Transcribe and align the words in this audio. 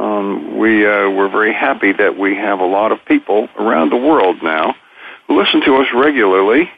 Um, 0.00 0.56
we 0.56 0.86
uh, 0.86 1.10
we're 1.10 1.28
very 1.28 1.52
happy 1.52 1.92
that 1.92 2.18
we 2.18 2.34
have 2.34 2.58
a 2.60 2.64
lot 2.64 2.90
of 2.90 3.04
people 3.04 3.48
around 3.58 3.90
the 3.90 3.98
world 3.98 4.42
now 4.42 4.74
who 5.28 5.38
listen 5.38 5.60
to 5.66 5.76
us 5.76 5.88
regularly, 5.94 6.70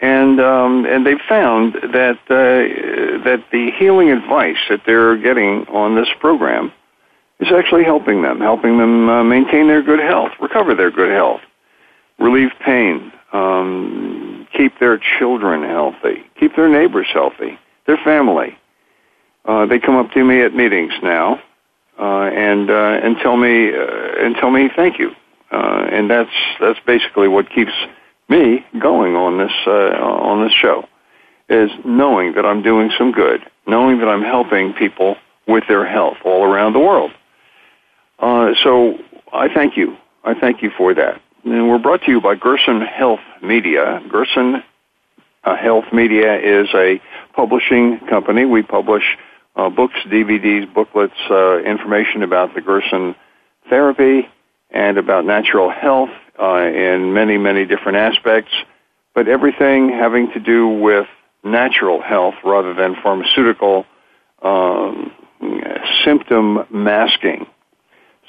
and 0.00 0.40
um, 0.40 0.84
and 0.84 1.06
they've 1.06 1.20
found 1.28 1.74
that 1.74 2.18
uh, 2.28 3.22
that 3.22 3.44
the 3.52 3.70
healing 3.78 4.10
advice 4.10 4.56
that 4.68 4.80
they're 4.84 5.16
getting 5.16 5.64
on 5.68 5.94
this 5.94 6.08
program 6.18 6.72
is 7.38 7.52
actually 7.52 7.84
helping 7.84 8.22
them, 8.22 8.40
helping 8.40 8.78
them 8.78 9.08
uh, 9.08 9.22
maintain 9.22 9.68
their 9.68 9.82
good 9.82 10.00
health, 10.00 10.32
recover 10.40 10.74
their 10.74 10.90
good 10.90 11.12
health, 11.12 11.42
relieve 12.18 12.50
pain, 12.64 13.12
um, 13.32 14.48
keep 14.56 14.76
their 14.80 14.98
children 15.20 15.62
healthy, 15.62 16.24
keep 16.40 16.56
their 16.56 16.68
neighbors 16.68 17.06
healthy, 17.12 17.56
their 17.86 17.98
family. 17.98 18.58
Uh, 19.44 19.66
they 19.66 19.78
come 19.78 19.94
up 19.94 20.10
to 20.10 20.24
me 20.24 20.42
at 20.42 20.52
meetings 20.52 20.94
now 21.00 21.40
and 22.56 22.70
uh, 22.70 23.06
and 23.06 23.16
tell 23.18 23.36
me 23.36 23.70
uh, 23.72 24.24
and 24.24 24.34
tell 24.36 24.50
me 24.50 24.70
thank 24.74 24.98
you, 24.98 25.10
uh, 25.50 25.86
and 25.90 26.10
that's 26.10 26.30
that's 26.60 26.78
basically 26.86 27.28
what 27.28 27.50
keeps 27.50 27.72
me 28.28 28.64
going 28.80 29.14
on 29.14 29.38
this 29.38 29.52
uh, 29.66 29.70
on 29.70 30.42
this 30.44 30.52
show, 30.52 30.88
is 31.48 31.70
knowing 31.84 32.34
that 32.34 32.46
I'm 32.46 32.62
doing 32.62 32.90
some 32.98 33.12
good, 33.12 33.40
knowing 33.66 33.98
that 33.98 34.08
I'm 34.08 34.22
helping 34.22 34.72
people 34.72 35.16
with 35.46 35.64
their 35.68 35.86
health 35.86 36.16
all 36.24 36.44
around 36.44 36.72
the 36.72 36.80
world. 36.80 37.12
Uh, 38.18 38.52
so 38.62 38.98
I 39.32 39.52
thank 39.52 39.76
you. 39.76 39.96
I 40.24 40.34
thank 40.34 40.62
you 40.62 40.70
for 40.76 40.94
that. 40.94 41.20
And 41.44 41.68
we're 41.68 41.78
brought 41.78 42.02
to 42.02 42.10
you 42.10 42.20
by 42.20 42.34
Gerson 42.34 42.80
Health 42.80 43.20
Media. 43.42 44.02
Gerson 44.10 44.64
uh, 45.44 45.56
Health 45.56 45.84
Media 45.92 46.36
is 46.40 46.68
a 46.74 47.00
publishing 47.34 48.00
company. 48.08 48.44
We 48.44 48.62
publish 48.62 49.04
uh, 49.56 49.70
books, 49.70 49.94
DVDs, 50.06 50.72
booklets, 50.72 51.14
uh, 51.30 51.58
information 51.58 52.22
about 52.22 52.54
the 52.54 52.60
Gerson 52.60 53.14
therapy 53.68 54.28
and 54.70 54.98
about 54.98 55.24
natural 55.24 55.70
health 55.70 56.10
uh, 56.40 56.58
in 56.58 57.14
many, 57.14 57.38
many 57.38 57.64
different 57.64 57.96
aspects, 57.96 58.52
but 59.14 59.28
everything 59.28 59.88
having 59.88 60.30
to 60.32 60.40
do 60.40 60.68
with 60.68 61.06
natural 61.42 62.02
health 62.02 62.34
rather 62.44 62.74
than 62.74 62.96
pharmaceutical 63.02 63.86
um, 64.42 65.12
symptom 66.04 66.66
masking. 66.70 67.46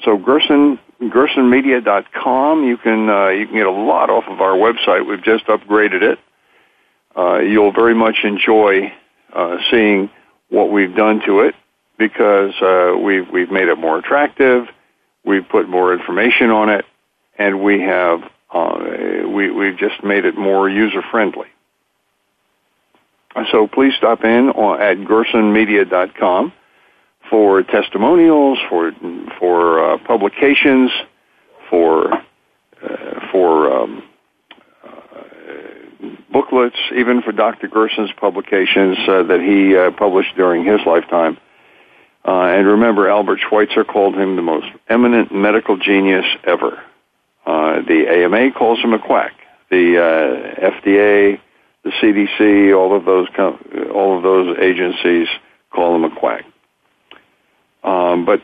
So 0.04 0.16
Gerson, 0.16 0.78
GersonMedia.com, 1.02 2.64
you 2.64 2.76
can 2.76 3.10
uh, 3.10 3.28
you 3.28 3.46
can 3.46 3.56
get 3.56 3.66
a 3.66 3.70
lot 3.70 4.10
off 4.10 4.24
of 4.28 4.40
our 4.40 4.56
website. 4.56 5.06
We've 5.06 5.22
just 5.22 5.46
upgraded 5.46 6.02
it. 6.02 6.18
Uh, 7.16 7.40
you'll 7.40 7.72
very 7.72 7.94
much 7.94 8.18
enjoy 8.22 8.92
uh, 9.32 9.58
seeing 9.70 10.08
what 10.50 10.70
we've 10.70 10.94
done 10.94 11.20
to 11.26 11.40
it 11.40 11.54
because 11.98 12.54
uh, 12.62 12.96
we've 12.96 13.28
we've 13.30 13.50
made 13.50 13.68
it 13.68 13.76
more 13.76 13.98
attractive. 13.98 14.66
We've 15.24 15.46
put 15.48 15.68
more 15.68 15.92
information 15.92 16.50
on 16.50 16.68
it, 16.70 16.84
and 17.38 17.62
we 17.62 17.80
have 17.82 18.22
uh, 18.52 18.78
we 19.28 19.50
we've 19.50 19.76
just 19.76 20.02
made 20.02 20.24
it 20.24 20.36
more 20.36 20.68
user 20.68 21.02
friendly. 21.10 21.48
So 23.52 23.68
please 23.68 23.94
stop 23.96 24.24
in 24.24 24.48
at 24.48 24.96
gersonmedia.com 24.98 26.52
for 27.30 27.62
testimonials, 27.62 28.58
for 28.68 28.92
for 29.38 29.92
uh, 29.92 29.98
publications, 29.98 30.90
for 31.70 32.12
uh, 32.12 33.30
for 33.30 33.72
um, 33.72 34.02
booklets, 36.32 36.76
even 36.96 37.22
for 37.22 37.32
Dr. 37.32 37.68
Gerson's 37.68 38.12
publications 38.18 38.98
uh, 39.08 39.22
that 39.24 39.40
he 39.40 39.76
uh, 39.76 39.90
published 39.92 40.34
during 40.36 40.64
his 40.64 40.80
lifetime. 40.86 41.38
Uh, 42.24 42.42
and 42.42 42.66
remember, 42.66 43.08
Albert 43.08 43.40
Schweitzer 43.48 43.84
called 43.84 44.14
him 44.14 44.36
the 44.36 44.42
most 44.42 44.66
eminent 44.88 45.32
medical 45.32 45.76
genius 45.76 46.26
ever. 46.44 46.82
Uh, 47.46 47.80
the 47.82 48.06
AMA 48.06 48.52
calls 48.52 48.78
him 48.80 48.92
a 48.92 48.98
quack. 48.98 49.32
The 49.70 49.98
uh, 49.98 50.70
FDA, 50.70 51.40
the 51.84 51.90
CDC, 51.90 52.76
all 52.76 52.94
of 52.94 53.04
those 53.04 53.28
com- 53.34 53.58
all 53.94 54.16
of 54.16 54.22
those 54.22 54.58
agencies 54.58 55.28
call 55.70 55.96
him 55.96 56.04
a 56.04 56.14
quack. 56.14 56.44
Um, 57.82 58.26
but 58.26 58.42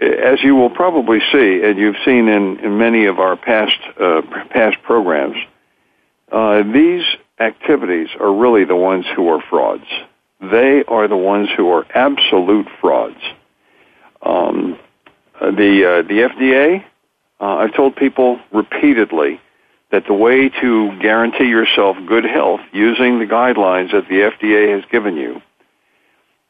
as 0.00 0.42
you 0.42 0.54
will 0.54 0.70
probably 0.70 1.20
see, 1.32 1.62
and 1.62 1.78
you've 1.78 1.96
seen 2.04 2.28
in, 2.28 2.58
in 2.58 2.76
many 2.76 3.06
of 3.06 3.18
our 3.18 3.36
past 3.36 3.78
uh, 3.98 4.22
past 4.50 4.76
programs, 4.82 5.36
uh, 6.30 6.62
these 6.62 7.04
activities 7.38 8.08
are 8.20 8.32
really 8.32 8.64
the 8.64 8.76
ones 8.76 9.04
who 9.14 9.28
are 9.28 9.42
frauds. 9.48 9.86
They 10.40 10.84
are 10.88 11.08
the 11.08 11.16
ones 11.16 11.48
who 11.56 11.70
are 11.70 11.86
absolute 11.94 12.66
frauds. 12.80 13.22
Um, 14.22 14.78
uh, 15.40 15.50
the 15.50 15.84
uh, 15.84 16.02
the 16.08 16.28
FDA, 16.28 16.84
uh, 17.40 17.44
I've 17.44 17.74
told 17.74 17.96
people 17.96 18.38
repeatedly 18.52 19.40
that 19.90 20.06
the 20.06 20.14
way 20.14 20.48
to 20.48 20.98
guarantee 21.00 21.48
yourself 21.48 21.96
good 22.06 22.24
health 22.24 22.60
using 22.72 23.18
the 23.18 23.26
guidelines 23.26 23.92
that 23.92 24.08
the 24.08 24.30
FDA 24.30 24.74
has 24.74 24.84
given 24.90 25.16
you 25.16 25.42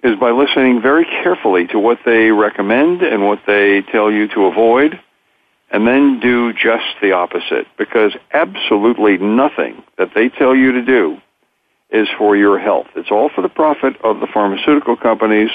is 0.03 0.19
by 0.19 0.31
listening 0.31 0.81
very 0.83 1.05
carefully 1.05 1.67
to 1.69 1.79
what 1.79 1.99
they 2.05 2.31
recommend 2.31 3.03
and 3.03 3.25
what 3.25 3.41
they 3.47 3.83
tell 3.93 4.11
you 4.11 4.29
to 4.29 4.47
avoid 4.47 4.99
and 5.73 5.87
then 5.87 6.21
do 6.21 6.53
just 6.53 6.85
the 7.01 7.13
opposite 7.13 7.67
because 7.79 8.13
absolutely 8.33 9.17
nothing 9.17 9.83
that 9.97 10.11
they 10.15 10.29
tell 10.29 10.55
you 10.55 10.73
to 10.73 10.83
do 10.83 11.17
is 11.91 12.09
for 12.19 12.37
your 12.37 12.59
health. 12.59 12.87
It's 12.95 13.11
all 13.11 13.31
for 13.35 13.41
the 13.41 13.49
profit 13.49 13.97
of 14.05 14.21
the 14.21 14.27
pharmaceutical 14.27 14.97
companies 14.97 15.51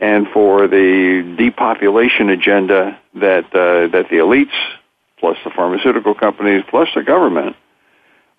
and 0.00 0.26
for 0.34 0.66
the 0.66 1.34
depopulation 1.38 2.28
agenda 2.28 2.98
that 3.14 3.46
uh, 3.46 3.88
that 3.92 4.06
the 4.10 4.16
elites 4.16 4.58
plus 5.18 5.38
the 5.44 5.50
pharmaceutical 5.50 6.14
companies 6.14 6.62
plus 6.68 6.88
the 6.94 7.02
government 7.02 7.56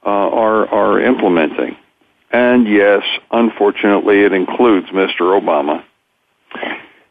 uh, 0.05 0.09
are 0.09 0.67
are 0.67 0.99
implementing. 0.99 1.77
And 2.31 2.67
yes, 2.67 3.03
unfortunately, 3.31 4.19
it 4.19 4.33
includes 4.33 4.87
Mr. 4.87 5.39
Obama 5.39 5.83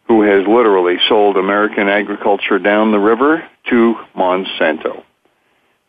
who 0.09 0.23
has 0.23 0.47
literally 0.47 0.97
sold 1.09 1.37
American 1.37 1.89
agriculture 1.89 2.59
down 2.59 2.93
the 2.93 2.99
river 2.99 3.45
to 3.71 3.95
Monsanto. 4.17 5.03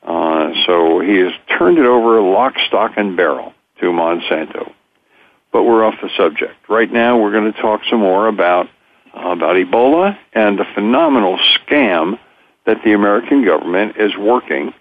Uh, 0.04 0.54
so 0.66 1.00
he 1.00 1.18
has 1.18 1.34
turned 1.58 1.78
it 1.78 1.86
over 1.86 2.22
lock, 2.22 2.56
stock, 2.68 2.94
and 2.98 3.16
barrel 3.16 3.54
to 3.80 3.86
Monsanto. 3.88 4.72
But 5.52 5.64
we're 5.64 5.86
off 5.86 5.96
the 6.02 6.10
subject. 6.18 6.56
Right 6.68 6.92
now, 6.92 7.20
we're 7.20 7.32
going 7.32 7.52
to 7.52 7.62
talk 7.62 7.82
some 7.90 8.00
more 8.00 8.28
about 8.28 8.68
uh, 9.14 9.30
about 9.30 9.56
Ebola 9.56 10.18
and 10.34 10.60
the 10.60 10.66
phenomenal 10.76 11.38
scam 11.38 12.20
that 12.66 12.84
the 12.84 12.94
American 12.94 13.44
government 13.46 13.98
is 13.98 14.16
working 14.18 14.74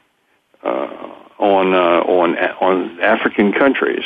uh, 0.62 1.12
on 1.38 1.74
uh, 1.74 2.00
on 2.00 2.36
on 2.36 3.00
African 3.00 3.52
countries 3.52 4.04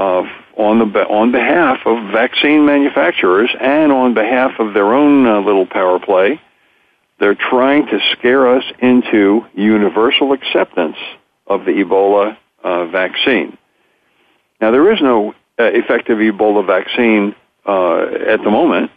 on 0.00 0.78
the 0.78 1.00
on 1.06 1.32
behalf 1.32 1.78
of 1.86 2.12
vaccine 2.12 2.64
manufacturers 2.64 3.50
and 3.60 3.92
on 3.92 4.14
behalf 4.14 4.52
of 4.58 4.74
their 4.74 4.92
own 4.92 5.26
uh, 5.26 5.40
little 5.40 5.66
power 5.66 5.98
play 5.98 6.40
They're 7.18 7.34
trying 7.34 7.86
to 7.86 8.00
scare 8.12 8.56
us 8.56 8.64
into 8.80 9.44
universal 9.54 10.32
acceptance 10.32 10.96
of 11.46 11.64
the 11.64 11.72
Ebola 11.72 12.36
uh, 12.62 12.86
vaccine. 12.86 13.58
Now, 14.60 14.70
there 14.70 14.92
is 14.92 15.00
no 15.00 15.34
uh, 15.58 15.64
effective 15.64 16.18
Ebola 16.18 16.66
vaccine 16.66 17.34
uh, 17.66 18.02
at 18.28 18.42
the 18.42 18.50
moment. 18.50 18.90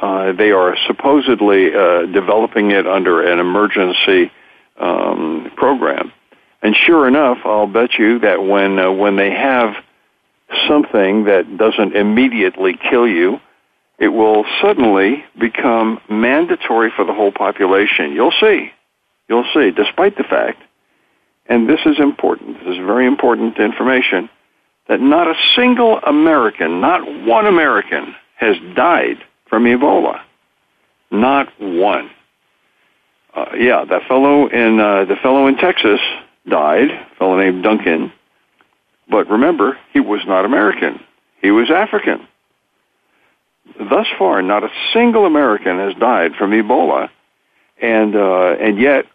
Uh, 0.00 0.32
they 0.32 0.50
are 0.52 0.76
supposedly 0.86 1.70
developing 2.12 2.70
it 2.70 2.86
under 2.86 3.20
an 3.20 3.40
emergency 3.40 4.30
um, 4.78 5.50
program. 5.56 6.12
And 6.62 6.76
sure 6.76 7.08
enough, 7.08 7.38
I'll 7.44 7.66
bet 7.66 7.98
you 7.98 8.20
that 8.20 8.42
when 8.42 8.98
when 8.98 9.16
they 9.16 9.30
have 9.30 9.74
something 10.66 11.24
that 11.24 11.56
doesn't 11.56 11.94
immediately 11.94 12.78
kill 12.90 13.06
you, 13.06 13.40
it 13.98 14.08
will 14.08 14.44
suddenly 14.62 15.24
become 15.38 16.00
mandatory 16.08 16.90
for 16.94 17.04
the 17.04 17.12
whole 17.12 17.32
population. 17.32 18.12
You'll 18.12 18.34
see. 18.40 18.72
You'll 19.28 19.48
see, 19.52 19.70
despite 19.70 20.16
the 20.16 20.24
fact, 20.24 20.62
and 21.46 21.68
this 21.68 21.80
is 21.84 21.98
important, 21.98 22.58
this 22.58 22.68
is 22.68 22.76
very 22.78 23.06
important 23.06 23.58
information, 23.58 24.30
that 24.88 25.00
not 25.00 25.26
a 25.26 25.34
single 25.54 25.98
American, 25.98 26.80
not 26.80 27.00
one 27.24 27.46
American, 27.46 28.14
has 28.36 28.56
died 28.74 29.18
from 29.48 29.64
Ebola. 29.64 30.20
Not 31.10 31.48
one. 31.60 32.10
Uh, 33.34 33.46
yeah, 33.56 33.84
that 33.84 34.02
fellow 34.08 34.46
in 34.48 34.80
uh, 34.80 35.04
the 35.04 35.16
fellow 35.16 35.46
in 35.46 35.56
Texas 35.56 36.00
died, 36.48 36.90
a 36.90 37.14
fellow 37.18 37.36
named 37.36 37.62
Duncan. 37.62 38.12
But 39.10 39.30
remember, 39.30 39.78
he 39.92 40.00
was 40.00 40.20
not 40.26 40.44
American. 40.44 41.00
He 41.40 41.50
was 41.50 41.70
African. 41.70 42.26
Thus 43.78 44.06
far, 44.18 44.42
not 44.42 44.64
a 44.64 44.70
single 44.92 45.24
American 45.26 45.78
has 45.78 45.94
died 45.94 46.34
from 46.36 46.50
Ebola, 46.50 47.10
and 47.80 48.16
uh, 48.16 48.56
and 48.60 48.80
yet 48.80 49.06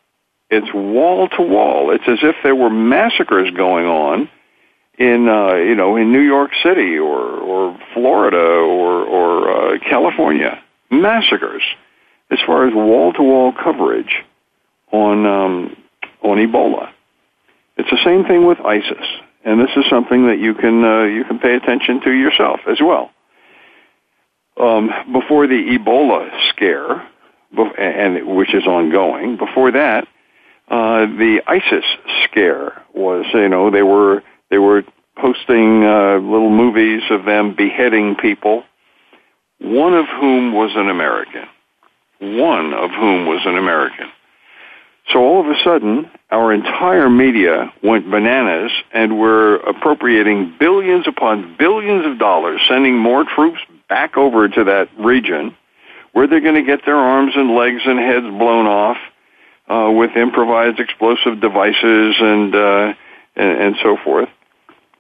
it's 0.50 0.72
wall 0.74 1.28
to 1.30 1.42
wall. 1.42 1.92
It's 1.92 2.08
as 2.08 2.20
if 2.22 2.36
there 2.44 2.56
were 2.56 2.70
massacres 2.70 3.52
going 3.52 3.86
on 3.86 4.30
in 4.98 5.28
uh, 5.28 5.56
you 5.56 5.76
know 5.76 5.96
in 5.96 6.12
New 6.12 6.22
York 6.22 6.52
City 6.64 6.98
or 6.98 7.20
or 7.20 7.80
Florida 7.94 8.38
or 8.38 9.04
or 9.04 9.76
uh, 9.76 9.80
California. 9.80 10.62
Massacres 10.90 11.64
as 12.30 12.40
far 12.46 12.68
as 12.68 12.74
wall 12.74 13.14
to 13.14 13.24
wall 13.24 13.52
coverage 13.52 14.24
on 14.92 15.26
um, 15.26 15.76
on 16.22 16.38
Ebola. 16.38 16.92
It's 17.78 17.90
the 17.90 18.04
same 18.04 18.24
thing 18.26 18.46
with 18.46 18.60
ISIS, 18.60 19.08
and 19.46 19.60
this 19.60 19.72
is 19.76 19.86
something 19.90 20.28
that 20.28 20.40
you 20.40 20.54
can 20.54 20.84
uh, 20.84 21.04
you 21.04 21.24
can 21.26 21.40
pay 21.40 21.56
attention 21.56 22.02
to 22.02 22.12
yourself 22.12 22.62
as 22.68 22.80
well. 22.82 23.12
Um, 24.60 24.90
before 25.12 25.48
the 25.48 25.78
Ebola 25.78 26.30
scare, 26.50 27.08
and 27.78 28.36
which 28.36 28.54
is 28.54 28.66
ongoing, 28.66 29.38
before 29.38 29.72
that, 29.72 30.08
uh, 30.70 31.06
the 31.06 31.42
ISIS 31.48 31.86
scare 32.24 32.82
was 32.94 33.26
you 33.34 33.50
know 33.50 33.72
they 33.72 33.84
were 33.84 34.24
they 34.50 34.58
were 34.58 34.84
posting 35.18 35.84
uh, 35.84 36.18
little 36.18 36.50
movies 36.50 37.04
of 37.10 37.26
them 37.26 37.56
beheading 37.56 38.16
people, 38.16 38.64
one 39.60 39.94
of 39.94 40.06
whom 40.08 40.54
was 40.54 40.72
an 40.76 40.90
American. 40.90 41.46
One 42.20 42.74
of 42.74 42.92
whom 42.92 43.26
was 43.26 43.42
an 43.46 43.58
American. 43.58 44.08
So 45.12 45.20
all 45.20 45.42
of 45.42 45.48
a 45.48 45.60
sudden, 45.64 46.10
our 46.32 46.54
entire 46.54 47.10
media 47.10 47.72
went 47.84 48.10
bananas 48.10 48.72
and 48.94 49.20
were 49.20 49.58
appropriating 49.58 50.56
billions 50.60 51.08
upon 51.08 51.56
billions 51.60 52.06
of 52.06 52.18
dollars, 52.18 52.62
sending 52.68 52.98
more 52.98 53.26
troops 53.26 53.60
back 53.90 54.18
over 54.18 54.48
to 54.48 54.64
that 54.64 54.90
region 54.98 55.56
where 56.14 56.28
they're 56.28 56.42
going 56.42 56.56
to 56.56 56.64
get 56.64 56.86
their 56.86 56.96
arms 56.96 57.34
and 57.36 57.54
legs 57.56 57.82
and 57.86 58.00
heads 58.00 58.26
blown 58.26 58.66
off 58.66 58.98
uh, 59.68 59.92
with 59.92 60.16
improvised 60.16 60.80
explosive 60.80 61.42
devices 61.42 62.16
and, 62.20 62.56
uh, 62.56 62.94
and 63.36 63.62
and 63.62 63.76
so 63.82 63.98
forth, 64.04 64.30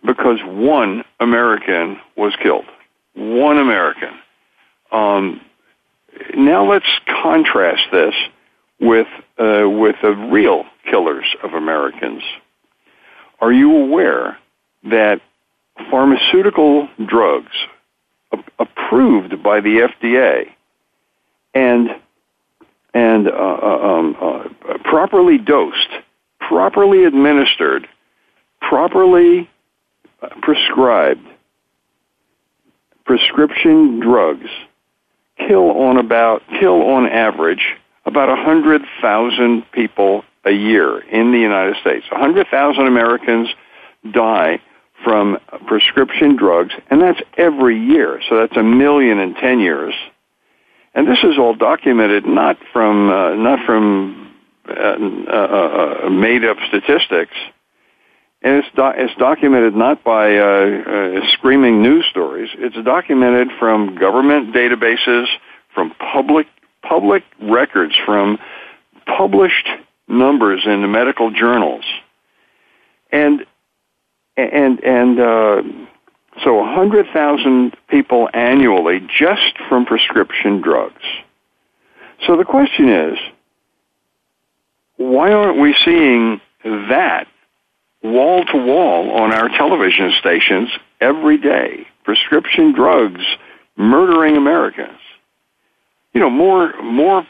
because 0.05 0.39
one 0.43 1.03
American 1.19 1.99
was 2.17 2.33
killed. 2.41 2.65
One 3.13 3.57
American. 3.57 4.09
Um, 4.91 5.41
now 6.35 6.69
let's 6.69 6.85
contrast 7.21 7.83
this 7.91 8.15
with 8.83 9.07
uh, 9.39 9.67
with 9.67 9.95
the 10.01 10.11
real 10.31 10.65
killers 10.89 11.25
of 11.41 11.53
Americans. 11.53 12.21
Are 13.39 13.51
you 13.51 13.75
aware 13.75 14.37
that 14.83 15.21
pharmaceutical 15.89 16.87
drugs 17.05 17.51
approved 18.59 19.41
by 19.41 19.61
the 19.61 19.89
FDA 19.89 20.49
and 21.53 21.89
and 22.93 23.27
uh, 23.27 23.31
uh, 23.31 23.79
um, 23.81 24.15
uh, 24.21 24.77
properly 24.83 25.37
dosed, 25.37 25.89
properly 26.39 27.05
administered, 27.05 27.87
properly 28.61 29.49
uh, 30.21 30.29
prescribed 30.41 31.25
prescription 33.05 33.99
drugs 33.99 34.49
kill 35.37 35.71
on 35.71 35.97
about 35.97 36.43
kill 36.59 36.81
on 36.83 37.07
average 37.07 37.75
about 38.05 38.29
100,000 38.29 39.71
people 39.71 40.23
a 40.45 40.51
year 40.51 40.99
in 40.99 41.31
the 41.31 41.39
United 41.39 41.75
States. 41.77 42.05
100,000 42.11 42.85
Americans 42.85 43.49
die 44.11 44.59
from 45.03 45.37
prescription 45.67 46.35
drugs, 46.35 46.73
and 46.89 47.01
that's 47.01 47.21
every 47.37 47.79
year. 47.79 48.21
So 48.29 48.37
that's 48.37 48.55
a 48.57 48.63
million 48.63 49.19
in 49.19 49.33
10 49.35 49.59
years. 49.59 49.93
And 50.93 51.07
this 51.07 51.19
is 51.23 51.37
all 51.37 51.55
documented 51.55 52.25
not 52.25 52.57
from 52.71 53.09
uh, 53.09 53.33
not 53.33 53.65
from 53.65 54.31
uh, 54.69 54.73
uh, 54.73 56.05
uh 56.05 56.09
made 56.09 56.45
up 56.45 56.57
statistics, 56.67 57.33
and 58.43 58.57
it's 58.57 58.67
do- 58.75 58.93
it's 58.95 59.15
documented 59.15 59.75
not 59.75 60.03
by 60.03 60.37
uh, 60.37 60.43
uh, 60.43 61.31
screaming 61.31 61.81
news 61.81 62.05
stories. 62.11 62.49
It's 62.59 62.75
documented 62.85 63.47
from 63.57 63.95
government 63.95 64.53
databases, 64.53 65.25
from 65.73 65.95
public 66.13 66.45
public 66.83 67.23
records, 67.41 67.95
from 68.05 68.37
published 69.05 69.67
numbers 70.07 70.61
in 70.65 70.81
the 70.81 70.87
medical 70.87 71.31
journals, 71.31 71.85
and 73.11 73.45
and 74.37 74.83
and 74.83 75.19
uh, 75.19 75.61
so 76.43 76.55
100,000 76.55 77.75
people 77.89 78.27
annually 78.33 78.99
just 78.99 79.57
from 79.69 79.85
prescription 79.85 80.61
drugs. 80.61 81.03
So 82.25 82.37
the 82.37 82.45
question 82.45 82.89
is, 82.89 83.17
why 84.97 85.31
aren't 85.31 85.59
we 85.59 85.75
seeing 85.85 86.41
that 86.63 87.27
wall 88.01 88.45
to 88.45 88.57
wall 88.57 89.11
on 89.11 89.31
our 89.31 89.49
television 89.49 90.11
stations 90.19 90.69
every 90.99 91.37
day? 91.37 91.87
Prescription 92.03 92.73
drugs 92.73 93.23
murdering 93.75 94.35
Americans. 94.35 94.99
You 96.13 96.21
know, 96.21 96.29
more 96.29 96.73
more 96.81 97.25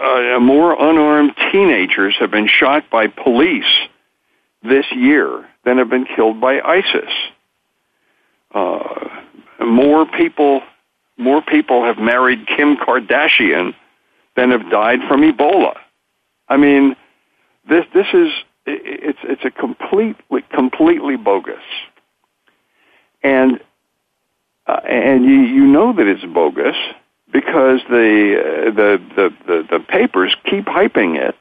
uh, 0.00 0.38
more 0.40 0.72
unarmed 0.72 1.32
teenagers 1.52 2.16
have 2.18 2.30
been 2.30 2.48
shot 2.48 2.90
by 2.90 3.06
police 3.06 3.64
this 4.62 4.84
year 4.92 5.48
than 5.64 5.78
have 5.78 5.88
been 5.88 6.04
killed 6.04 6.40
by 6.40 6.60
ISIS. 6.60 7.10
Uh, 8.54 9.22
more 9.64 10.06
people, 10.06 10.62
more 11.16 11.42
people 11.42 11.84
have 11.84 11.98
married 11.98 12.46
Kim 12.46 12.76
Kardashian 12.76 13.74
than 14.36 14.50
have 14.50 14.70
died 14.70 15.00
from 15.08 15.22
Ebola. 15.22 15.76
I 16.48 16.56
mean, 16.56 16.94
this 17.68 17.84
this 17.94 18.06
is 18.12 18.30
it's 18.66 19.18
it's 19.22 19.44
a 19.44 19.50
completely 19.50 20.42
completely 20.52 21.16
bogus, 21.16 21.62
and 23.22 23.60
uh, 24.66 24.80
and 24.86 25.24
you 25.24 25.40
you 25.40 25.66
know 25.66 25.92
that 25.94 26.06
it's 26.06 26.24
bogus 26.24 26.76
because 27.32 27.80
the 27.88 28.68
uh, 28.68 28.70
the, 28.70 29.02
the 29.16 29.34
the 29.46 29.78
the 29.78 29.80
papers 29.80 30.34
keep 30.44 30.66
hyping 30.66 31.16
it. 31.16 31.34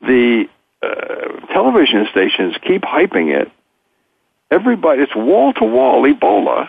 The 0.00 0.46
uh, 0.82 1.46
television 1.52 2.06
stations 2.10 2.56
keep 2.62 2.82
hyping 2.82 3.34
it. 3.34 3.50
Everybody, 4.50 5.02
it's 5.02 5.16
wall 5.16 5.52
to 5.54 5.64
wall 5.64 6.02
Ebola, 6.02 6.68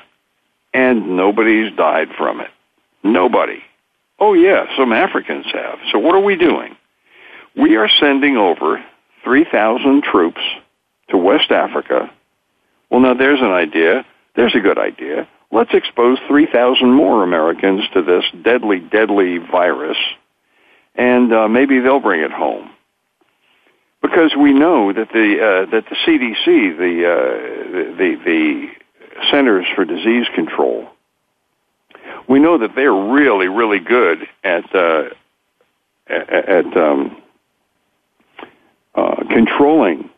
and 0.74 1.18
nobody's 1.18 1.76
died 1.76 2.10
from 2.18 2.42
it. 2.42 2.50
Nobody. 3.04 3.62
Oh, 4.20 4.34
yeah, 4.34 4.66
some 4.78 4.94
Africans 4.94 5.46
have. 5.54 5.80
So 5.92 6.00
what 6.00 6.16
are 6.16 6.24
we 6.24 6.36
doing? 6.36 6.76
We 7.56 7.76
are 7.76 7.90
sending 8.00 8.38
over 8.38 8.84
3,000 9.24 10.04
troops 10.04 10.42
to 11.10 11.18
West 11.18 11.52
Africa. 11.52 12.12
Well, 12.90 13.02
now 13.02 13.14
there's 13.14 13.42
an 13.42 13.52
idea. 13.52 14.06
There's 14.36 14.56
a 14.56 14.60
good 14.60 14.78
idea. 14.78 15.28
Let's 15.52 15.74
expose 15.74 16.18
3,000 16.28 16.92
more 16.92 17.24
Americans 17.24 17.84
to 17.94 18.02
this 18.02 18.24
deadly, 18.44 18.80
deadly 18.80 19.38
virus, 19.38 19.98
and 20.96 21.34
uh, 21.34 21.48
maybe 21.48 21.80
they'll 21.80 22.00
bring 22.00 22.22
it 22.22 22.32
home. 22.32 22.70
Because 24.02 24.36
we 24.38 24.54
know 24.54 24.94
that 24.94 25.10
the 25.10 25.66
uh, 25.68 25.72
that 25.72 25.86
the 25.90 25.96
CDC, 26.06 26.78
the, 26.78 27.10
uh, 27.10 27.98
the 27.98 28.16
the 28.24 28.68
Centers 29.32 29.66
for 29.74 29.84
Disease 29.84 30.28
Control, 30.36 30.88
we 32.28 32.40
know 32.40 32.60
that 32.60 32.76
they're 32.76 32.94
really 32.94 33.48
really 33.48 33.80
good 33.80 34.28
at 34.44 34.76
uh, 34.76 35.06
at, 36.08 36.78
um, 36.78 37.18
uh, 38.94 39.24
controlling 39.30 40.10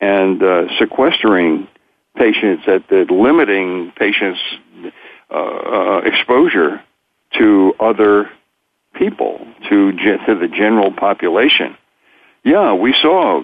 and 0.00 0.42
uh, 0.42 0.62
sequestering 0.78 1.68
patients, 2.16 2.64
that, 2.66 2.84
that 2.88 3.10
limiting 3.10 3.92
patients' 3.96 4.40
uh, 5.30 5.36
uh, 5.36 6.00
exposure 6.04 6.82
to 7.38 7.74
other 7.78 8.30
people, 8.94 9.46
to 9.68 9.92
to 9.92 10.34
the 10.34 10.48
general 10.48 10.92
population. 10.92 11.76
Yeah, 12.44 12.72
we 12.72 12.94
saw 13.00 13.38
uh, 13.38 13.42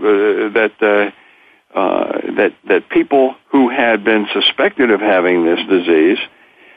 that 0.52 0.72
uh, 0.80 1.78
uh, 1.78 2.20
that 2.36 2.54
that 2.68 2.88
people 2.88 3.34
who 3.50 3.68
had 3.68 4.04
been 4.04 4.26
suspected 4.32 4.90
of 4.90 5.00
having 5.00 5.44
this 5.44 5.60
disease 5.68 6.18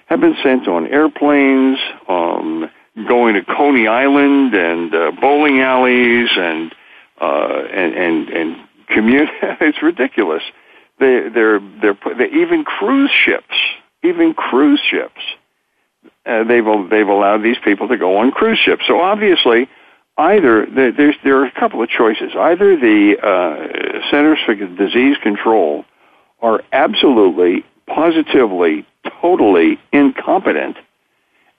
have 0.07 0.19
been 0.19 0.35
sent 0.43 0.67
on 0.67 0.87
airplanes, 0.87 1.79
um, 2.07 2.69
going 3.07 3.35
to 3.35 3.43
Coney 3.43 3.87
Island 3.87 4.53
and 4.53 4.93
uh, 4.93 5.11
bowling 5.21 5.61
alleys 5.61 6.29
and 6.35 6.75
uh, 7.21 7.63
and 7.71 7.93
and 7.93 8.29
and 8.29 8.55
commun- 8.89 9.29
It's 9.61 9.81
ridiculous. 9.81 10.43
They 10.99 11.29
they're 11.33 11.59
they're 11.81 11.97
they, 12.17 12.29
even 12.31 12.63
cruise 12.63 13.11
ships, 13.11 13.55
even 14.03 14.33
cruise 14.33 14.81
ships. 14.89 15.21
Uh, 16.25 16.43
they've 16.43 16.65
they've 16.89 17.07
allowed 17.07 17.43
these 17.43 17.57
people 17.63 17.87
to 17.87 17.97
go 17.97 18.17
on 18.17 18.31
cruise 18.31 18.59
ships. 18.59 18.83
So 18.87 18.99
obviously, 18.99 19.69
either 20.17 20.65
there's 20.65 21.15
there 21.23 21.39
are 21.39 21.45
a 21.45 21.51
couple 21.59 21.81
of 21.81 21.89
choices. 21.89 22.31
Either 22.37 22.75
the 22.75 23.17
uh, 23.21 24.09
Centers 24.11 24.39
for 24.45 24.55
Disease 24.55 25.17
Control 25.23 25.85
are 26.41 26.61
absolutely, 26.71 27.65
positively, 27.87 28.85
totally 29.21 29.79
incompetent 29.91 30.77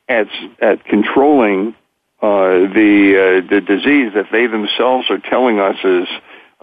at 0.09 0.29
at 0.61 0.85
controlling 0.85 1.75
uh, 2.23 2.69
the 2.75 3.43
uh, 3.45 3.49
the 3.49 3.61
disease 3.61 4.13
that 4.15 4.27
they 4.31 4.47
themselves 4.47 5.11
are 5.11 5.19
telling 5.19 5.59
us 5.59 5.77
is 5.85 6.07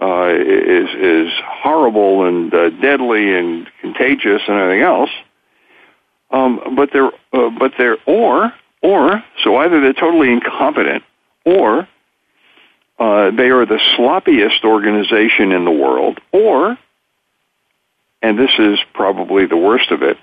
uh, 0.00 0.32
is 0.32 0.88
is 0.94 1.32
horrible 1.44 2.26
and 2.26 2.54
uh, 2.54 2.70
deadly 2.70 3.36
and 3.36 3.68
contagious 3.80 4.42
and 4.46 4.56
everything 4.56 4.82
else. 4.82 5.10
Um, 6.30 6.74
but 6.76 6.90
they're 6.92 7.10
uh, 7.32 7.50
but 7.58 7.72
they're 7.78 7.98
or 8.06 8.52
or 8.82 9.24
so 9.42 9.56
either 9.56 9.80
they're 9.80 9.92
totally 9.92 10.30
incompetent 10.30 11.02
or 11.44 11.88
uh, 12.98 13.30
they 13.30 13.50
are 13.50 13.64
the 13.64 13.80
sloppiest 13.96 14.64
organization 14.64 15.52
in 15.52 15.64
the 15.64 15.70
world, 15.70 16.20
or 16.32 16.76
and 18.22 18.38
this 18.38 18.50
is 18.58 18.78
probably 18.92 19.46
the 19.46 19.56
worst 19.56 19.90
of 19.90 20.02
it, 20.02 20.16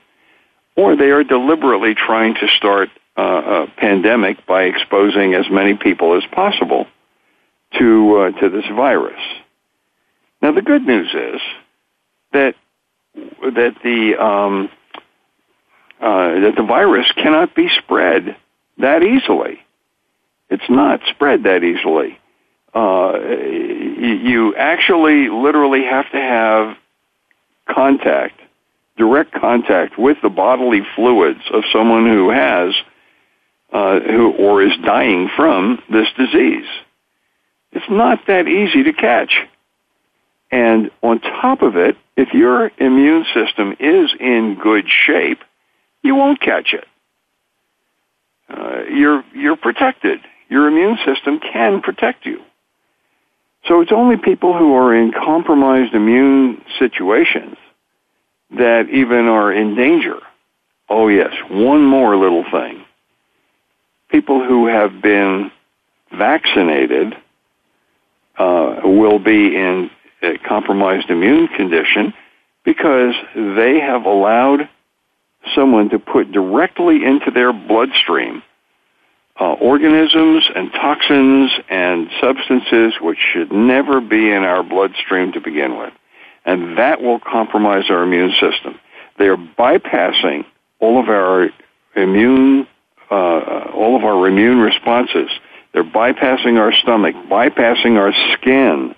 or 0.75 0.95
they 0.95 1.09
are 1.09 1.23
deliberately 1.23 1.95
trying 1.95 2.35
to 2.35 2.47
start 2.57 2.89
uh, 3.17 3.21
a 3.21 3.67
pandemic 3.77 4.45
by 4.45 4.63
exposing 4.63 5.33
as 5.33 5.45
many 5.49 5.75
people 5.75 6.17
as 6.17 6.23
possible 6.31 6.85
to 7.79 8.17
uh, 8.17 8.39
to 8.39 8.49
this 8.49 8.65
virus. 8.67 9.21
Now, 10.41 10.51
the 10.51 10.61
good 10.61 10.83
news 10.83 11.09
is 11.13 11.41
that 12.33 12.55
that 13.15 13.75
the 13.83 14.15
um, 14.21 14.69
uh, 16.01 16.39
that 16.41 16.53
the 16.55 16.63
virus 16.63 17.09
cannot 17.15 17.55
be 17.55 17.69
spread 17.69 18.35
that 18.77 19.03
easily. 19.03 19.59
It's 20.49 20.69
not 20.69 20.99
spread 21.09 21.43
that 21.43 21.63
easily. 21.63 22.19
Uh, 22.73 23.17
you 23.17 24.53
actually 24.55 25.29
literally 25.29 25.83
have 25.83 26.11
to 26.11 26.17
have 26.17 26.75
contact, 27.69 28.39
direct 28.97 29.31
contact 29.33 29.97
with 29.97 30.17
the 30.21 30.29
bodily 30.29 30.81
fluids 30.95 31.39
of 31.51 31.63
someone 31.71 32.05
who 32.05 32.29
has 32.29 32.73
uh, 33.71 33.99
who 34.01 34.31
or 34.33 34.61
is 34.61 34.73
dying 34.83 35.29
from 35.35 35.81
this 35.89 36.07
disease. 36.17 36.67
It's 37.71 37.89
not 37.89 38.27
that 38.27 38.47
easy 38.47 38.83
to 38.83 38.93
catch. 38.93 39.33
And 40.55 40.89
on 41.03 41.19
top 41.19 41.61
of 41.61 41.75
it, 41.75 41.97
if 42.15 42.33
your 42.33 42.71
immune 42.77 43.25
system 43.33 43.75
is 43.77 44.09
in 44.17 44.57
good 44.63 44.85
shape, 44.87 45.39
you 46.01 46.15
won't 46.15 46.39
catch 46.39 46.73
it. 46.73 46.87
Uh, 48.49 48.83
you're 48.89 49.21
you're 49.33 49.57
protected. 49.57 50.21
Your 50.47 50.69
immune 50.69 50.97
system 51.05 51.41
can 51.41 51.81
protect 51.81 52.25
you. 52.25 52.39
So 53.67 53.81
it's 53.81 53.91
only 53.91 54.15
people 54.15 54.57
who 54.57 54.75
are 54.75 54.95
in 54.95 55.11
compromised 55.11 55.93
immune 55.93 56.61
situations 56.79 57.57
that 58.51 58.87
even 58.89 59.25
are 59.25 59.51
in 59.51 59.75
danger. 59.75 60.19
Oh 60.87 61.09
yes, 61.09 61.33
one 61.49 61.83
more 61.83 62.15
little 62.15 62.45
thing. 62.49 62.85
People 64.09 64.41
who 64.41 64.67
have 64.67 65.01
been 65.01 65.51
vaccinated 66.13 67.13
uh, 68.37 68.79
will 68.85 69.19
be 69.19 69.53
in 69.53 69.89
a 70.25 70.37
compromised 70.37 71.09
immune 71.09 71.47
condition 71.47 72.13
because 72.63 73.13
they 73.35 73.79
have 73.79 74.05
allowed 74.05 74.67
someone 75.53 75.89
to 75.89 75.99
put 75.99 76.31
directly 76.31 77.05
into 77.05 77.31
their 77.31 77.53
bloodstream 77.53 78.41
uh, 79.39 79.53
organisms 79.53 80.49
and 80.55 80.71
toxins 80.71 81.51
and 81.69 82.09
substances 82.21 82.93
which 83.01 83.19
should 83.33 83.51
never 83.51 83.99
be 83.99 84.31
in 84.31 84.43
our 84.43 84.63
bloodstream 84.63 85.33
to 85.33 85.41
begin 85.41 85.77
with. 85.77 85.93
And 86.45 86.77
that 86.77 87.01
will 87.01 87.19
compromise 87.19 87.85
our 87.89 88.03
immune 88.03 88.31
system. 88.39 88.79
They 89.17 89.27
are 89.27 89.37
bypassing 89.37 90.45
all 90.79 90.99
of 91.01 91.09
our 91.09 91.49
immune, 91.95 92.67
uh, 93.11 93.71
all 93.73 93.95
of 93.95 94.03
our 94.03 94.27
immune 94.27 94.59
responses. 94.59 95.29
They're 95.73 95.83
bypassing 95.83 96.59
our 96.59 96.71
stomach, 96.71 97.15
bypassing 97.29 97.97
our 97.97 98.13
skin, 98.33 98.95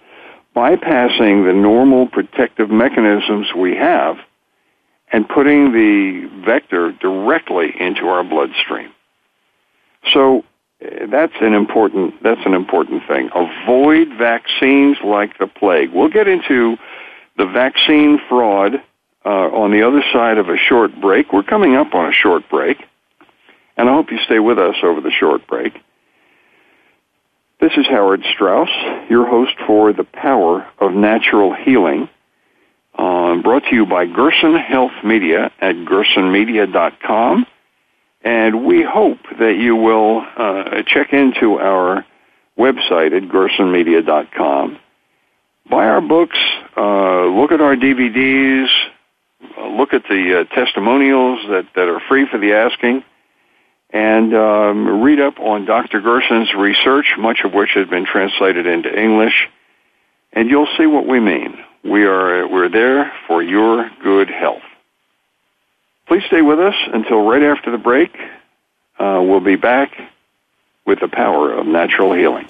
bypassing 0.57 1.45
the 1.45 1.53
normal 1.53 2.07
protective 2.07 2.71
mechanisms 2.71 3.45
we 3.55 3.75
have 3.75 4.17
and 5.11 5.29
putting 5.29 5.71
the 5.71 6.27
vector 6.43 6.91
directly 6.93 7.71
into 7.79 8.07
our 8.07 8.23
bloodstream. 8.23 8.91
So 10.11 10.43
eh, 10.81 11.05
that's 11.11 11.35
an 11.41 11.53
important 11.53 12.23
that's 12.23 12.41
an 12.45 12.55
important 12.55 13.03
thing. 13.07 13.29
Avoid 13.35 14.07
vaccines 14.17 14.97
like 15.03 15.37
the 15.37 15.45
plague. 15.45 15.91
We'll 15.93 16.09
get 16.09 16.27
into 16.27 16.77
the 17.37 17.45
vaccine 17.45 18.19
fraud 18.27 18.81
uh, 19.25 19.29
on 19.29 19.71
the 19.71 19.83
other 19.83 20.03
side 20.11 20.39
of 20.39 20.49
a 20.49 20.57
short 20.57 20.99
break. 20.99 21.31
We're 21.31 21.43
coming 21.43 21.75
up 21.75 21.93
on 21.93 22.09
a 22.09 22.13
short 22.13 22.49
break, 22.49 22.77
and 23.77 23.87
I 23.87 23.93
hope 23.93 24.11
you 24.11 24.17
stay 24.25 24.39
with 24.39 24.57
us 24.57 24.77
over 24.81 25.01
the 25.01 25.11
short 25.11 25.45
break. 25.45 25.73
This 27.59 27.71
is 27.75 27.87
Howard 27.87 28.23
Strauss, 28.35 28.69
your 29.09 29.27
host 29.27 29.53
for 29.65 29.91
The 29.91 30.03
Power 30.03 30.67
of 30.77 30.93
Natural 30.93 31.55
Healing, 31.55 32.07
uh, 32.93 33.41
brought 33.41 33.63
to 33.71 33.75
you 33.75 33.87
by 33.87 34.05
Gerson 34.05 34.55
Health 34.55 34.91
Media 35.03 35.51
at 35.59 35.73
gersonmedia.com. 35.73 37.47
And 38.21 38.63
we 38.63 38.83
hope 38.83 39.17
that 39.39 39.57
you 39.57 39.75
will 39.75 40.23
uh, 40.37 40.83
check 40.85 41.13
into 41.13 41.55
our 41.55 42.05
website 42.59 43.17
at 43.17 43.23
gersonmedia.com. 43.23 44.79
Buy 45.67 45.87
our 45.87 46.01
books, 46.01 46.37
uh, 46.77 47.25
look 47.25 47.51
at 47.51 47.59
our 47.59 47.75
DVDs, 47.75 48.67
look 49.75 49.93
at 49.95 50.03
the 50.07 50.41
uh, 50.41 50.55
testimonials 50.55 51.39
that, 51.49 51.65
that 51.75 51.87
are 51.87 52.01
free 52.07 52.27
for 52.29 52.37
the 52.37 52.53
asking 52.53 53.03
and 53.91 54.33
um, 54.35 55.01
read 55.01 55.19
up 55.19 55.39
on 55.39 55.65
Dr. 55.65 56.01
Gerson's 56.01 56.53
research, 56.53 57.15
much 57.17 57.39
of 57.43 57.53
which 57.53 57.71
has 57.75 57.87
been 57.87 58.05
translated 58.05 58.67
into 58.67 58.93
English, 58.93 59.47
and 60.33 60.49
you'll 60.49 60.67
see 60.77 60.85
what 60.85 61.07
we 61.07 61.19
mean. 61.19 61.57
We 61.83 62.03
are 62.03 62.47
we're 62.47 62.69
there 62.69 63.11
for 63.27 63.41
your 63.41 63.89
good 64.03 64.29
health. 64.29 64.63
Please 66.07 66.23
stay 66.27 66.41
with 66.41 66.59
us 66.59 66.75
until 66.93 67.21
right 67.27 67.43
after 67.43 67.71
the 67.71 67.77
break. 67.77 68.15
Uh, 68.99 69.21
we'll 69.23 69.39
be 69.39 69.55
back 69.55 69.91
with 70.85 70.99
the 70.99 71.07
power 71.07 71.53
of 71.53 71.65
natural 71.67 72.13
healing. 72.13 72.47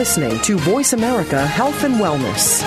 Listening 0.00 0.40
to 0.40 0.56
Voice 0.56 0.94
America 0.94 1.46
Health 1.46 1.84
and 1.84 1.96
Wellness. 1.96 2.64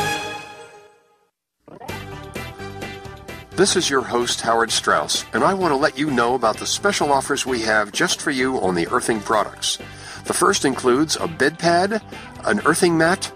This 3.55 3.75
is 3.75 3.89
your 3.89 4.03
host, 4.03 4.41
Howard 4.41 4.69
Strauss, 4.69 5.25
and 5.33 5.43
I 5.43 5.55
want 5.55 5.71
to 5.71 5.75
let 5.75 5.97
you 5.97 6.11
know 6.11 6.35
about 6.35 6.57
the 6.57 6.67
special 6.67 7.11
offers 7.11 7.43
we 7.43 7.61
have 7.61 7.91
just 7.91 8.21
for 8.21 8.29
you 8.29 8.61
on 8.61 8.75
the 8.75 8.87
earthing 8.89 9.19
products. 9.19 9.79
The 10.25 10.33
first 10.35 10.63
includes 10.63 11.15
a 11.15 11.27
bed 11.27 11.57
pad, 11.57 12.03
an 12.43 12.61
earthing 12.65 12.99
mat, 12.99 13.31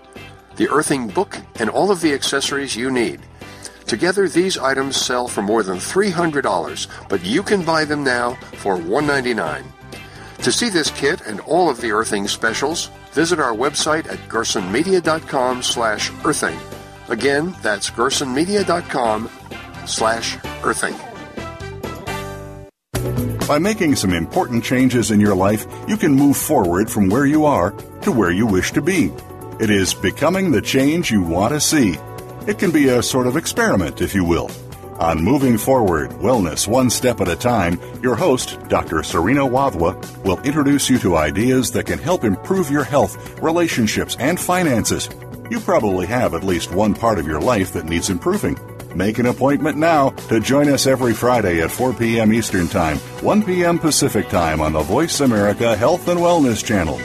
the 0.58 0.70
earthing 0.70 1.08
book, 1.08 1.36
and 1.56 1.68
all 1.68 1.90
of 1.90 2.02
the 2.02 2.14
accessories 2.14 2.76
you 2.76 2.92
need. 2.92 3.20
Together, 3.88 4.30
these 4.30 4.60
items 4.60 4.96
sell 4.96 5.28
for 5.28 5.42
more 5.42 5.64
than 5.64 5.78
$300, 5.78 7.10
but 7.10 7.26
you 7.26 7.42
can 7.42 7.66
buy 7.66 7.84
them 7.84 8.04
now 8.04 8.36
for 8.62 8.76
199. 8.76 9.64
To 10.44 10.52
see 10.52 10.70
this 10.70 10.92
kit 10.92 11.20
and 11.22 11.40
all 11.40 11.68
of 11.68 11.82
the 11.82 11.92
earthing 11.92 12.28
specials, 12.28 12.92
visit 13.18 13.40
our 13.40 13.56
website 13.56 14.06
at 14.14 14.20
gersonmedia.com 14.30 15.64
slash 15.64 16.12
earthing. 16.24 16.56
Again, 17.10 17.56
that's 17.64 17.90
gersonmedia.com 17.90 19.28
slash 19.88 20.38
earthing. 20.64 20.94
By 23.48 23.58
making 23.58 23.96
some 23.96 24.14
important 24.14 24.64
changes 24.64 25.10
in 25.10 25.20
your 25.20 25.34
life, 25.34 25.66
you 25.88 25.98
can 25.98 26.14
move 26.14 26.38
forward 26.38 26.92
from 26.92 27.10
where 27.10 27.26
you 27.26 27.46
are 27.46 27.72
to 28.02 28.12
where 28.12 28.30
you 28.30 28.46
wish 28.46 28.72
to 28.74 28.84
be. 28.84 29.12
It 29.60 29.72
is 29.72 29.96
becoming 29.96 30.52
the 30.52 30.62
change 30.62 31.10
you 31.10 31.24
want 31.24 31.54
to 31.54 31.60
see. 31.60 31.96
It 32.46 32.60
can 32.60 32.70
be 32.70 32.90
a 32.90 33.02
sort 33.02 33.26
of 33.26 33.36
experiment, 33.36 34.00
if 34.00 34.14
you 34.14 34.26
will. 34.26 34.52
On 35.00 35.24
Moving 35.24 35.60
Forward 35.60 36.10
Wellness 36.12 36.68
One 36.68 36.90
Step 36.90 37.22
at 37.22 37.28
a 37.28 37.36
Time, 37.36 37.80
your 38.02 38.16
host, 38.16 38.58
Dr. 38.68 39.04
Serena 39.04 39.42
Wadhwa, 39.42 40.24
will 40.24 40.42
introduce 40.42 40.90
you 40.90 40.98
to 41.00 41.18
ideas 41.18 41.72
that 41.72 41.86
can 41.86 42.00
help 42.00 42.24
improve 42.24 42.72
your 42.72 42.84
health, 42.84 43.40
relationships, 43.40 44.18
and 44.20 44.40
finances. 44.40 45.08
You 45.52 45.60
probably 45.60 46.08
have 46.08 46.34
at 46.34 46.44
least 46.44 46.72
one 46.72 46.96
part 46.96 47.20
of 47.20 47.28
your 47.28 47.40
life 47.40 47.74
that 47.74 47.86
needs 47.86 48.10
improving. 48.10 48.58
Make 48.96 49.20
an 49.20 49.28
appointment 49.28 49.78
now 49.78 50.10
to 50.30 50.40
join 50.40 50.68
us 50.68 50.88
every 50.88 51.14
Friday 51.14 51.62
at 51.62 51.70
4 51.70 51.94
p.m. 51.94 52.34
Eastern 52.34 52.68
Time, 52.68 52.98
1 53.22 53.44
p.m. 53.44 53.78
Pacific 53.78 54.28
Time 54.30 54.62
on 54.62 54.74
the 54.74 54.82
Voice 54.82 55.20
America 55.20 55.76
Health 55.76 56.08
and 56.08 56.20
Wellness 56.20 56.66
Channel. 56.66 57.00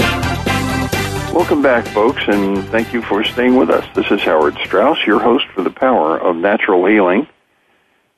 Welcome 1.33 1.61
back, 1.61 1.87
folks, 1.87 2.21
and 2.27 2.67
thank 2.71 2.91
you 2.91 3.01
for 3.01 3.23
staying 3.23 3.55
with 3.55 3.69
us. 3.69 3.85
This 3.95 4.05
is 4.11 4.19
Howard 4.21 4.57
Strauss, 4.65 4.97
your 5.07 5.21
host 5.21 5.45
for 5.55 5.63
the 5.63 5.69
Power 5.69 6.17
of 6.17 6.35
Natural 6.35 6.85
Healing, 6.85 7.25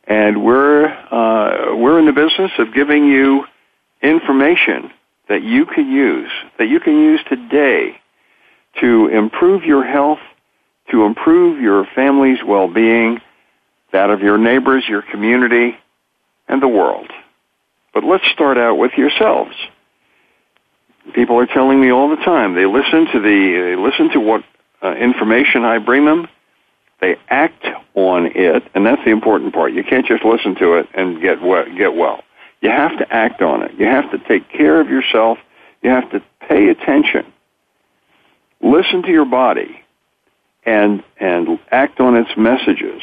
and 0.05 0.43
we're 0.43 0.86
uh, 0.88 1.75
we're 1.75 2.00
in 2.00 2.08
the 2.08 2.12
business 2.12 2.51
of 2.58 2.74
giving 2.74 3.05
you 3.05 3.46
information 4.01 4.91
that 5.29 5.43
you 5.43 5.67
can 5.67 5.91
use 5.91 6.32
that 6.58 6.70
you 6.70 6.79
can 6.79 6.98
use 6.98 7.20
today 7.29 8.01
to 8.82 9.08
improve 9.10 9.63
your 9.63 9.86
health, 9.86 10.20
to 10.89 11.05
improve 11.05 11.62
your 11.62 11.86
family's 11.93 12.43
well-being, 12.43 13.22
that 13.91 14.10
of 14.10 14.22
your 14.22 14.39
neighbors, 14.39 14.86
your 14.89 15.03
community, 15.03 15.77
and 16.48 16.63
the 16.63 16.67
world. 16.67 17.12
But 17.93 18.03
let's 18.03 18.25
start 18.34 18.58
out 18.58 18.79
with 18.79 18.93
yourselves 18.98 19.55
people 21.12 21.38
are 21.38 21.45
telling 21.45 21.79
me 21.79 21.91
all 21.91 22.10
the 22.10 22.24
time 22.24 22.55
they 22.55 22.65
listen 22.65 23.07
to 23.12 23.19
the 23.19 23.62
they 23.62 23.75
listen 23.75 24.10
to 24.12 24.19
what 24.19 24.43
uh, 24.82 24.93
information 24.95 25.63
I 25.63 25.80
bring 25.80 26.06
them. 26.06 26.28
They 27.01 27.17
act 27.30 27.65
on 27.95 28.28
it, 28.28 28.63
and 28.73 28.86
that's 28.86 29.04
the 29.04 29.12
important 29.12 29.54
part. 29.54 29.73
You 29.73 29.84
can't 29.84 30.06
just 30.06 30.23
listen 30.23 30.56
to 30.56 30.75
it 30.75 30.88
and 30.93 31.21
get 31.21 31.41
well, 31.41 31.65
get 31.75 31.95
well. 31.95 32.23
You 32.62 32.69
have 32.69 32.97
to 32.97 33.13
act 33.13 33.41
on 33.41 33.62
it. 33.63 33.73
You 33.78 33.86
have 33.86 34.10
to 34.12 34.17
take 34.19 34.49
care 34.49 34.80
of 34.80 34.89
yourself. 34.89 35.38
You 35.82 35.89
have 35.89 36.10
to 36.12 36.23
pay 36.47 36.69
attention. 36.69 37.25
Listen 38.62 39.01
to 39.04 39.10
your 39.10 39.25
body, 39.25 39.82
and 40.65 41.04
and 41.17 41.60
act 41.71 41.99
on 41.99 42.15
its 42.15 42.32
messages. 42.38 43.01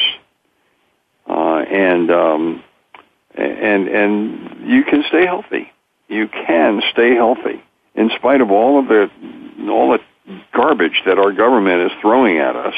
Uh, 1.26 1.58
and 1.58 2.10
um, 2.10 2.64
and 3.34 3.88
and 3.88 4.70
you 4.70 4.82
can 4.84 5.04
stay 5.08 5.26
healthy. 5.26 5.70
You 6.08 6.26
can 6.28 6.82
stay 6.90 7.14
healthy 7.14 7.62
in 8.00 8.10
spite 8.16 8.40
of 8.40 8.50
all 8.50 8.78
of 8.78 8.88
the 8.88 9.10
all 9.68 9.92
the 9.92 10.00
garbage 10.54 11.02
that 11.04 11.18
our 11.18 11.32
government 11.32 11.92
is 11.92 11.98
throwing 12.00 12.38
at 12.38 12.56
us, 12.56 12.74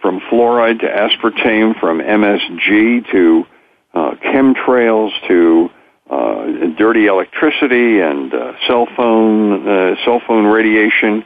from 0.00 0.20
fluoride 0.20 0.80
to 0.80 0.86
aspartame, 0.86 1.78
from 1.80 1.98
MSG 1.98 3.10
to 3.10 3.44
uh, 3.92 4.10
chemtrails 4.24 5.10
to 5.26 5.68
uh, 6.08 6.46
dirty 6.78 7.06
electricity 7.06 8.00
and 8.00 8.32
uh, 8.32 8.52
cell 8.66 8.86
phone 8.96 9.68
uh, 9.68 9.96
cell 10.04 10.20
phone 10.26 10.46
radiation. 10.46 11.24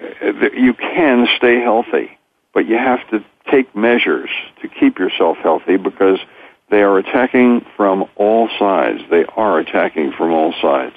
Uh, 0.00 0.50
you 0.56 0.72
can 0.74 1.26
stay 1.36 1.60
healthy, 1.60 2.16
but 2.52 2.66
you 2.66 2.76
have 2.76 3.00
to 3.10 3.24
take 3.50 3.74
measures 3.74 4.30
to 4.62 4.68
keep 4.68 4.98
yourself 4.98 5.36
healthy 5.38 5.76
because 5.76 6.18
they 6.70 6.82
are 6.82 6.96
attacking 6.98 7.64
from 7.76 8.04
all 8.16 8.48
sides. 8.58 9.00
They 9.10 9.24
are 9.36 9.58
attacking 9.58 10.12
from 10.12 10.32
all 10.32 10.54
sides. 10.62 10.96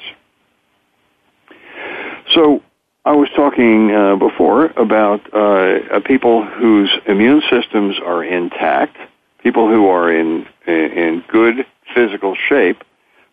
So 2.38 2.62
I 3.04 3.14
was 3.14 3.30
talking 3.36 3.90
uh, 3.90 4.16
before 4.16 4.68
about 4.78 5.22
uh, 5.34 6.00
people 6.02 6.46
whose 6.46 6.96
immune 7.08 7.42
systems 7.50 7.96
are 8.06 8.24
intact, 8.24 8.96
people 9.42 9.68
who 9.68 9.88
are 9.88 10.12
in 10.12 10.46
in 10.68 11.24
good 11.30 11.66
physical 11.96 12.36
shape 12.36 12.84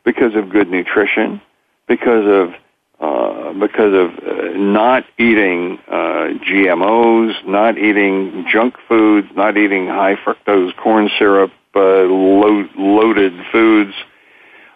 because 0.06 0.34
of 0.34 0.48
good 0.48 0.70
nutrition, 0.70 1.42
because 1.86 2.24
of 2.26 2.54
uh, 2.98 3.52
because 3.52 3.92
of 3.92 4.10
uh, 4.26 4.56
not 4.56 5.04
eating 5.18 5.78
uh, 5.86 6.40
GMOs, 6.48 7.46
not 7.46 7.76
eating 7.76 8.46
junk 8.50 8.76
foods, 8.88 9.28
not 9.36 9.58
eating 9.58 9.86
high 9.86 10.16
fructose 10.16 10.74
corn 10.78 11.10
syrup 11.18 11.52
uh, 11.74 11.80
lo- 12.08 12.70
loaded 12.78 13.34
foods, 13.52 13.92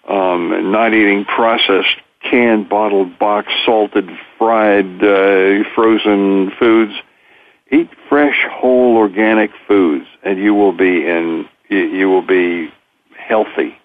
um, 0.06 0.70
not 0.70 0.92
eating 0.92 1.24
processed 1.24 1.96
canned, 2.20 2.68
bottled, 2.68 3.18
box, 3.18 3.48
salted, 3.64 4.08
fried, 4.36 5.02
uh, 5.02 5.64
frozen 5.74 6.52
foods. 6.58 6.94
Eat 7.70 7.90
fresh, 8.08 8.46
whole, 8.50 8.96
organic 8.96 9.50
foods, 9.66 10.06
and 10.22 10.38
you 10.38 10.54
will 10.54 10.72
be 10.72 11.06
in. 11.06 11.46
You 11.68 12.08
will 12.08 12.26
be 12.26 12.70
healthy. 13.16 13.76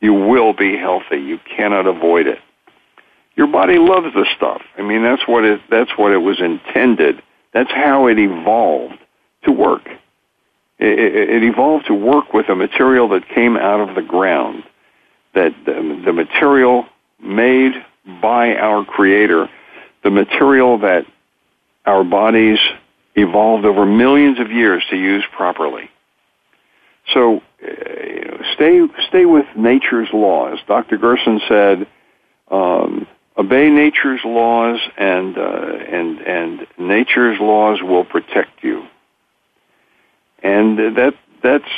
You 0.00 0.12
will 0.12 0.52
be 0.52 0.76
healthy. 0.76 1.16
You 1.16 1.38
cannot 1.56 1.86
avoid 1.86 2.26
it. 2.26 2.38
Your 3.36 3.46
body 3.46 3.78
loves 3.78 4.12
the 4.14 4.26
stuff. 4.36 4.60
I 4.76 4.82
mean, 4.82 5.02
that's 5.02 5.22
what 5.26 5.44
it. 5.44 5.60
That's 5.70 5.90
what 5.96 6.12
it 6.12 6.18
was 6.18 6.40
intended. 6.40 7.22
That's 7.54 7.70
how 7.70 8.06
it 8.06 8.18
evolved 8.18 8.98
to 9.44 9.52
work. 9.52 9.88
It, 10.78 10.98
it, 10.98 11.30
it 11.30 11.42
evolved 11.42 11.86
to 11.86 11.94
work 11.94 12.34
with 12.34 12.48
a 12.48 12.54
material 12.54 13.08
that 13.08 13.28
came 13.28 13.56
out 13.56 13.80
of 13.80 13.94
the 13.94 14.02
ground. 14.02 14.64
That 15.34 15.54
the, 15.64 16.02
the 16.04 16.12
material 16.12 16.86
made 17.22 17.72
by 18.22 18.54
our 18.56 18.84
Creator, 18.84 19.48
the 20.02 20.10
material 20.10 20.78
that 20.78 21.06
our 21.86 22.04
bodies 22.04 22.58
evolved 23.14 23.64
over 23.64 23.84
millions 23.84 24.38
of 24.40 24.50
years 24.50 24.82
to 24.90 24.96
use 24.96 25.24
properly. 25.36 25.90
So, 27.12 27.42
uh, 27.62 28.42
stay 28.54 28.80
stay 29.08 29.24
with 29.24 29.46
nature's 29.56 30.08
laws. 30.12 30.58
Dr. 30.66 30.96
Gerson 30.96 31.40
said, 31.48 31.86
um, 32.50 33.06
"Obey 33.36 33.68
nature's 33.70 34.20
laws, 34.24 34.78
and 34.96 35.36
uh, 35.36 35.40
and 35.42 36.20
and 36.20 36.66
nature's 36.78 37.40
laws 37.40 37.82
will 37.82 38.04
protect 38.04 38.62
you." 38.62 38.86
And 40.42 40.96
that 40.96 41.14
that's 41.42 41.70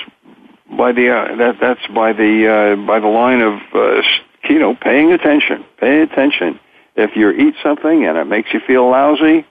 by 0.70 0.92
the 0.92 1.10
uh, 1.10 1.36
that 1.36 1.56
that's 1.60 1.86
by 1.88 2.12
the 2.12 2.48
uh, 2.48 2.86
by 2.86 3.00
the 3.00 3.06
line 3.06 3.40
of 3.40 3.60
uh, 3.74 4.02
you 4.48 4.58
know, 4.58 4.74
paying 4.74 5.12
attention. 5.12 5.64
Pay 5.78 6.02
attention. 6.02 6.58
If 6.96 7.16
you 7.16 7.30
eat 7.30 7.54
something 7.62 8.04
and 8.04 8.18
it 8.18 8.26
makes 8.26 8.52
you 8.52 8.60
feel 8.60 8.90
lousy, 8.90 9.46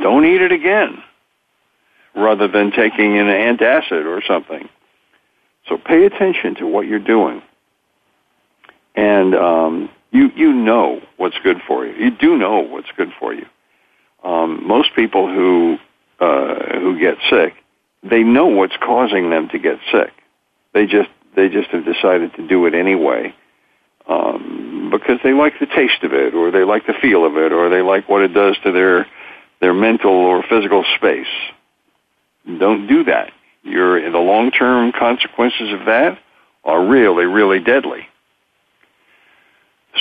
don't 0.00 0.24
eat 0.24 0.42
it 0.42 0.52
again 0.52 1.02
rather 2.14 2.48
than 2.48 2.70
taking 2.72 3.18
an 3.18 3.26
antacid 3.26 4.04
or 4.04 4.22
something. 4.26 4.68
So 5.68 5.78
pay 5.78 6.04
attention 6.04 6.56
to 6.56 6.66
what 6.66 6.86
you're 6.86 6.98
doing. 6.98 7.42
And 8.94 9.34
um, 9.34 9.90
you, 10.10 10.30
you 10.34 10.52
know 10.52 11.00
what's 11.16 11.38
good 11.42 11.58
for 11.66 11.86
you. 11.86 11.94
You 11.94 12.10
do 12.10 12.36
know 12.36 12.60
what's 12.60 12.90
good 12.96 13.12
for 13.18 13.32
you. 13.32 13.46
Um, 14.24 14.66
most 14.66 14.94
people 14.94 15.32
who, 15.32 15.78
uh, 16.20 16.78
who 16.80 16.98
get 16.98 17.16
sick, 17.30 17.54
they 18.02 18.22
know 18.22 18.46
what's 18.46 18.76
causing 18.76 19.30
them 19.30 19.48
to 19.50 19.58
get 19.58 19.78
sick. 19.90 20.12
They 20.74 20.86
just, 20.86 21.08
they 21.34 21.48
just 21.48 21.68
have 21.70 21.84
decided 21.84 22.34
to 22.34 22.46
do 22.46 22.66
it 22.66 22.74
anyway 22.74 23.34
um, 24.08 24.88
because 24.90 25.18
they 25.22 25.32
like 25.32 25.58
the 25.58 25.66
taste 25.66 26.02
of 26.02 26.12
it, 26.12 26.34
or 26.34 26.50
they 26.50 26.64
like 26.64 26.86
the 26.86 26.94
feel 26.94 27.24
of 27.24 27.36
it, 27.36 27.52
or 27.52 27.68
they 27.68 27.82
like 27.82 28.08
what 28.08 28.22
it 28.22 28.34
does 28.34 28.56
to 28.64 28.72
their 28.72 29.06
their 29.60 29.72
mental 29.72 30.12
or 30.12 30.42
physical 30.42 30.84
space. 30.96 31.26
Don't 32.58 32.86
do 32.86 33.04
that. 33.04 33.32
You're 33.62 34.10
the 34.10 34.18
long 34.18 34.50
term 34.50 34.92
consequences 34.92 35.72
of 35.72 35.86
that 35.86 36.18
are 36.64 36.84
really, 36.84 37.24
really 37.24 37.60
deadly. 37.60 38.06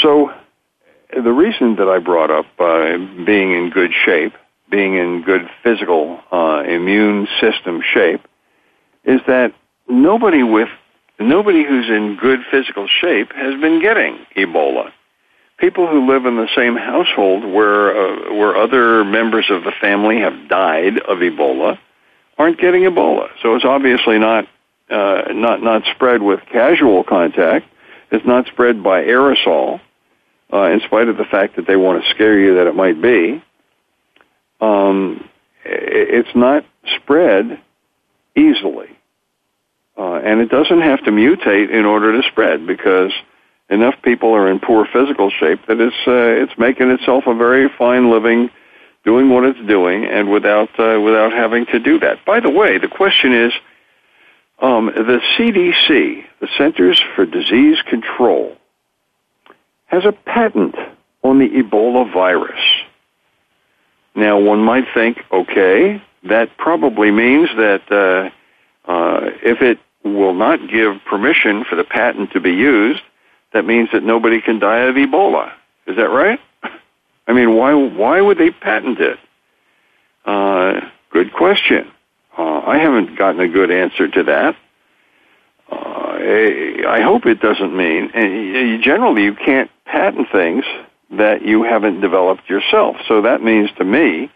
So, 0.02 0.32
the 1.14 1.32
reason 1.32 1.76
that 1.76 1.88
I 1.88 2.00
brought 2.00 2.32
up 2.32 2.46
uh, 2.60 2.98
being 3.26 3.52
in 3.52 3.70
good 3.70 3.92
shape, 4.06 4.34
being 4.70 4.96
in 4.96 5.24
good 5.24 5.50
physical 5.64 6.22
uh, 6.32 6.64
immune 6.66 7.28
system 7.40 7.82
shape, 7.94 8.22
is 9.04 9.20
that 9.28 9.54
nobody 9.88 10.44
with 10.44 10.70
nobody 11.20 11.64
who's 11.64 11.90
in 11.90 12.18
good 12.20 12.40
physical 12.50 12.88
shape 12.88 13.32
has 13.34 13.60
been 13.60 13.82
getting 13.82 14.26
Ebola. 14.36 14.92
People 15.60 15.88
who 15.88 16.12
live 16.12 16.26
in 16.26 16.38
the 16.38 16.50
same 16.56 16.76
household 16.76 17.44
where 17.46 17.96
uh, 17.96 18.34
where 18.34 18.56
other 18.56 19.04
members 19.04 19.46
of 19.50 19.64
the 19.64 19.72
family 19.80 20.20
have 20.20 20.50
died 20.50 20.98
of 21.00 21.20
Ebola 21.20 21.78
aren't 22.38 22.60
getting 22.60 22.82
Ebola. 22.82 23.28
So 23.44 23.56
it's 23.56 23.66
obviously 23.66 24.18
not 24.18 24.48
uh, 24.90 25.24
not 25.32 25.62
not 25.62 25.84
spread 25.96 26.22
with 26.22 26.40
casual 26.52 27.04
contact. 27.04 27.68
It's 28.12 28.26
not 28.26 28.48
spread 28.48 28.84
by 28.84 29.04
aerosol, 29.04 29.80
uh, 30.52 30.64
in 30.64 30.82
spite 30.82 31.08
of 31.08 31.18
the 31.18 31.24
fact 31.24 31.56
that 31.56 31.66
they 31.68 31.78
want 31.78 32.04
to 32.04 32.10
scare 32.10 32.38
you 32.38 32.56
that 32.56 32.68
it 32.68 32.76
might 32.76 33.02
be. 33.02 33.42
Um, 34.60 35.30
it's 35.64 36.36
not 36.36 36.66
spread 36.98 37.60
easily, 38.36 38.90
uh, 39.98 40.16
and 40.16 40.40
it 40.40 40.50
doesn't 40.50 40.82
have 40.82 41.04
to 41.04 41.12
mutate 41.12 41.70
in 41.70 41.86
order 41.86 42.20
to 42.20 42.28
spread 42.30 42.66
because 42.66 43.12
enough 43.70 43.96
people 44.04 44.34
are 44.34 44.50
in 44.50 44.60
poor 44.60 44.88
physical 44.92 45.30
shape 45.30 45.60
that 45.68 45.80
it's 45.80 45.96
uh, 46.08 46.44
it's 46.44 46.58
making 46.58 46.90
itself 46.92 47.26
a 47.28 47.34
very 47.34 47.70
fine 47.78 48.12
living 48.12 48.50
doing 49.04 49.30
what 49.30 49.44
it's 49.44 49.68
doing 49.68 50.06
and 50.06 50.30
without 50.30 50.70
uh, 50.80 51.00
without 51.00 51.34
having 51.34 51.66
to 51.68 51.80
do 51.80 52.00
that. 52.00 52.24
By 52.26 52.40
the 52.40 52.50
way, 52.50 52.78
the 52.78 52.88
question 52.88 53.34
is 53.34 53.54
um, 54.62 54.88
the 54.88 55.20
CDC, 55.36 56.24
the 56.40 56.48
Centers 56.58 57.02
for 57.16 57.26
Disease 57.26 57.78
Control, 57.90 58.56
has 59.88 60.06
a 60.06 60.12
patent 60.12 60.76
on 61.24 61.40
the 61.40 61.50
Ebola 61.50 62.12
virus. 62.14 62.62
Now, 64.14 64.40
one 64.40 64.64
might 64.64 64.86
think, 64.94 65.18
okay, 65.32 66.02
that 66.24 66.58
probably 66.58 67.12
means 67.12 67.50
that 67.56 68.32
uh, 68.86 69.22
if 69.44 69.62
it 69.62 69.80
will 70.04 70.34
not 70.34 70.60
give 70.70 70.96
permission 71.06 71.64
for 71.64 71.76
the 71.76 71.84
patent 71.84 72.32
to 72.32 72.40
be 72.40 72.52
used, 72.52 73.02
that 73.54 73.66
means 73.66 73.90
that 73.94 74.04
nobody 74.04 74.42
can 74.42 74.60
die 74.60 74.80
of 74.80 74.96
Ebola. 74.96 75.52
Is 75.88 75.96
that 75.98 76.10
right? 76.10 76.40
I 77.28 77.34
mean, 77.34 77.56
why 77.56 77.74
why 77.74 78.22
would 78.22 78.38
they 78.38 78.52
patent 78.52 79.00
it? 79.00 79.20
Uh, 80.26 80.82
good 81.12 81.34
question. 81.34 81.92
Uh, 82.38 82.60
I 82.60 82.78
haven't 82.78 83.18
gotten 83.18 83.42
a 83.42 83.48
good 83.48 83.72
answer 83.72 84.08
to 84.08 84.24
that. 84.24 84.56
Uh, 85.72 85.76
I 86.88 87.02
hope 87.04 87.26
it 87.26 87.40
doesn't 87.40 87.76
mean, 87.76 88.12
and 88.14 88.84
generally 88.84 89.24
you 89.24 89.36
can't 89.36 89.70
patent 89.86 90.28
things 90.32 90.66
that 91.12 91.42
you 91.42 91.64
haven't 91.64 92.02
developed 92.02 92.50
yourself. 92.50 92.96
So 93.08 93.22
that 93.22 93.44
means 93.44 93.70
to 93.78 93.84
me 93.84 94.32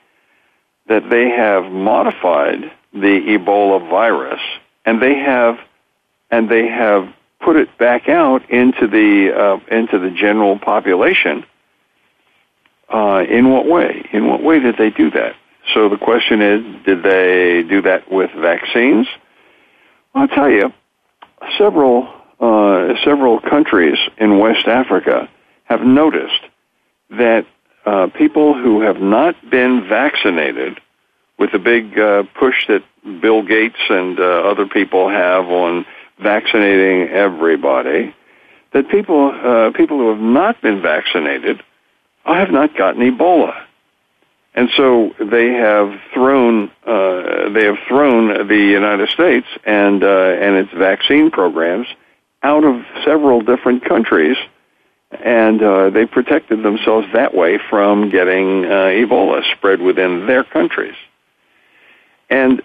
that 0.87 1.09
they 1.09 1.29
have 1.29 1.71
modified 1.71 2.71
the 2.95 3.37
Ebola 3.37 3.89
virus 3.89 4.41
and 4.85 5.01
they 5.01 5.15
have 5.15 5.57
and 6.31 6.49
they 6.49 6.67
have 6.67 7.13
put 7.41 7.55
it 7.55 7.77
back 7.77 8.09
out 8.09 8.49
into 8.49 8.87
the 8.87 9.31
uh, 9.35 9.75
into 9.75 9.99
the 9.99 10.09
general 10.09 10.57
population 10.57 11.45
uh, 12.93 13.23
in 13.29 13.51
what 13.51 13.65
way? 13.65 14.07
In 14.11 14.27
what 14.27 14.41
way 14.41 14.59
did 14.59 14.77
they 14.77 14.89
do 14.89 15.11
that? 15.11 15.35
So 15.73 15.89
the 15.89 15.97
question 15.97 16.41
is, 16.41 16.85
did 16.85 17.03
they 17.03 17.63
do 17.63 17.81
that 17.83 18.11
with 18.11 18.31
vaccines? 18.31 19.07
I'll 20.13 20.27
tell 20.27 20.49
you, 20.49 20.71
several 21.57 22.07
uh, 22.39 22.93
several 23.03 23.39
countries 23.39 23.97
in 24.17 24.39
West 24.39 24.67
Africa 24.67 25.29
have 25.65 25.81
noticed 25.81 26.41
that 27.11 27.45
uh, 27.85 28.07
people 28.17 28.53
who 28.53 28.81
have 28.81 28.97
not 28.97 29.35
been 29.49 29.87
vaccinated 29.87 30.79
with 31.37 31.51
the 31.51 31.59
big 31.59 31.97
uh, 31.99 32.23
push 32.39 32.67
that 32.67 32.83
Bill 33.21 33.43
Gates 33.43 33.79
and 33.89 34.19
uh, 34.19 34.23
other 34.23 34.65
people 34.65 35.09
have 35.09 35.45
on 35.45 35.85
vaccinating 36.21 37.09
everybody, 37.09 38.15
that 38.73 38.89
people 38.89 39.31
uh, 39.31 39.71
people 39.71 39.97
who 39.97 40.09
have 40.09 40.19
not 40.19 40.61
been 40.61 40.81
vaccinated 40.81 41.61
I 42.25 42.39
have 42.39 42.49
not 42.49 42.75
gotten 42.75 43.01
Ebola. 43.01 43.53
And 44.55 44.69
so 44.75 45.13
they 45.19 45.49
have 45.49 45.93
thrown 46.13 46.71
uh, 46.87 47.49
they 47.49 47.65
have 47.65 47.77
thrown 47.87 48.47
the 48.47 48.57
United 48.57 49.09
States 49.09 49.47
and 49.65 50.03
uh, 50.03 50.07
and 50.07 50.55
its 50.55 50.71
vaccine 50.73 51.29
programs 51.29 51.87
out 52.41 52.63
of 52.63 52.81
several 53.03 53.41
different 53.41 53.83
countries, 53.83 54.37
and 55.11 55.61
uh, 55.61 55.89
they 55.89 56.05
protected 56.05 56.63
themselves 56.63 57.05
that 57.13 57.35
way 57.35 57.59
from 57.69 58.09
getting 58.09 58.63
uh, 58.65 58.69
Ebola 58.95 59.41
spread 59.57 59.81
within 59.81 60.25
their 60.25 60.45
countries. 60.45 60.95
And 62.29 62.61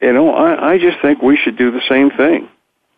you 0.00 0.12
know, 0.12 0.30
I, 0.32 0.74
I 0.74 0.78
just 0.78 0.98
think 1.02 1.22
we 1.22 1.36
should 1.36 1.56
do 1.56 1.70
the 1.70 1.82
same 1.88 2.10
thing. 2.10 2.48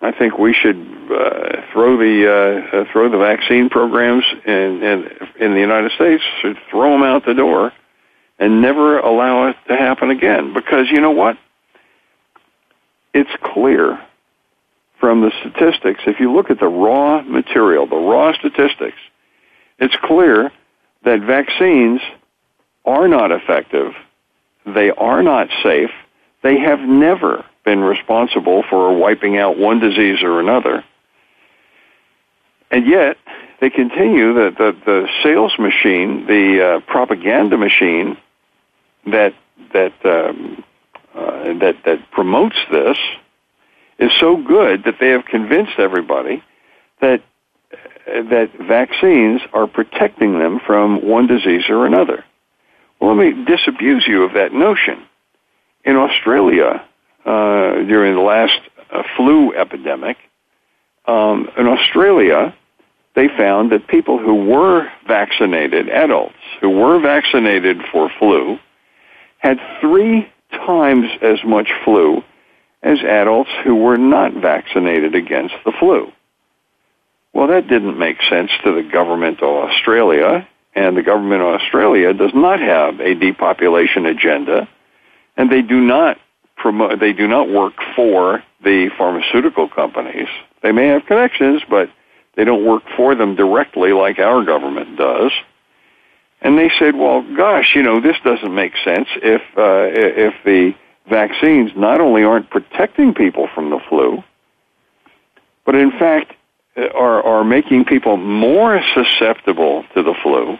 I 0.02 0.12
think 0.12 0.38
we 0.38 0.54
should 0.54 0.76
uh, 0.76 1.62
throw 1.72 1.98
the 1.98 2.26
uh, 2.26 2.76
uh, 2.76 2.84
throw 2.92 3.10
the 3.10 3.18
vaccine 3.18 3.68
programs 3.68 4.24
in, 4.46 4.82
in 4.82 5.10
in 5.38 5.54
the 5.54 5.60
United 5.60 5.92
States, 5.92 6.22
should 6.40 6.56
throw 6.70 6.92
them 6.92 7.02
out 7.02 7.26
the 7.26 7.34
door, 7.34 7.72
and 8.38 8.62
never 8.62 8.98
allow 8.98 9.48
it 9.48 9.56
to 9.68 9.76
happen 9.76 10.10
again. 10.10 10.54
Because 10.54 10.86
you 10.90 11.00
know 11.00 11.10
what? 11.10 11.36
It's 13.12 13.30
clear 13.42 14.00
from 14.98 15.20
the 15.20 15.32
statistics. 15.40 16.00
If 16.06 16.20
you 16.20 16.32
look 16.32 16.50
at 16.50 16.60
the 16.60 16.68
raw 16.68 17.22
material, 17.22 17.86
the 17.86 17.96
raw 17.96 18.32
statistics, 18.32 18.98
it's 19.78 19.96
clear 20.04 20.50
that 21.04 21.20
vaccines 21.20 22.00
are 22.84 23.08
not 23.08 23.32
effective. 23.32 23.92
They 24.66 24.90
are 24.90 25.22
not 25.22 25.48
safe. 25.62 25.90
They 26.42 26.58
have 26.58 26.80
never 26.80 27.44
been 27.64 27.80
responsible 27.80 28.62
for 28.68 28.96
wiping 28.96 29.36
out 29.36 29.58
one 29.58 29.80
disease 29.80 30.22
or 30.22 30.40
another. 30.40 30.84
And 32.70 32.86
yet, 32.86 33.16
they 33.60 33.68
continue 33.68 34.32
the, 34.32 34.50
the, 34.56 34.76
the 34.86 35.08
sales 35.22 35.52
machine, 35.58 36.26
the 36.26 36.76
uh, 36.76 36.80
propaganda 36.90 37.58
machine 37.58 38.16
that 39.06 39.34
that 39.72 39.92
um, 40.04 40.64
uh, 41.14 41.58
that 41.58 41.76
that 41.84 42.10
promotes 42.10 42.56
this 42.70 42.96
is 43.98 44.10
so 44.18 44.36
good 44.36 44.84
that 44.84 44.96
they 45.00 45.08
have 45.08 45.24
convinced 45.26 45.72
everybody 45.78 46.42
that 47.00 47.22
that 48.06 48.50
vaccines 48.58 49.40
are 49.52 49.66
protecting 49.66 50.38
them 50.38 50.60
from 50.66 51.06
one 51.06 51.26
disease 51.26 51.64
or 51.68 51.86
another. 51.86 52.24
Well, 53.00 53.16
let 53.16 53.34
me 53.34 53.44
disabuse 53.44 54.04
you 54.06 54.24
of 54.24 54.34
that 54.34 54.52
notion. 54.52 55.02
In 55.84 55.96
Australia, 55.96 56.84
uh, 57.24 57.82
during 57.84 58.14
the 58.14 58.20
last 58.20 58.60
uh, 58.90 59.02
flu 59.16 59.54
epidemic. 59.54 60.16
Um, 61.06 61.48
in 61.56 61.66
Australia, 61.66 62.54
they 63.14 63.28
found 63.28 63.72
that 63.72 63.88
people 63.88 64.18
who 64.18 64.34
were 64.34 64.90
vaccinated, 65.06 65.88
adults 65.88 66.34
who 66.60 66.70
were 66.70 66.98
vaccinated 67.00 67.78
for 67.92 68.10
flu, 68.18 68.58
had 69.38 69.58
three 69.80 70.30
times 70.50 71.06
as 71.22 71.38
much 71.44 71.68
flu 71.84 72.22
as 72.82 72.98
adults 73.00 73.50
who 73.64 73.76
were 73.76 73.98
not 73.98 74.32
vaccinated 74.34 75.14
against 75.14 75.54
the 75.64 75.72
flu. 75.78 76.10
Well, 77.32 77.48
that 77.48 77.68
didn't 77.68 77.98
make 77.98 78.16
sense 78.28 78.50
to 78.64 78.74
the 78.74 78.82
government 78.82 79.42
of 79.42 79.68
Australia, 79.68 80.48
and 80.74 80.96
the 80.96 81.02
government 81.02 81.42
of 81.42 81.60
Australia 81.60 82.12
does 82.12 82.32
not 82.34 82.60
have 82.60 83.00
a 83.00 83.14
depopulation 83.14 84.06
agenda, 84.06 84.68
and 85.36 85.50
they 85.50 85.62
do 85.62 85.80
not 85.80 86.18
promote, 86.56 87.00
they 87.00 87.12
do 87.12 87.26
not 87.26 87.48
work 87.48 87.74
for 87.96 88.42
the 88.62 88.90
pharmaceutical 88.96 89.68
companies. 89.68 90.28
They 90.62 90.72
may 90.72 90.88
have 90.88 91.06
connections, 91.06 91.62
but 91.68 91.90
they 92.36 92.44
don't 92.44 92.64
work 92.64 92.82
for 92.96 93.14
them 93.14 93.34
directly 93.34 93.92
like 93.92 94.18
our 94.18 94.44
government 94.44 94.96
does. 94.96 95.32
And 96.42 96.56
they 96.56 96.70
said, 96.78 96.94
well, 96.94 97.22
gosh, 97.36 97.72
you 97.74 97.82
know, 97.82 98.00
this 98.00 98.16
doesn't 98.24 98.54
make 98.54 98.72
sense 98.84 99.08
if, 99.16 99.42
uh, 99.56 99.88
if 99.92 100.34
the 100.44 100.74
vaccines 101.08 101.72
not 101.76 102.00
only 102.00 102.22
aren't 102.22 102.48
protecting 102.50 103.14
people 103.14 103.48
from 103.54 103.70
the 103.70 103.80
flu, 103.88 104.22
but 105.66 105.74
in 105.74 105.90
fact 105.90 106.32
are, 106.76 107.22
are 107.22 107.44
making 107.44 107.84
people 107.84 108.16
more 108.16 108.80
susceptible 108.94 109.84
to 109.94 110.02
the 110.02 110.14
flu, 110.22 110.58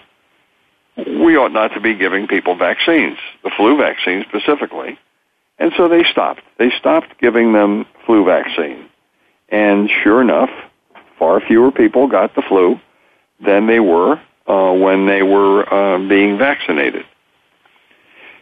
we 0.96 1.36
ought 1.36 1.52
not 1.52 1.68
to 1.74 1.80
be 1.80 1.94
giving 1.94 2.26
people 2.26 2.56
vaccines, 2.56 3.16
the 3.42 3.50
flu 3.56 3.76
vaccine 3.76 4.24
specifically. 4.28 4.98
And 5.58 5.72
so 5.76 5.88
they 5.88 6.04
stopped. 6.04 6.42
They 6.58 6.70
stopped 6.78 7.18
giving 7.20 7.52
them 7.52 7.86
flu 8.06 8.24
vaccine. 8.24 8.88
And 9.48 9.90
sure 10.02 10.20
enough, 10.20 10.50
far 11.18 11.40
fewer 11.40 11.70
people 11.70 12.08
got 12.08 12.34
the 12.34 12.42
flu 12.42 12.80
than 13.44 13.66
they 13.66 13.80
were 13.80 14.20
uh, 14.46 14.72
when 14.72 15.06
they 15.06 15.22
were 15.22 15.72
uh, 15.72 15.98
being 16.08 16.38
vaccinated. 16.38 17.04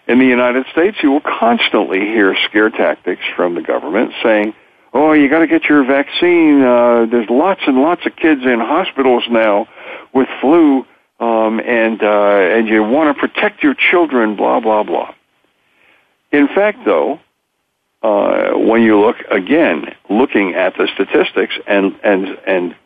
In 0.07 0.19
the 0.19 0.27
United 0.27 0.65
States, 0.73 0.97
you 1.03 1.11
will 1.11 1.21
constantly 1.21 2.01
hear 2.01 2.35
scare 2.49 2.71
tactics 2.71 3.23
from 3.37 3.55
the 3.55 3.63
government 3.63 4.13
saying, 4.23 4.55
"Oh, 4.93 5.13
you 5.13 5.29
got 5.29 5.41
to 5.41 5.47
get 5.47 5.65
your 5.65 5.85
vaccine. 5.85 6.63
Uh, 6.63 7.07
there's 7.11 7.29
lots 7.31 7.61
and 7.67 7.79
lots 7.79 8.07
of 8.07 8.17
kids 8.17 8.43
in 8.45 8.61
hospitals 8.61 9.25
now 9.31 9.69
with 10.13 10.29
flu, 10.41 10.87
um, 11.21 11.61
and 11.61 12.03
uh, 12.03 12.57
and 12.57 12.69
you 12.69 12.83
want 12.83 13.15
to 13.15 13.21
protect 13.21 13.63
your 13.63 13.75
children." 13.75 14.37
Blah 14.37 14.61
blah 14.61 14.83
blah. 14.83 15.15
In 16.31 16.49
fact, 16.49 16.79
though, 16.85 17.21
uh, 18.03 18.51
when 18.53 18.83
you 18.83 19.01
look 19.01 19.17
again, 19.31 19.95
looking 20.09 20.55
at 20.55 20.77
the 20.77 20.89
statistics 20.95 21.55
and 21.67 21.95
and 22.05 22.27
and 22.47 22.77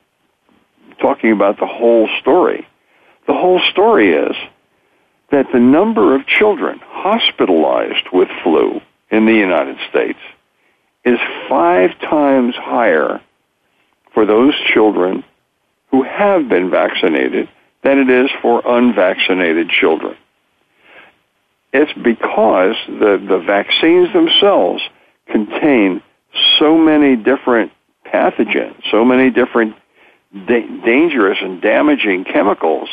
talking 1.00 1.32
about 1.32 1.58
the 1.58 1.66
whole 1.66 2.08
story, 2.20 2.66
the 3.26 3.34
whole 3.34 3.60
story 3.70 4.12
is 4.12 4.36
that 5.30 5.46
the 5.52 5.58
number 5.58 6.14
of 6.14 6.26
children 6.26 6.80
hospitalized 6.84 8.06
with 8.12 8.28
flu 8.42 8.80
in 9.10 9.26
the 9.26 9.32
United 9.32 9.76
States 9.90 10.18
is 11.04 11.18
five 11.48 11.98
times 12.00 12.54
higher 12.56 13.20
for 14.14 14.26
those 14.26 14.54
children 14.72 15.24
who 15.90 16.02
have 16.02 16.48
been 16.48 16.70
vaccinated 16.70 17.48
than 17.82 17.98
it 17.98 18.08
is 18.08 18.30
for 18.40 18.62
unvaccinated 18.64 19.68
children. 19.68 20.16
It's 21.72 21.92
because 21.94 22.76
the, 22.86 23.24
the 23.28 23.42
vaccines 23.44 24.12
themselves 24.12 24.82
contain 25.26 26.02
so 26.58 26.76
many 26.76 27.16
different 27.16 27.72
pathogens, 28.06 28.74
so 28.90 29.04
many 29.04 29.30
different 29.30 29.74
da- 30.46 30.80
dangerous 30.84 31.38
and 31.40 31.60
damaging 31.60 32.24
chemicals 32.24 32.88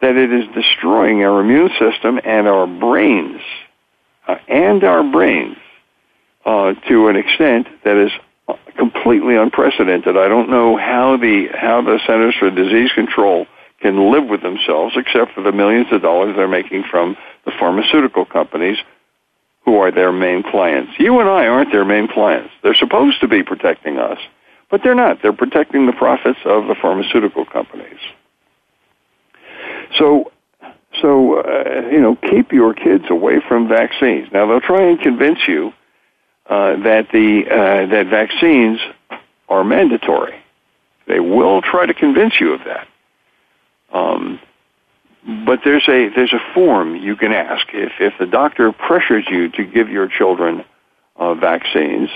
that 0.00 0.16
it 0.16 0.32
is 0.32 0.44
destroying 0.54 1.22
our 1.22 1.40
immune 1.40 1.70
system 1.78 2.18
and 2.24 2.48
our 2.48 2.66
brains, 2.66 3.40
uh, 4.26 4.36
and 4.48 4.82
our 4.84 5.04
brains, 5.04 5.56
uh, 6.44 6.74
to 6.88 7.08
an 7.08 7.16
extent 7.16 7.66
that 7.84 7.96
is 7.96 8.12
completely 8.76 9.36
unprecedented. 9.36 10.16
I 10.16 10.28
don't 10.28 10.50
know 10.50 10.76
how 10.76 11.16
the 11.16 11.48
how 11.54 11.82
the 11.82 11.98
Centers 12.06 12.34
for 12.38 12.50
Disease 12.50 12.90
Control 12.94 13.46
can 13.80 14.12
live 14.12 14.26
with 14.26 14.42
themselves, 14.42 14.94
except 14.96 15.32
for 15.32 15.42
the 15.42 15.52
millions 15.52 15.88
of 15.92 16.02
dollars 16.02 16.34
they're 16.36 16.48
making 16.48 16.84
from 16.90 17.16
the 17.44 17.52
pharmaceutical 17.58 18.24
companies, 18.24 18.78
who 19.64 19.76
are 19.76 19.90
their 19.90 20.12
main 20.12 20.42
clients. 20.42 20.92
You 20.98 21.20
and 21.20 21.28
I 21.28 21.46
aren't 21.46 21.72
their 21.72 21.84
main 21.84 22.08
clients. 22.08 22.50
They're 22.62 22.74
supposed 22.74 23.20
to 23.20 23.28
be 23.28 23.42
protecting 23.42 23.98
us, 23.98 24.18
but 24.70 24.82
they're 24.82 24.94
not. 24.94 25.22
They're 25.22 25.32
protecting 25.32 25.86
the 25.86 25.92
profits 25.92 26.38
of 26.44 26.66
the 26.66 26.76
pharmaceutical 26.80 27.44
companies. 27.44 27.98
So, 29.98 30.32
so 31.00 31.40
uh, 31.40 31.88
you 31.90 32.00
know, 32.00 32.16
keep 32.16 32.52
your 32.52 32.74
kids 32.74 33.04
away 33.10 33.40
from 33.46 33.68
vaccines. 33.68 34.28
Now 34.32 34.46
they'll 34.46 34.60
try 34.60 34.82
and 34.82 35.00
convince 35.00 35.38
you 35.46 35.72
uh, 36.46 36.76
that 36.82 37.08
the 37.12 37.44
uh, 37.50 37.86
that 37.86 38.06
vaccines 38.08 38.78
are 39.48 39.64
mandatory. 39.64 40.34
They 41.06 41.20
will 41.20 41.62
try 41.62 41.86
to 41.86 41.94
convince 41.94 42.40
you 42.40 42.54
of 42.54 42.60
that. 42.64 42.88
Um, 43.92 44.40
but 45.46 45.60
there's 45.64 45.88
a 45.88 46.08
there's 46.14 46.32
a 46.32 46.54
form 46.54 46.96
you 46.96 47.16
can 47.16 47.32
ask 47.32 47.66
if 47.72 47.92
if 48.00 48.14
the 48.18 48.26
doctor 48.26 48.72
pressures 48.72 49.24
you 49.30 49.48
to 49.50 49.64
give 49.64 49.88
your 49.88 50.08
children 50.08 50.64
uh, 51.16 51.34
vaccines. 51.34 52.10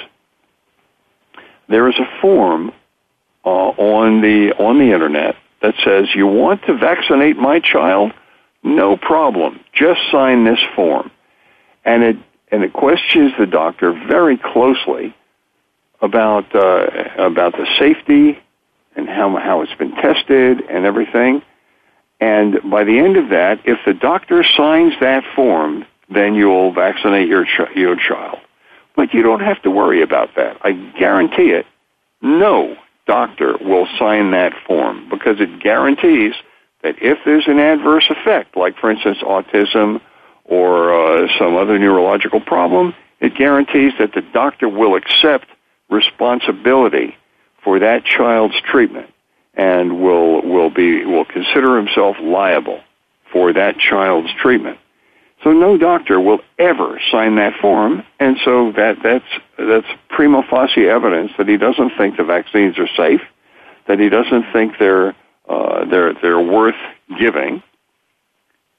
There 1.68 1.88
is 1.88 1.98
a 1.98 2.20
form 2.20 2.72
uh, 3.44 3.48
on 3.48 4.22
the 4.22 4.52
on 4.58 4.78
the 4.78 4.92
internet 4.92 5.36
that 5.62 5.74
says, 5.84 6.14
You 6.14 6.26
want 6.26 6.64
to 6.66 6.76
vaccinate 6.76 7.36
my 7.36 7.60
child? 7.60 8.12
No 8.62 8.96
problem. 8.96 9.60
Just 9.72 10.00
sign 10.10 10.44
this 10.44 10.58
form. 10.74 11.10
And 11.84 12.02
it, 12.02 12.16
and 12.50 12.62
it 12.62 12.72
questions 12.72 13.32
the 13.38 13.46
doctor 13.46 13.92
very 13.92 14.36
closely 14.36 15.14
about, 16.00 16.54
uh, 16.54 16.86
about 17.18 17.52
the 17.52 17.66
safety 17.78 18.38
and 18.94 19.08
how, 19.08 19.36
how 19.36 19.62
it's 19.62 19.74
been 19.74 19.94
tested 19.96 20.62
and 20.68 20.84
everything. 20.84 21.42
And 22.20 22.58
by 22.70 22.84
the 22.84 22.98
end 22.98 23.16
of 23.16 23.30
that, 23.30 23.60
if 23.64 23.78
the 23.84 23.92
doctor 23.92 24.42
signs 24.42 24.94
that 25.00 25.24
form, 25.34 25.84
then 26.08 26.34
you'll 26.34 26.72
vaccinate 26.72 27.28
your, 27.28 27.44
ch- 27.44 27.74
your 27.74 27.96
child. 27.96 28.38
But 28.94 29.12
you 29.12 29.22
don't 29.22 29.40
have 29.40 29.60
to 29.62 29.70
worry 29.70 30.02
about 30.02 30.36
that. 30.36 30.58
I 30.62 30.72
guarantee 30.72 31.50
it. 31.50 31.66
No 32.22 32.76
doctor 33.06 33.56
will 33.60 33.86
sign 33.98 34.30
that 34.32 34.52
form 34.66 35.08
because 35.10 35.40
it 35.40 35.60
guarantees 35.62 36.34
that 36.82 36.96
if 37.00 37.18
there's 37.24 37.46
an 37.46 37.58
adverse 37.58 38.06
effect, 38.10 38.56
like 38.56 38.76
for 38.78 38.90
instance 38.90 39.18
autism 39.18 40.00
or 40.46 40.94
uh, 40.94 41.28
some 41.38 41.56
other 41.56 41.78
neurological 41.78 42.40
problem, 42.40 42.94
it 43.20 43.34
guarantees 43.34 43.92
that 43.98 44.12
the 44.14 44.22
doctor 44.22 44.68
will 44.68 44.94
accept 44.94 45.46
responsibility 45.88 47.16
for 47.62 47.78
that 47.80 48.04
child's 48.04 48.54
treatment 48.62 49.10
and 49.54 50.00
will 50.00 50.42
will 50.42 50.70
be 50.70 51.04
will 51.04 51.24
consider 51.24 51.76
himself 51.76 52.16
liable 52.20 52.80
for 53.32 53.52
that 53.52 53.78
child's 53.78 54.32
treatment. 54.40 54.78
So 55.42 55.52
no 55.52 55.76
doctor 55.76 56.20
will 56.20 56.40
ever 56.58 57.00
sign 57.10 57.36
that 57.36 57.54
form, 57.60 58.02
and 58.18 58.36
so 58.44 58.72
that 58.72 58.96
that's 59.02 59.24
that's 59.58 59.86
prima 60.08 60.42
facie 60.50 60.88
evidence 60.88 61.32
that 61.38 61.48
he 61.48 61.56
doesn't 61.56 61.92
think 61.98 62.16
the 62.16 62.24
vaccines 62.24 62.78
are 62.78 62.88
safe, 62.96 63.20
that 63.88 63.98
he 63.98 64.08
doesn't 64.08 64.52
think 64.52 64.74
they're 64.78 65.14
uh, 65.48 65.84
they're 65.86 66.14
they're 66.14 66.40
worth 66.40 66.80
giving, 67.18 67.62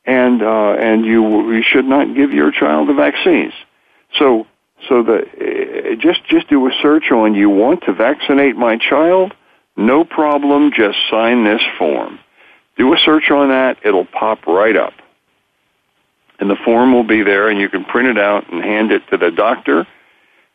and 0.07 0.41
uh, 0.41 0.75
and 0.79 1.05
you 1.05 1.53
you 1.53 1.61
should 1.61 1.85
not 1.85 2.15
give 2.15 2.31
your 2.31 2.51
child 2.51 2.89
the 2.89 2.93
vaccines. 2.93 3.53
So 4.17 4.47
so 4.89 5.03
the 5.03 5.19
uh, 5.19 5.95
just 5.99 6.25
just 6.25 6.49
do 6.49 6.67
a 6.67 6.71
search 6.81 7.11
on 7.11 7.35
you 7.35 7.49
want 7.51 7.83
to 7.83 7.93
vaccinate 7.93 8.55
my 8.55 8.77
child, 8.77 9.33
no 9.75 10.03
problem. 10.03 10.71
Just 10.75 10.97
sign 11.11 11.43
this 11.43 11.61
form. 11.77 12.19
Do 12.77 12.93
a 12.93 12.97
search 12.97 13.29
on 13.29 13.49
that; 13.49 13.77
it'll 13.83 14.05
pop 14.05 14.47
right 14.47 14.75
up 14.75 14.93
and 16.39 16.49
the 16.49 16.55
form 16.63 16.93
will 16.93 17.03
be 17.03 17.23
there, 17.23 17.49
and 17.49 17.59
you 17.59 17.69
can 17.69 17.83
print 17.83 18.09
it 18.09 18.17
out 18.17 18.51
and 18.51 18.63
hand 18.63 18.91
it 18.91 19.01
to 19.09 19.17
the 19.17 19.31
doctor, 19.31 19.87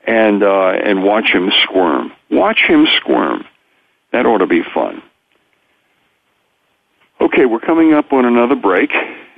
and 0.07 0.43
uh, 0.43 0.69
and 0.69 1.03
watch 1.03 1.27
him 1.27 1.51
squirm. 1.63 2.13
Watch 2.31 2.61
him 2.67 2.87
squirm. 2.97 3.45
That 4.13 4.27
ought 4.27 4.39
to 4.39 4.47
be 4.47 4.63
fun. 4.75 5.03
Okay, 7.21 7.47
we're 7.47 7.61
coming 7.61 7.93
up 7.93 8.13
on 8.13 8.25
another 8.25 8.57
break, 8.57 8.91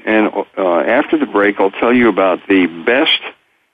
and 0.04 0.28
uh, 0.58 0.78
after 0.80 1.18
the 1.18 1.26
break, 1.26 1.58
I'll 1.58 1.70
tell 1.70 1.92
you 1.92 2.08
about 2.08 2.40
the 2.48 2.66
best. 2.86 3.20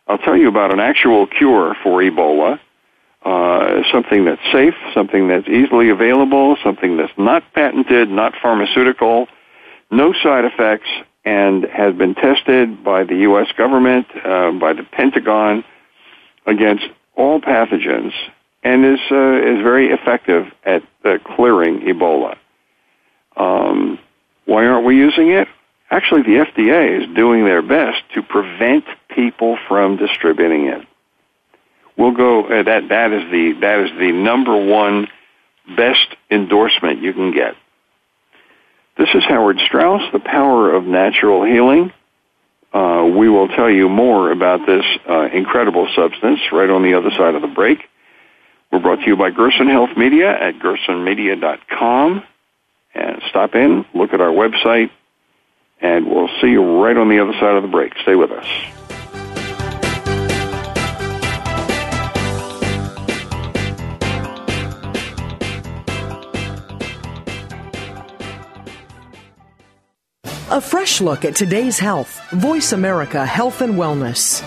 I'll 0.06 0.18
tell 0.18 0.36
you 0.36 0.48
about 0.48 0.72
an 0.72 0.80
actual 0.80 1.26
cure 1.26 1.76
for 1.82 2.00
Ebola, 2.00 2.58
uh, 3.24 3.82
something 3.92 4.24
that's 4.24 4.40
safe, 4.52 4.74
something 4.94 5.28
that's 5.28 5.48
easily 5.48 5.90
available, 5.90 6.56
something 6.62 6.96
that's 6.96 7.12
not 7.18 7.42
patented, 7.52 8.08
not 8.08 8.34
pharmaceutical, 8.40 9.26
no 9.90 10.12
side 10.12 10.44
effects, 10.44 10.88
and 11.24 11.64
has 11.64 11.94
been 11.94 12.14
tested 12.14 12.82
by 12.82 13.04
the 13.04 13.16
U.S. 13.16 13.48
government, 13.56 14.06
uh, 14.24 14.52
by 14.52 14.72
the 14.72 14.84
Pentagon, 14.84 15.64
against 16.46 16.84
all 17.16 17.40
pathogens, 17.40 18.12
and 18.62 18.84
is 18.84 19.00
uh, 19.10 19.36
is 19.36 19.62
very 19.62 19.88
effective 19.88 20.46
at 20.64 20.82
uh, 21.04 21.18
clearing 21.36 21.80
Ebola. 21.80 22.36
Um, 23.36 23.98
why 24.46 24.66
aren't 24.66 24.86
we 24.86 24.96
using 24.96 25.30
it? 25.30 25.48
Actually, 25.90 26.22
the 26.22 26.44
FDA 26.44 27.02
is 27.02 27.16
doing 27.16 27.44
their 27.44 27.62
best 27.62 27.98
to 28.14 28.22
prevent 28.22 28.84
people 29.08 29.58
from 29.66 29.96
distributing 29.96 30.66
it. 30.66 30.86
We'll 31.96 32.12
go. 32.12 32.44
Uh, 32.44 32.62
that 32.62 32.88
that 32.88 33.12
is 33.12 33.30
the 33.30 33.54
that 33.60 33.80
is 33.80 33.90
the 33.98 34.12
number 34.12 34.56
one 34.56 35.08
best 35.76 36.06
endorsement 36.30 37.02
you 37.02 37.12
can 37.12 37.32
get. 37.32 37.54
This 38.96 39.08
is 39.14 39.24
Howard 39.24 39.58
Strauss, 39.66 40.02
The 40.12 40.20
Power 40.20 40.74
of 40.74 40.84
Natural 40.84 41.44
Healing. 41.44 41.92
Uh, 42.72 43.10
we 43.16 43.28
will 43.28 43.48
tell 43.48 43.70
you 43.70 43.88
more 43.88 44.30
about 44.30 44.66
this 44.66 44.84
uh, 45.08 45.28
incredible 45.32 45.88
substance 45.96 46.40
right 46.52 46.70
on 46.70 46.82
the 46.82 46.94
other 46.94 47.10
side 47.10 47.34
of 47.34 47.42
the 47.42 47.48
break. 47.48 47.78
We're 48.70 48.78
brought 48.78 49.00
to 49.00 49.06
you 49.06 49.16
by 49.16 49.30
Gerson 49.30 49.68
Health 49.68 49.96
Media 49.96 50.30
at 50.30 50.60
gersonmedia.com. 50.60 52.22
And 52.94 53.22
stop 53.28 53.54
in, 53.54 53.84
look 53.94 54.12
at 54.12 54.20
our 54.20 54.30
website, 54.30 54.90
and 55.80 56.06
we'll 56.06 56.28
see 56.40 56.48
you 56.48 56.82
right 56.82 56.96
on 56.96 57.08
the 57.08 57.20
other 57.20 57.32
side 57.34 57.56
of 57.56 57.62
the 57.62 57.68
break. 57.68 57.92
Stay 58.02 58.14
with 58.14 58.30
us. 58.30 58.46
A 70.52 70.60
fresh 70.60 71.00
look 71.00 71.24
at 71.24 71.36
today's 71.36 71.78
health. 71.78 72.20
Voice 72.32 72.72
America 72.72 73.24
Health 73.24 73.60
and 73.60 73.74
Wellness. 73.74 74.42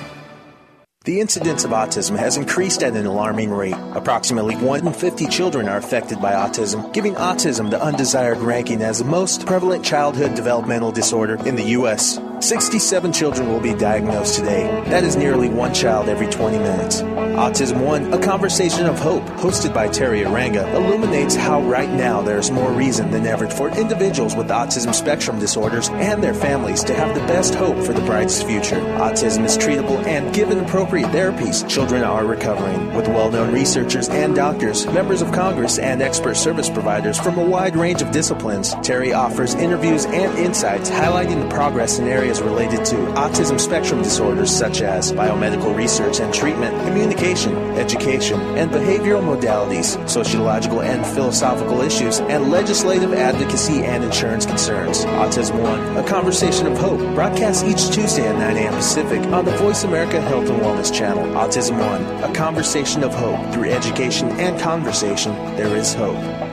The 1.06 1.20
incidence 1.20 1.66
of 1.66 1.72
autism 1.72 2.18
has 2.18 2.38
increased 2.38 2.82
at 2.82 2.96
an 2.96 3.06
alarming 3.06 3.52
rate. 3.52 3.76
Approximately 3.94 4.56
1 4.56 4.88
in 4.88 4.94
50 4.94 5.28
children 5.28 5.68
are 5.68 5.76
affected 5.76 6.22
by 6.22 6.32
autism, 6.32 6.94
giving 6.94 7.16
autism 7.16 7.70
the 7.70 7.82
undesired 7.82 8.38
ranking 8.38 8.82
as 8.82 9.00
the 9.00 9.04
most 9.04 9.46
prevalent 9.46 9.84
childhood 9.84 10.34
developmental 10.34 10.94
disorder 10.94 11.36
in 11.46 11.58
the 11.58 11.72
U.S. 11.76 12.20
67 12.43 13.13
children 13.13 13.49
will 13.49 13.60
be 13.60 13.73
diagnosed 13.73 14.36
today. 14.36 14.63
That 14.88 15.03
is 15.03 15.15
nearly 15.15 15.49
one 15.49 15.73
child 15.73 16.10
every 16.10 16.27
20 16.27 16.58
minutes. 16.58 17.01
Autism 17.01 17.84
One, 17.84 18.13
a 18.13 18.19
conversation 18.19 18.86
of 18.86 18.99
hope, 18.99 19.23
hosted 19.38 19.73
by 19.73 19.88
Teri 19.88 20.25
Arranga, 20.25 20.71
illuminates 20.73 21.36
how 21.36 21.62
right 21.62 21.89
now 21.89 22.21
there 22.21 22.38
is 22.38 22.51
more 22.51 22.71
reason 22.71 23.12
than 23.12 23.25
ever 23.25 23.47
for 23.49 23.69
individuals 23.69 24.36
with 24.36 24.47
autism 24.49 24.93
spectrum 24.93 25.39
disorders 25.39 25.89
and 25.89 26.23
their 26.23 26.34
families 26.34 26.84
to 26.84 26.93
have 26.93 27.15
the 27.15 27.25
best 27.27 27.56
hope 27.56 27.77
for 27.86 27.93
the 27.93 28.06
brightest 28.06 28.45
future. 28.45 28.79
Autism 28.99 29.45
is 29.45 29.58
treatable 29.58 30.06
and 30.06 30.34
given 30.34 30.60
appropriate 30.60 30.84
appropriate 30.84 31.10
therapies, 31.12 31.67
children 31.67 32.03
are 32.03 32.25
recovering. 32.25 32.93
With 32.93 33.08
well 33.08 33.32
known 33.32 33.53
researchers 33.53 34.10
and 34.10 34.36
doctors, 34.36 34.86
members 34.88 35.21
of 35.21 35.32
Congress, 35.32 35.79
and 35.79 36.01
expert 36.01 36.36
service 36.36 36.69
providers 36.69 37.19
from 37.19 37.38
a 37.38 37.43
wide 37.43 37.75
range 37.75 38.01
of 38.01 38.12
disciplines, 38.12 38.75
Teri 38.75 39.15
offers 39.15 39.56
interviews 39.56 40.06
and 40.06 40.38
insights 40.38 40.89
highlighting 40.89 41.41
the 41.41 41.49
progress 41.49 41.99
in 41.99 42.08
areas 42.08 42.33
related 42.41 42.86
to 42.86 42.96
autism 43.13 43.60
spectrum 43.60 44.02
disorders 44.02 44.52
such 44.52 44.82
as 44.82 45.12
biomedical 45.12 45.76
research 45.76 46.19
and 46.19 46.34
treatment, 46.34 46.74
communication, 46.86 47.56
education, 47.78 48.39
and 48.58 48.72
behavioral 48.72 49.22
modalities, 49.22 49.98
sociological 50.10 50.82
and 50.82 51.06
philosophical 51.06 51.82
issues, 51.82 52.19
and 52.22 52.50
legislative 52.50 53.13
advocacy 53.13 53.84
and 53.84 54.04
insurance 54.04 54.46
concerns. 54.46 55.06
Autism 55.06 55.62
One, 55.62 55.98
a 55.98 56.08
conversation 56.08 56.67
of 56.67 56.78
hope, 56.78 57.00
broadcasts 57.15 57.63
each 57.63 57.93
Tuesday 57.93 58.28
at 58.28 58.38
9 58.38 58.58
a.m. 58.58 58.74
Pacific 58.74 59.22
on 59.28 59.46
the 59.46 59.56
Voice 59.58 59.84
America 59.84 60.22
Health 60.22 60.50
and 60.50 60.62
Wellness 60.62 60.93
channel, 60.93 61.24
Autism 61.36 61.80
One, 61.80 62.04
a 62.24 62.34
conversation 62.34 63.04
of 63.04 63.13
hope. 63.13 63.54
Through 63.54 63.69
education 63.72 64.30
and 64.39 64.60
conversation, 64.60 65.34
there 65.56 65.76
is 65.76 65.93
hope. 65.93 66.53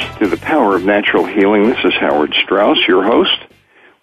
to 0.21 0.27
the 0.27 0.37
Power 0.37 0.75
of 0.75 0.83
Natural 0.83 1.25
Healing. 1.25 1.67
This 1.67 1.83
is 1.83 1.95
Howard 1.95 2.35
Strauss, 2.43 2.77
your 2.87 3.03
host. 3.03 3.39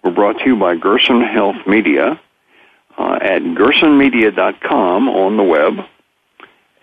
We're 0.03 0.11
brought 0.11 0.37
to 0.39 0.47
you 0.47 0.57
by 0.57 0.75
Gerson 0.75 1.21
Health 1.21 1.65
Media 1.65 2.19
uh, 2.97 3.19
at 3.21 3.41
gersonmedia.com 3.41 5.07
on 5.07 5.37
the 5.37 5.43
web, 5.43 5.85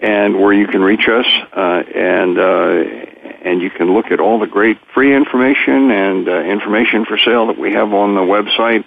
and 0.01 0.41
where 0.41 0.55
you 0.55 0.67
can 0.67 0.81
reach 0.81 1.07
us 1.07 1.27
uh, 1.55 1.83
and 1.95 2.39
uh, 2.39 2.85
and 3.45 3.61
you 3.61 3.69
can 3.69 3.93
look 3.93 4.07
at 4.07 4.21
all 4.21 4.39
the 4.39 4.47
great 4.47 4.79
free 4.95 5.15
information 5.15 5.91
and 5.91 6.27
uh, 6.27 6.41
information 6.41 7.05
for 7.05 7.19
sale 7.19 7.49
that 7.49 7.59
we 7.59 7.75
have 7.75 7.93
on 7.93 8.15
the 8.15 8.23
website. 8.23 8.87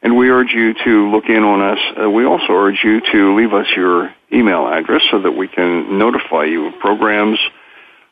And 0.00 0.16
we 0.16 0.30
urge 0.30 0.52
you 0.52 0.74
to 0.74 1.10
look 1.10 1.24
in 1.28 1.42
on 1.42 1.60
us. 1.60 1.78
Uh, 2.00 2.08
we 2.08 2.24
also 2.24 2.52
urge 2.52 2.84
you 2.84 3.00
to 3.00 3.34
leave 3.34 3.52
us 3.52 3.66
your 3.74 4.14
email 4.32 4.68
address 4.68 5.02
so 5.10 5.22
that 5.22 5.32
we 5.32 5.48
can 5.48 5.98
notify 5.98 6.44
you 6.44 6.66
of 6.66 6.78
programs 6.78 7.40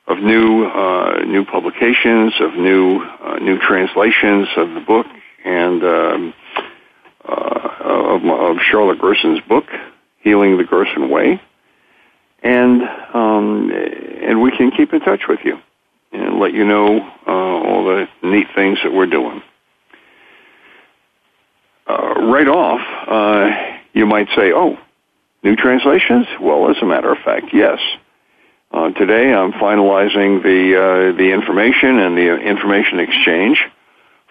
of 0.07 0.19
new 0.19 0.65
uh, 0.67 1.25
new 1.27 1.45
publications, 1.45 2.35
of 2.41 2.55
new 2.55 3.01
uh, 3.01 3.39
new 3.39 3.59
translations 3.59 4.49
of 4.57 4.75
the 4.75 4.81
book, 4.81 5.07
and 5.45 5.83
um, 5.83 6.35
uh, 7.27 7.69
of, 7.81 8.25
of, 8.25 8.57
Charlotte 8.71 9.01
Gerson's 9.01 9.41
book, 9.49 9.65
Healing 10.21 10.59
the 10.59 10.65
Gerson 10.65 11.09
Way, 11.09 11.41
and 12.43 12.83
um, 13.15 13.71
and 13.71 14.43
we 14.43 14.55
can 14.57 14.71
keep 14.71 14.93
in 14.93 15.01
touch 15.01 15.23
with 15.29 15.41
you 15.45 15.59
and 16.13 16.39
let 16.39 16.53
you 16.53 16.65
know 16.65 17.01
uh, 17.27 17.31
all 17.31 17.85
the 17.85 18.07
neat 18.23 18.47
things 18.55 18.79
that 18.85 18.93
we're 18.93 19.07
doing. 19.07 19.43
Uh, 21.87 22.15
right 22.31 22.49
off, 22.49 22.81
uh, 23.09 23.79
you 23.95 24.05
might 24.05 24.29
say, 24.37 24.53
"Oh, 24.53 24.77
new 25.43 25.57
translations." 25.57 26.27
Well, 26.41 26.71
as 26.71 26.77
a 26.83 26.87
matter 26.87 27.11
of 27.11 27.19
fact, 27.25 27.47
yes. 27.55 27.79
Uh, 28.75 28.91
today, 28.91 29.33
I'm 29.33 29.53
finalizing 29.53 30.43
the 30.43 30.75
uh, 30.77 31.17
the 31.17 31.33
information 31.33 32.01
and 32.01 32.19
the 32.19 32.35
information 32.41 32.99
exchange 32.99 33.65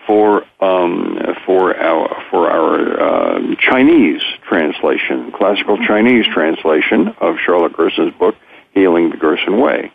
for 0.06 0.44
um, 0.60 1.18
for 1.46 1.74
our 1.78 2.22
for 2.30 2.52
our 2.52 3.00
uh, 3.00 3.56
Chinese 3.58 4.22
translation, 4.46 5.32
classical 5.32 5.78
Chinese 5.78 6.26
translation 6.34 7.16
of 7.22 7.38
Charlotte 7.46 7.72
Gerson's 7.72 8.14
book, 8.16 8.36
Healing 8.74 9.12
the 9.12 9.16
Gerson 9.16 9.62
Way. 9.62 9.94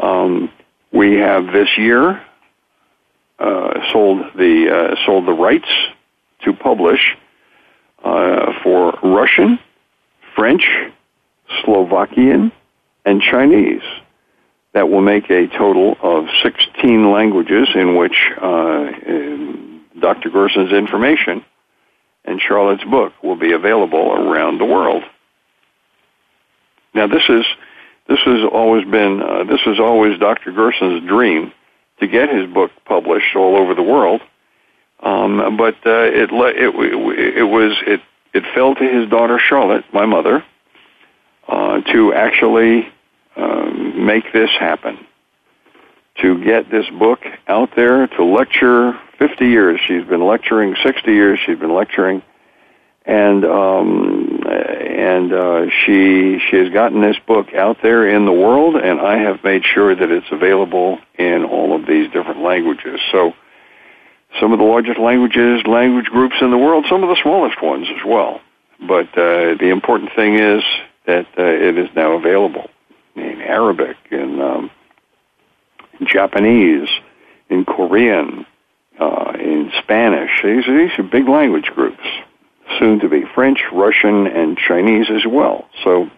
Um, 0.00 0.50
we 0.92 1.18
have 1.18 1.52
this 1.52 1.68
year 1.78 2.20
uh, 3.38 3.92
sold 3.92 4.18
the 4.34 4.68
uh, 4.68 5.06
sold 5.06 5.28
the 5.28 5.32
rights 5.32 5.70
to 6.40 6.52
publish 6.52 7.16
uh, 8.02 8.52
for 8.64 8.98
Russian, 9.00 9.60
French, 10.34 10.68
Slovakian 11.64 12.50
and 13.04 13.20
Chinese. 13.20 13.82
That 14.74 14.88
will 14.88 15.02
make 15.02 15.28
a 15.30 15.48
total 15.48 15.96
of 16.00 16.26
16 16.42 17.12
languages 17.12 17.68
in 17.74 17.96
which 17.96 18.16
uh, 18.40 18.90
Dr. 20.00 20.30
Gerson's 20.30 20.72
information 20.72 21.44
and 22.24 22.40
Charlotte's 22.40 22.84
book 22.84 23.12
will 23.22 23.36
be 23.36 23.52
available 23.52 24.12
around 24.12 24.58
the 24.58 24.64
world. 24.64 25.02
Now, 26.94 27.06
this 27.06 27.22
is 27.28 27.44
this 28.08 28.18
has 28.24 28.44
always 28.50 28.84
been 28.84 29.22
uh, 29.22 29.44
this 29.44 29.60
is 29.66 29.78
always 29.78 30.18
Dr. 30.18 30.52
Gerson's 30.52 31.06
dream 31.06 31.52
to 32.00 32.06
get 32.06 32.28
his 32.28 32.52
book 32.52 32.70
published 32.84 33.36
all 33.36 33.56
over 33.56 33.74
the 33.74 33.82
world. 33.82 34.20
Um, 35.02 35.56
but 35.56 35.74
uh, 35.86 36.08
it, 36.10 36.30
it 36.32 37.38
it 37.38 37.44
was 37.44 37.72
it 37.86 38.00
it 38.34 38.44
fell 38.54 38.74
to 38.74 38.84
his 38.84 39.08
daughter 39.08 39.38
Charlotte, 39.38 39.84
my 39.92 40.06
mother, 40.06 40.44
uh, 41.52 41.80
to 41.92 42.14
actually 42.14 42.88
um, 43.36 44.06
make 44.06 44.32
this 44.32 44.48
happen. 44.58 44.98
To 46.22 46.42
get 46.42 46.70
this 46.70 46.86
book 46.98 47.20
out 47.46 47.70
there, 47.76 48.06
to 48.06 48.24
lecture 48.24 48.98
50 49.18 49.46
years. 49.46 49.80
She's 49.86 50.04
been 50.04 50.26
lecturing 50.26 50.76
60 50.82 51.12
years. 51.12 51.38
She's 51.44 51.58
been 51.58 51.74
lecturing, 51.74 52.22
and 53.06 53.44
um, 53.44 54.42
and 54.46 55.32
uh, 55.32 55.66
she 55.84 56.38
she 56.50 56.56
has 56.56 56.70
gotten 56.70 57.00
this 57.00 57.16
book 57.26 57.54
out 57.54 57.78
there 57.82 58.08
in 58.08 58.24
the 58.24 58.32
world, 58.32 58.76
and 58.76 59.00
I 59.00 59.18
have 59.18 59.42
made 59.42 59.62
sure 59.64 59.94
that 59.94 60.10
it's 60.10 60.30
available 60.30 60.98
in 61.18 61.44
all 61.44 61.74
of 61.74 61.86
these 61.86 62.10
different 62.12 62.42
languages. 62.42 63.00
So 63.10 63.32
some 64.40 64.52
of 64.52 64.58
the 64.58 64.64
largest 64.64 64.98
languages, 64.98 65.66
language 65.66 66.06
groups 66.06 66.36
in 66.40 66.50
the 66.50 66.58
world, 66.58 66.86
some 66.88 67.02
of 67.02 67.08
the 67.08 67.20
smallest 67.22 67.62
ones 67.62 67.88
as 67.88 68.04
well. 68.06 68.40
But 68.80 69.08
uh, 69.16 69.54
the 69.58 69.70
important 69.70 70.10
thing 70.14 70.34
is 70.38 70.62
that 71.06 71.26
uh, 71.38 71.42
it 71.42 71.78
is 71.78 71.88
now 71.94 72.12
available 72.12 72.68
in 73.16 73.40
Arabic, 73.42 73.96
in, 74.10 74.40
um, 74.40 74.70
in 75.98 76.06
Japanese, 76.06 76.88
in 77.48 77.64
Korean, 77.64 78.46
uh, 78.98 79.32
in 79.38 79.70
Spanish. 79.82 80.30
These 80.42 80.66
are, 80.68 80.78
these 80.78 80.98
are 80.98 81.02
big 81.02 81.28
language 81.28 81.66
groups, 81.74 82.04
soon 82.78 83.00
to 83.00 83.08
be 83.08 83.24
French, 83.34 83.60
Russian, 83.72 84.26
and 84.26 84.56
Chinese 84.56 85.10
as 85.10 85.26
well. 85.26 85.68
So 85.84 86.08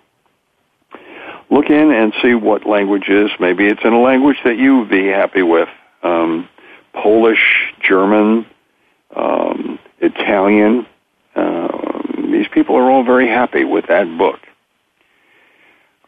look 1.51 1.71
in 1.71 1.91
and 1.91 2.13
see 2.23 2.35
what 2.35 2.67
languages. 2.67 3.31
Maybe 3.41 3.67
it's 3.67 3.85
in 3.85 3.93
a 3.93 4.01
language 4.01 4.39
that 4.45 4.57
you 4.57 4.79
would 4.79 4.91
be 4.91 5.07
happy 5.09 5.43
with. 5.43 5.69
Um, 6.03 6.49
Polish, 6.93 7.73
German, 7.81 8.47
um, 9.17 9.79
Italian. 10.01 10.87
Uh, 11.35 11.69
these 12.31 12.47
people 12.49 12.77
are 12.77 12.91
all 12.91 13.05
very 13.05 13.29
happy 13.29 13.65
with 13.65 13.87
that 13.89 14.07
book. 14.17 14.39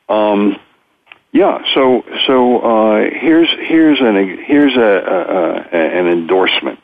Um, 0.08 0.56
yeah, 1.32 1.62
so 1.74 2.04
so 2.26 2.58
uh, 2.60 3.10
here's 3.12 3.50
here's 3.50 4.00
an 4.00 4.38
here's 4.46 4.76
a, 4.76 4.80
a, 4.80 5.76
a 5.76 6.00
an 6.00 6.06
endorsement. 6.06 6.80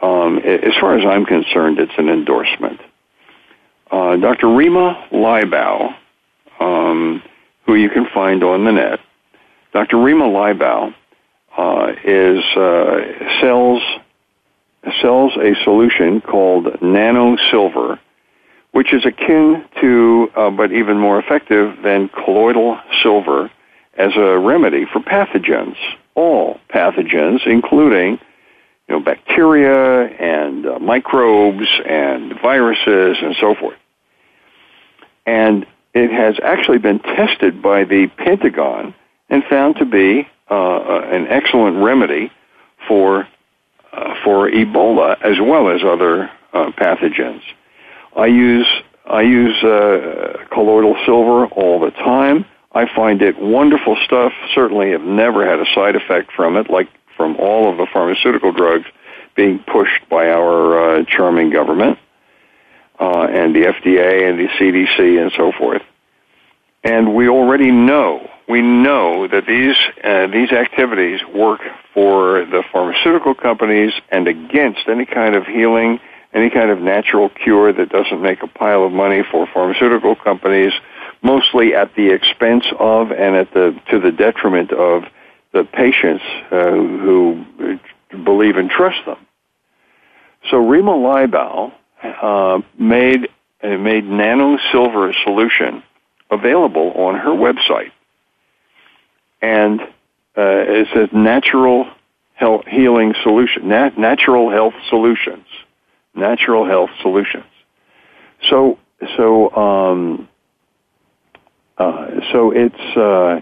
Um, 0.00 0.38
as 0.38 0.74
far 0.80 0.96
as 0.98 1.04
I'm 1.04 1.24
concerned, 1.24 1.78
it's 1.78 1.92
an 1.98 2.08
endorsement. 2.08 2.80
Uh, 3.90 4.16
Dr. 4.16 4.48
Rima 4.48 5.08
Laibow, 5.10 5.94
um, 6.60 7.22
who 7.66 7.74
you 7.74 7.90
can 7.90 8.06
find 8.12 8.44
on 8.44 8.64
the 8.64 8.72
net, 8.72 9.00
Dr. 9.72 9.98
Rima 9.98 10.24
Laibow 10.24 10.94
uh, 11.56 11.92
is 12.04 12.44
uh, 12.56 13.40
sells 13.40 13.82
sells 15.00 15.36
a 15.36 15.54
solution 15.64 16.20
called 16.20 16.80
Nano 16.80 17.36
Silver, 17.50 17.98
which 18.78 18.94
is 18.94 19.04
akin 19.04 19.64
to, 19.80 20.30
uh, 20.36 20.50
but 20.50 20.70
even 20.70 20.96
more 21.00 21.18
effective 21.18 21.82
than 21.82 22.08
colloidal 22.10 22.78
silver 23.02 23.50
as 23.94 24.12
a 24.14 24.38
remedy 24.38 24.84
for 24.84 25.00
pathogens, 25.00 25.74
all 26.14 26.60
pathogens, 26.72 27.44
including 27.44 28.20
you 28.88 28.94
know, 28.94 29.00
bacteria 29.00 30.04
and 30.04 30.64
uh, 30.64 30.78
microbes 30.78 31.66
and 31.86 32.40
viruses 32.40 33.16
and 33.20 33.34
so 33.40 33.56
forth. 33.56 33.76
And 35.26 35.66
it 35.92 36.12
has 36.12 36.36
actually 36.40 36.78
been 36.78 37.00
tested 37.00 37.60
by 37.60 37.82
the 37.82 38.06
Pentagon 38.16 38.94
and 39.28 39.42
found 39.50 39.74
to 39.78 39.86
be 39.86 40.28
uh, 40.48 40.54
uh 40.54 41.08
an 41.10 41.26
excellent 41.26 41.82
remedy 41.82 42.30
for 42.86 43.26
uh, 43.92 44.14
for 44.22 44.48
Ebola 44.48 45.20
as 45.20 45.40
well 45.40 45.68
as 45.68 45.80
other 45.82 46.30
uh, 46.52 46.70
pathogens. 46.78 47.42
I 48.18 48.26
use 48.26 48.66
I 49.06 49.22
use 49.22 49.62
uh, 49.64 50.44
colloidal 50.52 50.96
silver 51.06 51.46
all 51.46 51.80
the 51.80 51.92
time. 51.92 52.44
I 52.72 52.84
find 52.94 53.22
it 53.22 53.40
wonderful 53.40 53.96
stuff. 54.04 54.32
Certainly, 54.54 54.90
have 54.90 55.02
never 55.02 55.46
had 55.48 55.60
a 55.60 55.74
side 55.74 55.96
effect 55.96 56.32
from 56.32 56.56
it, 56.56 56.68
like 56.68 56.88
from 57.16 57.36
all 57.36 57.70
of 57.70 57.78
the 57.78 57.86
pharmaceutical 57.90 58.52
drugs 58.52 58.84
being 59.34 59.60
pushed 59.60 60.06
by 60.10 60.28
our 60.28 60.98
uh, 60.98 61.04
charming 61.04 61.50
government 61.50 61.98
uh, 63.00 63.28
and 63.30 63.54
the 63.54 63.60
FDA 63.60 64.28
and 64.28 64.38
the 64.38 64.48
CDC 64.58 65.22
and 65.22 65.32
so 65.36 65.52
forth. 65.52 65.82
And 66.84 67.14
we 67.14 67.28
already 67.28 67.70
know, 67.70 68.28
we 68.48 68.62
know 68.62 69.26
that 69.28 69.46
these, 69.46 69.76
uh, 70.04 70.26
these 70.26 70.52
activities 70.52 71.20
work 71.34 71.60
for 71.94 72.44
the 72.44 72.62
pharmaceutical 72.72 73.34
companies 73.34 73.92
and 74.10 74.28
against 74.28 74.88
any 74.88 75.06
kind 75.06 75.34
of 75.34 75.46
healing, 75.46 76.00
any 76.32 76.50
kind 76.50 76.70
of 76.70 76.80
natural 76.80 77.28
cure 77.30 77.72
that 77.72 77.88
doesn't 77.88 78.20
make 78.20 78.42
a 78.42 78.46
pile 78.46 78.84
of 78.84 78.92
money 78.92 79.22
for 79.30 79.46
pharmaceutical 79.52 80.14
companies, 80.14 80.72
mostly 81.22 81.74
at 81.74 81.94
the 81.94 82.12
expense 82.12 82.66
of 82.78 83.10
and 83.10 83.36
at 83.36 83.52
the, 83.54 83.78
to 83.90 83.98
the 83.98 84.12
detriment 84.12 84.72
of 84.72 85.04
the 85.52 85.64
patients 85.64 86.22
uh, 86.50 86.70
who 86.70 87.44
believe 88.24 88.56
and 88.56 88.70
trust 88.70 88.98
them. 89.06 89.18
So 90.50 90.58
Rima 90.58 90.92
Laibow 90.92 91.72
uh, 92.02 92.60
made 92.78 93.28
uh, 93.62 93.76
made 93.76 94.04
nano 94.04 94.56
silver 94.70 95.12
solution 95.24 95.82
available 96.30 96.92
on 96.92 97.16
her 97.16 97.30
website, 97.30 97.90
and 99.42 99.80
uh, 99.80 99.86
it 100.36 100.88
says 100.94 101.08
natural 101.12 101.88
health 102.34 102.64
healing 102.68 103.14
solution, 103.24 103.68
nat- 103.68 103.98
natural 103.98 104.50
health 104.50 104.74
solutions, 104.88 105.46
natural 106.18 106.66
health 106.66 106.90
solutions. 107.02 107.44
So 108.48 108.78
so 109.16 109.50
um, 109.54 110.28
uh, 111.76 112.08
so 112.32 112.52
it's 112.52 112.96
uh, 112.96 113.40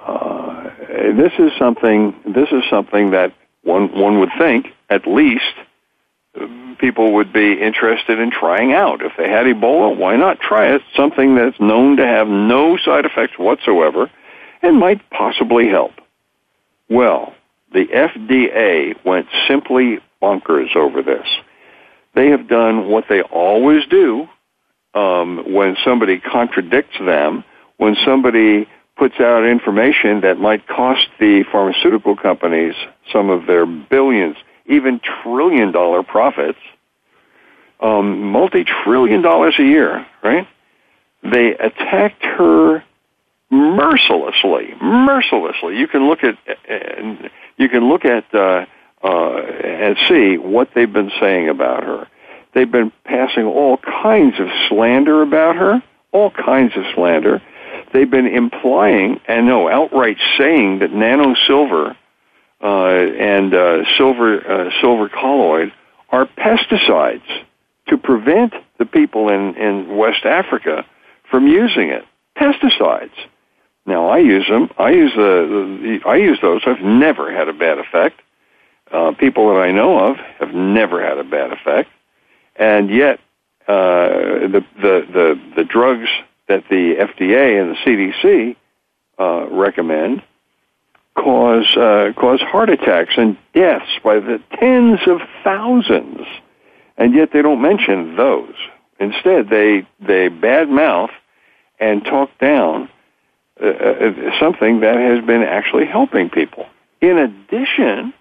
uh, 0.00 0.70
this 1.16 1.32
is 1.38 1.52
something 1.58 2.14
this 2.26 2.48
is 2.50 2.62
something 2.70 3.10
that 3.10 3.34
one 3.62 3.98
one 3.98 4.20
would 4.20 4.30
think 4.38 4.66
at 4.90 5.06
least 5.06 5.54
people 6.78 7.12
would 7.14 7.32
be 7.32 7.52
interested 7.52 8.18
in 8.18 8.30
trying 8.30 8.72
out. 8.72 9.02
If 9.02 9.12
they 9.16 9.28
had 9.28 9.46
Ebola, 9.46 9.96
why 9.96 10.16
not 10.16 10.40
try 10.40 10.74
it? 10.74 10.82
Something 10.96 11.36
that's 11.36 11.58
known 11.60 11.96
to 11.98 12.06
have 12.06 12.26
no 12.26 12.76
side 12.76 13.04
effects 13.04 13.38
whatsoever 13.38 14.10
and 14.62 14.78
might 14.78 15.08
possibly 15.10 15.68
help. 15.68 15.92
Well, 16.88 17.34
the 17.72 17.86
FDA 17.86 18.94
went 19.04 19.26
simply 19.48 20.00
bonkers 20.20 20.74
over 20.76 21.02
this. 21.02 21.26
They 22.14 22.30
have 22.30 22.48
done 22.48 22.88
what 22.88 23.04
they 23.08 23.22
always 23.22 23.86
do 23.86 24.28
um, 24.94 25.52
when 25.52 25.76
somebody 25.84 26.20
contradicts 26.20 26.98
them, 26.98 27.44
when 27.78 27.96
somebody 28.04 28.68
puts 28.96 29.18
out 29.18 29.44
information 29.44 30.20
that 30.20 30.38
might 30.38 30.66
cost 30.68 31.08
the 31.18 31.44
pharmaceutical 31.50 32.16
companies 32.16 32.74
some 33.12 33.30
of 33.30 33.46
their 33.46 33.64
billions 33.66 34.36
even 34.66 35.00
trillion 35.22 35.72
dollar 35.72 36.02
profits, 36.02 36.58
um, 37.80 38.22
multi 38.22 38.64
trillion 38.64 39.22
dollars 39.22 39.54
a 39.58 39.64
year, 39.64 40.06
right? 40.22 40.46
They 41.22 41.54
attacked 41.54 42.22
her 42.22 42.84
mercilessly, 43.50 44.74
mercilessly. 44.80 45.78
You 45.78 45.88
can 45.88 46.06
look 46.06 46.20
at 46.22 46.38
you 47.56 47.68
can 47.68 47.88
look 47.88 48.04
at 48.04 48.32
uh, 48.34 48.66
uh, 49.02 49.36
and 49.36 49.96
see 50.08 50.38
what 50.38 50.70
they've 50.74 50.92
been 50.92 51.12
saying 51.20 51.48
about 51.48 51.82
her. 51.84 52.08
They've 52.54 52.70
been 52.70 52.92
passing 53.04 53.44
all 53.44 53.78
kinds 53.78 54.38
of 54.38 54.48
slander 54.68 55.22
about 55.22 55.56
her, 55.56 55.82
all 56.12 56.30
kinds 56.30 56.76
of 56.76 56.84
slander. 56.94 57.42
They've 57.92 58.10
been 58.10 58.26
implying 58.26 59.20
and 59.26 59.46
no, 59.46 59.68
outright 59.68 60.18
saying 60.38 60.80
that 60.80 60.92
nano 60.92 61.34
silver 61.46 61.96
uh, 62.62 62.66
and 62.66 63.54
uh, 63.54 63.84
silver 63.96 64.38
uh, 64.48 64.70
silver 64.80 65.08
colloid 65.08 65.72
are 66.10 66.26
pesticides 66.26 67.26
to 67.88 67.96
prevent 67.96 68.54
the 68.78 68.84
people 68.84 69.28
in, 69.28 69.56
in 69.56 69.96
West 69.96 70.24
Africa 70.24 70.84
from 71.30 71.46
using 71.46 71.88
it. 71.88 72.04
Pesticides. 72.36 73.10
Now 73.84 74.08
I 74.08 74.18
use 74.18 74.46
them. 74.48 74.70
I 74.78 74.90
use 74.90 75.12
the, 75.16 75.98
the 76.02 76.08
I 76.08 76.16
use 76.16 76.38
those. 76.40 76.62
I've 76.66 76.82
never 76.82 77.32
had 77.34 77.48
a 77.48 77.52
bad 77.52 77.78
effect. 77.78 78.20
Uh, 78.92 79.12
people 79.12 79.54
that 79.54 79.60
I 79.60 79.72
know 79.72 79.98
of 79.98 80.16
have 80.38 80.52
never 80.52 81.02
had 81.02 81.16
a 81.16 81.24
bad 81.24 81.52
effect, 81.52 81.90
and 82.56 82.90
yet 82.90 83.20
uh, 83.66 84.08
the, 84.48 84.64
the 84.76 85.06
the 85.12 85.40
the 85.56 85.64
drugs 85.64 86.08
that 86.48 86.64
the 86.68 86.96
FDA 86.96 87.60
and 87.60 87.74
the 87.74 87.78
CDC 87.86 88.56
uh, 89.18 89.48
recommend 89.50 90.22
cause 91.14 91.74
uh, 91.76 92.12
cause 92.16 92.40
heart 92.40 92.68
attacks 92.68 93.14
and 93.16 93.38
deaths 93.54 93.98
by 94.04 94.16
the 94.16 94.42
tens 94.58 95.00
of 95.06 95.20
thousands, 95.42 96.26
and 96.98 97.14
yet 97.14 97.30
they 97.32 97.40
don't 97.40 97.62
mention 97.62 98.16
those. 98.16 98.54
Instead, 98.98 99.48
they 99.48 99.86
they 100.00 100.28
badmouth 100.28 101.10
and 101.80 102.04
talk 102.04 102.30
down 102.38 102.88
uh, 103.62 103.66
uh, 103.66 104.38
something 104.38 104.80
that 104.80 104.96
has 104.96 105.24
been 105.24 105.42
actually 105.42 105.86
helping 105.86 106.30
people. 106.30 106.66
In 107.00 107.18
addition, 107.18 108.14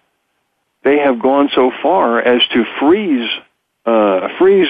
they 0.84 0.98
have 0.98 1.22
gone 1.22 1.50
so 1.54 1.72
far 1.82 2.20
as 2.20 2.42
to 2.54 2.64
freeze 2.80 3.30
uh, 3.86 4.28
freeze 4.38 4.68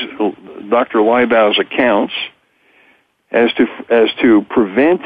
Dr. 0.70 1.00
Laibow's 1.00 1.60
accounts 1.60 2.14
as 3.32 3.52
to 3.54 3.66
as 3.90 4.10
to 4.22 4.44
prevent 4.50 5.02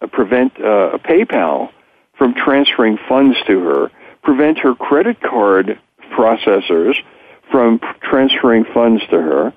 uh, 0.00 0.06
prevent 0.06 0.56
uh, 0.56 0.98
PayPal 1.04 1.70
from 2.16 2.34
transferring 2.34 2.98
funds 3.08 3.36
to 3.46 3.60
her, 3.60 3.90
prevent 4.22 4.58
her 4.58 4.74
credit 4.74 5.20
card 5.20 5.80
processors 6.12 6.94
from 7.50 7.80
transferring 8.02 8.64
funds 8.72 9.02
to 9.10 9.20
her, 9.20 9.52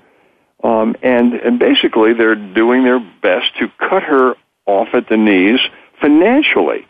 um, 0.64 0.96
and 1.02 1.34
and 1.34 1.58
basically 1.58 2.14
they're 2.14 2.34
doing 2.34 2.84
their 2.84 3.00
best 3.22 3.56
to 3.58 3.68
cut 3.78 4.02
her 4.02 4.34
off 4.66 4.88
at 4.94 5.08
the 5.08 5.16
knees 5.16 5.60
financially. 6.00 6.86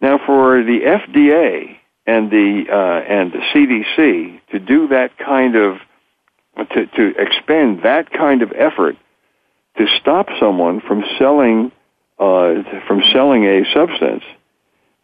Now, 0.00 0.18
for 0.24 0.64
the 0.64 0.80
FDA 0.80 1.76
and 2.06 2.30
the 2.30 2.64
uh, 2.70 3.12
and 3.12 3.32
the 3.32 3.38
CDC 3.52 4.40
to 4.50 4.58
do 4.58 4.88
that 4.88 5.16
kind 5.18 5.56
of 5.56 5.78
to, 6.72 6.86
to 6.86 7.14
expend 7.18 7.82
that 7.82 8.10
kind 8.10 8.42
of 8.42 8.52
effort 8.52 8.96
to 9.76 9.86
stop 10.00 10.28
someone 10.38 10.80
from 10.80 11.04
selling 11.18 11.72
uh, 12.18 12.62
from 12.86 13.02
selling 13.12 13.44
a 13.44 13.64
substance, 13.72 14.24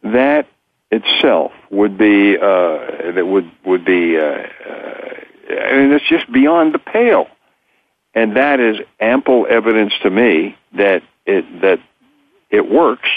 that 0.02 0.46
itself 0.90 1.52
would 1.70 1.96
be 1.96 2.36
uh, 2.36 3.12
that 3.14 3.26
would 3.26 3.50
would 3.64 3.84
be. 3.84 4.18
Uh, 4.18 4.22
uh, 4.22 4.46
I 5.48 5.76
mean, 5.76 5.92
it's 5.92 6.08
just 6.08 6.30
beyond 6.30 6.74
the 6.74 6.78
pale, 6.78 7.28
and 8.14 8.36
that 8.36 8.60
is 8.60 8.76
ample 9.00 9.46
evidence 9.48 9.92
to 10.02 10.10
me 10.10 10.56
that 10.76 11.02
it 11.24 11.44
that 11.62 11.80
it 12.50 12.68
works 12.68 13.08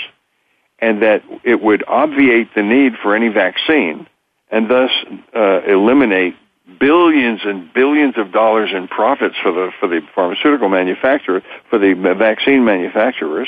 and 0.81 1.01
that 1.01 1.23
it 1.43 1.61
would 1.61 1.83
obviate 1.87 2.53
the 2.55 2.63
need 2.63 2.93
for 3.01 3.15
any 3.15 3.29
vaccine 3.29 4.07
and 4.49 4.69
thus 4.69 4.91
uh, 5.35 5.61
eliminate 5.67 6.35
billions 6.79 7.41
and 7.43 7.71
billions 7.73 8.17
of 8.17 8.31
dollars 8.31 8.69
in 8.73 8.87
profits 8.87 9.35
for 9.41 9.51
the 9.51 9.71
for 9.79 9.87
the 9.87 10.01
pharmaceutical 10.15 10.69
manufacturer 10.69 11.41
for 11.69 11.77
the 11.77 11.93
vaccine 12.17 12.63
manufacturers. 12.63 13.47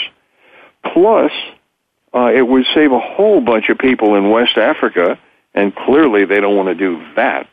Plus 0.93 1.31
uh, 2.13 2.31
it 2.33 2.41
would 2.41 2.65
save 2.73 2.91
a 2.91 2.99
whole 2.99 3.41
bunch 3.41 3.69
of 3.69 3.77
people 3.77 4.15
in 4.15 4.29
West 4.29 4.57
Africa 4.57 5.19
and 5.53 5.75
clearly 5.75 6.25
they 6.25 6.39
don't 6.39 6.55
want 6.55 6.69
to 6.69 6.75
do 6.75 7.01
that. 7.15 7.47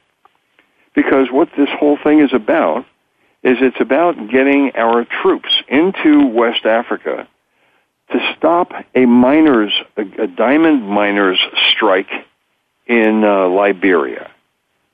Because 0.95 1.29
what 1.31 1.49
this 1.57 1.68
whole 1.79 1.99
thing 2.03 2.20
is 2.20 2.33
about 2.33 2.85
is 3.43 3.59
it's 3.61 3.81
about 3.81 4.14
getting 4.31 4.72
our 4.74 5.05
troops 5.22 5.55
into 5.68 6.26
West 6.26 6.64
Africa 6.64 7.29
to 8.12 8.34
stop 8.36 8.72
a 8.94 9.06
miners, 9.06 9.72
a, 9.96 10.02
a 10.22 10.26
diamond 10.26 10.88
miners 10.88 11.38
strike 11.70 12.11
in 12.86 13.24
uh, 13.24 13.48
Liberia. 13.48 14.30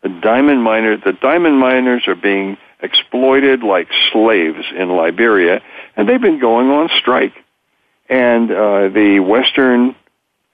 The 0.02 0.08
diamond 0.08 0.62
miners, 0.62 1.00
the 1.04 1.12
diamond 1.12 1.58
miners 1.58 2.06
are 2.08 2.14
being 2.14 2.58
exploited 2.80 3.62
like 3.62 3.88
slaves 4.12 4.64
in 4.76 4.90
Liberia, 4.90 5.62
and 5.96 6.08
they've 6.08 6.20
been 6.20 6.40
going 6.40 6.68
on 6.68 6.90
strike. 6.98 7.34
And 8.08 8.50
uh, 8.50 8.88
the 8.88 9.20
Western 9.20 9.94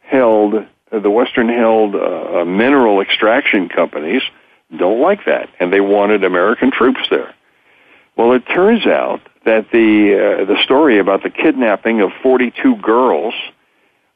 held, 0.01 0.55
uh, 0.55 0.99
the 0.99 1.11
Western 1.11 1.49
held 1.49 1.97
uh, 1.97 2.45
mineral 2.45 3.01
extraction 3.01 3.69
companies 3.69 4.23
don't 4.77 5.01
like 5.01 5.25
that, 5.25 5.49
and 5.59 5.73
they 5.73 5.81
wanted 5.81 6.23
American 6.23 6.71
troops 6.71 7.01
there. 7.11 7.35
Well, 8.17 8.33
it 8.33 8.47
turns 8.47 8.87
out 8.87 9.21
that 9.45 9.71
the 9.73 10.43
uh, 10.43 10.45
the 10.45 10.63
story 10.65 10.99
about 10.99 11.23
the 11.23 11.31
kidnapping 11.31 12.01
of 12.01 12.11
42 12.23 12.77
girls 12.77 13.35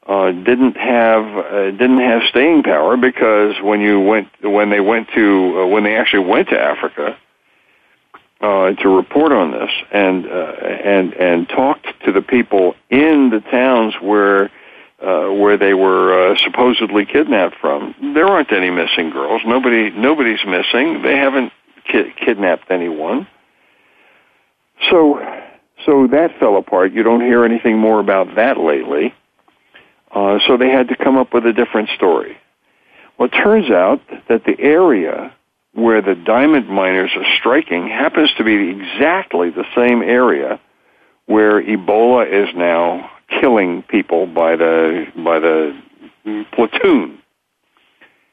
uh, 0.07 0.31
didn't 0.33 0.77
have 0.77 1.25
uh, 1.25 1.70
didn't 1.70 2.01
have 2.01 2.22
staying 2.29 2.62
power 2.62 2.97
because 2.97 3.55
when 3.62 3.81
you 3.81 4.01
went 4.01 4.29
when 4.43 4.70
they 4.70 4.81
went 4.81 5.09
to 5.14 5.61
uh, 5.61 5.66
when 5.66 5.85
they 5.85 5.97
actually 5.97 6.27
went 6.27 6.49
to 6.51 6.61
Africa 6.61 7.16
uh, 8.41 8.72
to 8.72 8.89
report 8.89 9.33
on 9.33 9.53
this 9.53 9.70
and 9.93 10.27
uh, 10.27 10.29
and 10.29 11.14
and 11.14 11.49
talked 11.49 11.87
to 12.05 12.12
the 12.12 12.20
people 12.20 12.75
in 12.91 13.31
the 13.31 13.41
towns 13.51 13.95
where 14.03 14.51
uh, 15.01 15.29
where 15.29 15.57
they 15.57 15.75
were 15.75 16.33
uh, 16.33 16.37
supposedly 16.45 17.07
kidnapped 17.07 17.57
from. 17.61 17.95
There 18.14 18.27
aren't 18.27 18.53
any 18.53 18.70
missing 18.70 19.11
girls. 19.11 19.43
Nobody 19.47 19.91
nobody's 19.91 20.45
missing. 20.47 21.03
They 21.03 21.16
haven't 21.16 21.53
ki- 21.91 22.12
kidnapped 22.25 22.70
anyone. 22.70 23.27
So, 24.91 25.20
so 25.87 26.07
that 26.09 26.39
fell 26.39 26.57
apart. 26.57 26.93
You 26.93 27.03
don't 27.03 27.20
hear 27.20 27.45
anything 27.45 27.78
more 27.78 28.01
about 28.01 28.37
that 28.37 28.59
lately. 28.59 29.14
Uh, 30.11 30.39
so 30.47 30.57
they 30.57 30.70
had 30.70 30.89
to 30.89 30.97
come 30.97 31.16
up 31.16 31.35
with 31.35 31.45
a 31.47 31.53
different 31.53 31.91
story. 31.97 32.37
Well, 33.18 33.28
it 33.28 33.32
turns 33.32 33.70
out 33.70 34.01
that 34.28 34.45
the 34.45 34.59
area 34.59 35.35
where 35.72 36.01
the 36.01 36.14
diamond 36.14 36.68
miners 36.68 37.11
are 37.16 37.24
striking 37.39 37.89
happens 37.89 38.30
to 38.39 38.45
be 38.45 38.70
exactly 38.70 39.51
the 39.51 39.64
same 39.74 40.03
area 40.03 40.61
where 41.26 41.61
Ebola 41.62 42.26
is 42.30 42.55
now 42.55 43.11
killing 43.41 43.82
people 43.82 44.26
by 44.26 44.57
the 44.57 45.07
by 45.16 45.39
the 45.41 45.76
platoon, 46.53 47.18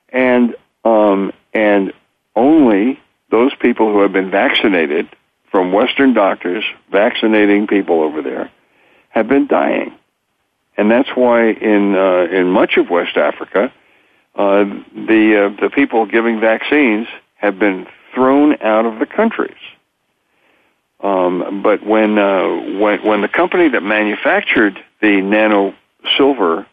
and 0.09 0.55
um, 0.83 1.31
and 1.53 1.93
only 2.35 2.99
those 3.31 3.53
people 3.59 3.91
who 3.91 4.01
have 4.01 4.13
been 4.13 4.29
vaccinated 4.29 5.09
from 5.51 5.73
Western 5.73 6.13
doctors 6.13 6.63
vaccinating 6.91 7.67
people 7.67 8.01
over 8.01 8.21
there 8.21 8.49
have 9.09 9.27
been 9.27 9.47
dying. 9.47 9.93
And 10.77 10.89
that's 10.89 11.09
why 11.15 11.51
in, 11.51 11.95
uh, 11.95 12.27
in 12.31 12.49
much 12.49 12.77
of 12.77 12.89
West 12.89 13.17
Africa, 13.17 13.71
uh, 14.35 14.63
the, 14.95 15.51
uh, 15.53 15.61
the 15.61 15.69
people 15.69 16.05
giving 16.05 16.39
vaccines 16.39 17.07
have 17.35 17.59
been 17.59 17.85
thrown 18.15 18.61
out 18.61 18.85
of 18.85 18.99
the 18.99 19.05
countries. 19.05 19.57
Um, 21.01 21.61
but 21.61 21.85
when, 21.85 22.17
uh, 22.17 22.47
when, 22.79 23.03
when 23.03 23.21
the 23.21 23.27
company 23.27 23.67
that 23.69 23.81
manufactured 23.81 24.79
the 25.01 25.21
nano 25.21 25.73
silver 26.17 26.65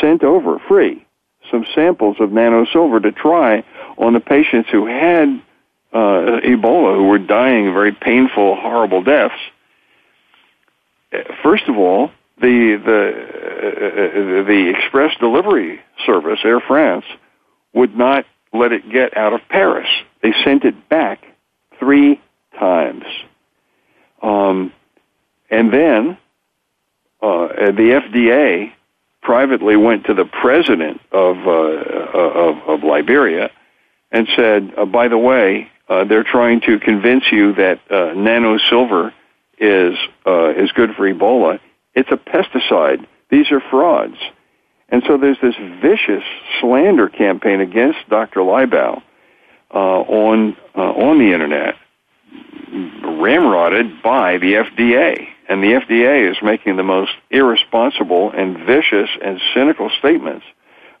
sent 0.00 0.22
over 0.22 0.58
free 0.68 1.04
some 1.50 1.64
samples 1.74 2.16
of 2.20 2.32
nano 2.32 2.64
silver 2.72 3.00
to 3.00 3.12
try 3.12 3.64
on 3.98 4.14
the 4.14 4.20
patients 4.20 4.68
who 4.70 4.86
had 4.86 5.40
uh, 5.92 6.40
Ebola 6.44 6.96
who 6.96 7.04
were 7.04 7.18
dying 7.18 7.72
very 7.72 7.92
painful, 7.92 8.56
horrible 8.56 9.02
deaths. 9.02 9.34
First 11.42 11.64
of 11.68 11.76
all, 11.76 12.10
the 12.40 12.80
the 12.84 14.42
uh, 14.42 14.46
the 14.46 14.74
express 14.76 15.14
delivery 15.20 15.80
service, 16.06 16.40
Air 16.44 16.60
France, 16.60 17.04
would 17.74 17.96
not 17.96 18.24
let 18.52 18.72
it 18.72 18.90
get 18.90 19.16
out 19.16 19.32
of 19.32 19.40
Paris. 19.48 19.88
They 20.22 20.32
sent 20.44 20.64
it 20.64 20.88
back 20.88 21.24
three 21.78 22.20
times, 22.58 23.04
um, 24.22 24.72
and 25.50 25.72
then 25.72 26.16
uh, 27.20 27.48
the 27.48 28.00
FDA 28.02 28.72
privately 29.22 29.76
went 29.76 30.06
to 30.06 30.14
the 30.14 30.24
president 30.24 31.00
of 31.12 31.36
uh, 31.46 31.50
of, 31.50 32.56
of 32.66 32.82
Liberia 32.82 33.50
and 34.10 34.26
said, 34.34 34.72
uh, 34.76 34.86
"By 34.86 35.08
the 35.08 35.18
way, 35.18 35.70
uh, 35.88 36.04
they're 36.04 36.24
trying 36.24 36.60
to 36.62 36.78
convince 36.78 37.24
you 37.30 37.54
that 37.54 37.80
uh, 37.90 38.12
nano 38.14 38.58
silver 38.70 39.12
is 39.58 39.96
uh, 40.26 40.50
is 40.50 40.72
good 40.72 40.90
for 40.96 41.12
Ebola. 41.12 41.60
It's 41.94 42.10
a 42.10 42.16
pesticide. 42.16 43.06
These 43.30 43.50
are 43.50 43.60
frauds. 43.70 44.16
And 44.88 45.02
so 45.06 45.16
there's 45.16 45.38
this 45.40 45.54
vicious 45.80 46.22
slander 46.60 47.08
campaign 47.08 47.60
against 47.60 47.98
Dr. 48.10 48.40
Laibow 48.40 49.02
uh, 49.72 49.78
on 49.78 50.56
uh, 50.76 50.80
on 50.80 51.18
the 51.18 51.32
internet, 51.32 51.76
ramrodded 52.70 54.02
by 54.02 54.38
the 54.38 54.54
FDA. 54.54 55.28
And 55.48 55.62
the 55.62 55.72
FDA 55.72 56.30
is 56.30 56.36
making 56.42 56.76
the 56.76 56.82
most 56.82 57.12
irresponsible 57.30 58.30
and 58.30 58.58
vicious 58.66 59.10
and 59.22 59.40
cynical 59.54 59.90
statements 59.98 60.44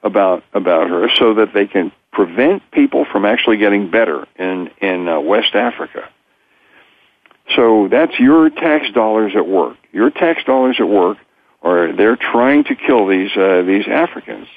about 0.02 0.42
about 0.52 0.88
her, 0.88 1.08
so 1.18 1.34
that 1.34 1.52
they 1.52 1.66
can 1.66 1.92
prevent 2.12 2.62
people 2.70 3.04
from 3.10 3.24
actually 3.24 3.56
getting 3.56 3.90
better 3.90 4.26
in 4.38 4.70
in 4.80 5.08
uh, 5.08 5.18
West 5.20 5.54
Africa. 5.54 6.08
So 7.56 7.88
that's 7.90 8.18
your 8.18 8.50
tax 8.50 8.90
dollars 8.92 9.32
at 9.34 9.46
work. 9.46 9.76
Your 9.92 10.10
tax 10.10 10.44
dollars 10.44 10.76
at 10.78 10.88
work 10.88 11.18
are 11.62 11.92
they're 11.92 12.16
trying 12.16 12.64
to 12.64 12.74
kill 12.74 13.06
these 13.08 13.30
uh, 13.36 13.62
these 13.66 13.86
Africans. 13.88 14.48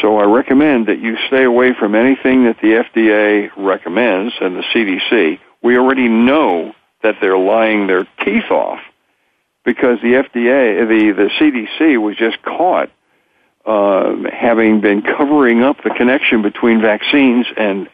So 0.00 0.18
I 0.18 0.24
recommend 0.24 0.88
that 0.88 0.98
you 0.98 1.16
stay 1.26 1.44
away 1.44 1.72
from 1.78 1.94
anything 1.94 2.44
that 2.44 2.58
the 2.60 2.84
FDA 2.84 3.50
recommends 3.56 4.34
and 4.40 4.56
the 4.56 4.62
CDC. 4.74 5.38
We 5.62 5.78
already 5.78 6.08
know 6.08 6.74
that 7.02 7.16
they're 7.20 7.38
lying 7.38 7.86
their 7.86 8.06
teeth 8.24 8.50
off 8.50 8.80
because 9.64 9.98
the 10.02 10.22
FDA, 10.22 10.86
the 10.86 11.12
the 11.12 11.30
CDC 11.40 12.00
was 12.00 12.16
just 12.16 12.42
caught 12.42 12.90
uh, 13.66 14.14
having 14.32 14.80
been 14.80 15.02
covering 15.02 15.62
up 15.62 15.82
the 15.82 15.90
connection 15.90 16.42
between 16.42 16.80
vaccines 16.80 17.46
and 17.56 17.88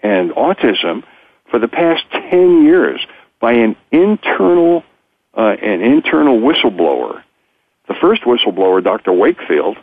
and 0.00 0.30
autism 0.32 1.02
for 1.50 1.58
the 1.58 1.68
past 1.68 2.04
ten 2.10 2.64
years 2.64 3.00
by 3.40 3.52
an 3.52 3.76
internal 3.90 4.82
uh, 5.36 5.56
an 5.62 5.82
internal 5.82 6.38
whistleblower. 6.40 7.22
The 7.86 7.94
first 7.94 8.22
whistleblower, 8.22 8.82
Dr. 8.82 9.12
Wakefield, 9.12 9.78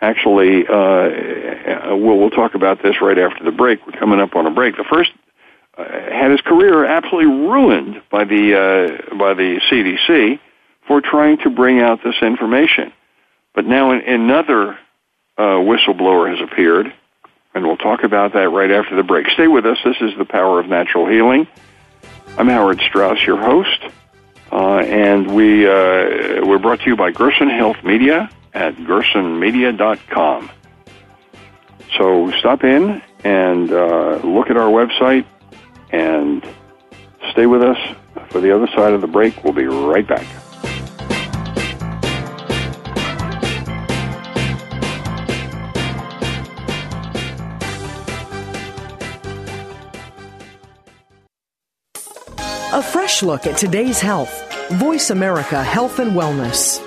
actually, 0.00 0.66
uh, 0.66 1.94
we'll, 1.96 2.18
we'll 2.18 2.30
talk 2.30 2.54
about 2.54 2.82
this 2.82 3.00
right 3.02 3.18
after 3.18 3.44
the 3.44 3.50
break. 3.50 3.86
We're 3.86 3.98
coming 3.98 4.20
up 4.20 4.34
on 4.34 4.46
a 4.46 4.50
break. 4.50 4.76
The 4.76 4.84
first 4.84 5.10
uh, 5.76 5.84
had 5.84 6.30
his 6.30 6.40
career 6.40 6.84
absolutely 6.84 7.32
ruined 7.32 8.02
by 8.10 8.24
the 8.24 8.54
uh, 8.54 9.16
by 9.16 9.34
the 9.34 9.60
CDC 9.70 10.38
for 10.86 11.00
trying 11.00 11.38
to 11.38 11.50
bring 11.50 11.80
out 11.80 12.00
this 12.04 12.16
information. 12.22 12.92
But 13.54 13.66
now 13.66 13.92
another 13.92 14.78
uh, 15.38 15.58
whistleblower 15.62 16.36
has 16.36 16.40
appeared, 16.40 16.92
and 17.54 17.64
we'll 17.64 17.76
talk 17.76 18.02
about 18.02 18.32
that 18.32 18.48
right 18.50 18.70
after 18.70 18.96
the 18.96 19.04
break. 19.04 19.28
Stay 19.30 19.46
with 19.46 19.64
us. 19.64 19.78
This 19.84 19.96
is 20.00 20.16
the 20.18 20.24
power 20.24 20.58
of 20.58 20.68
natural 20.68 21.08
healing. 21.08 21.46
I'm 22.36 22.48
Howard 22.48 22.80
Strauss, 22.80 23.24
your 23.24 23.36
host, 23.36 23.80
uh, 24.50 24.78
and 24.78 25.34
we 25.34 25.66
uh, 25.66 26.44
we're 26.44 26.58
brought 26.58 26.80
to 26.80 26.86
you 26.86 26.96
by 26.96 27.12
Gerson 27.12 27.48
Health 27.48 27.76
Media 27.84 28.28
at 28.52 28.74
gersonmedia.com. 28.74 30.50
So 31.96 32.32
stop 32.40 32.64
in 32.64 33.00
and 33.22 33.70
uh, 33.70 34.16
look 34.24 34.50
at 34.50 34.56
our 34.56 34.68
website 34.68 35.26
and 35.90 36.44
stay 37.30 37.46
with 37.46 37.62
us 37.62 37.78
for 38.30 38.40
the 38.40 38.54
other 38.54 38.66
side 38.74 38.94
of 38.94 39.00
the 39.00 39.06
break. 39.06 39.44
We'll 39.44 39.52
be 39.52 39.66
right 39.66 40.06
back. 40.06 40.26
A 52.74 52.82
fresh 52.82 53.22
look 53.22 53.46
at 53.46 53.56
today's 53.56 54.00
health. 54.00 54.52
Voice 54.72 55.10
America 55.10 55.62
Health 55.62 56.00
and 56.00 56.10
Wellness. 56.10 56.80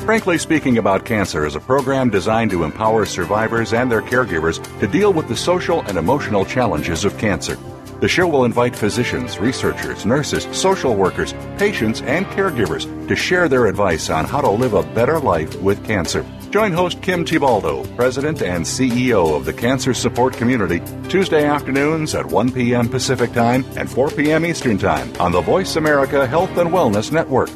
Frankly 0.00 0.36
Speaking 0.36 0.78
About 0.78 1.04
Cancer 1.04 1.46
is 1.46 1.54
a 1.54 1.60
program 1.60 2.10
designed 2.10 2.50
to 2.50 2.64
empower 2.64 3.06
survivors 3.06 3.72
and 3.72 3.88
their 3.88 4.02
caregivers 4.02 4.58
to 4.80 4.88
deal 4.88 5.12
with 5.12 5.28
the 5.28 5.36
social 5.36 5.82
and 5.82 5.96
emotional 5.96 6.44
challenges 6.44 7.04
of 7.04 7.16
cancer. 7.18 7.56
The 8.00 8.08
show 8.08 8.26
will 8.26 8.46
invite 8.46 8.74
physicians, 8.74 9.38
researchers, 9.38 10.04
nurses, 10.04 10.48
social 10.50 10.96
workers, 10.96 11.32
patients, 11.56 12.02
and 12.02 12.26
caregivers 12.26 12.84
to 13.06 13.14
share 13.14 13.48
their 13.48 13.66
advice 13.66 14.10
on 14.10 14.24
how 14.24 14.40
to 14.40 14.50
live 14.50 14.74
a 14.74 14.82
better 14.82 15.20
life 15.20 15.54
with 15.62 15.86
cancer. 15.86 16.26
Join 16.50 16.72
host 16.72 17.02
Kim 17.02 17.24
Thiboldeaux, 17.24 17.94
President 17.96 18.42
and 18.42 18.64
CEO 18.64 19.36
of 19.36 19.44
the 19.44 19.52
Cancer 19.52 19.92
Support 19.92 20.34
Community, 20.34 20.80
Tuesday 21.08 21.44
afternoons 21.44 22.14
at 22.14 22.24
1 22.24 22.52
p.m. 22.52 22.88
Pacific 22.88 23.32
Time 23.32 23.64
and 23.76 23.90
4 23.90 24.10
p.m. 24.10 24.46
Eastern 24.46 24.78
Time 24.78 25.12
on 25.20 25.32
the 25.32 25.40
Voice 25.40 25.76
America 25.76 26.26
Health 26.26 26.56
and 26.56 26.70
Wellness 26.70 27.12
Network. 27.12 27.50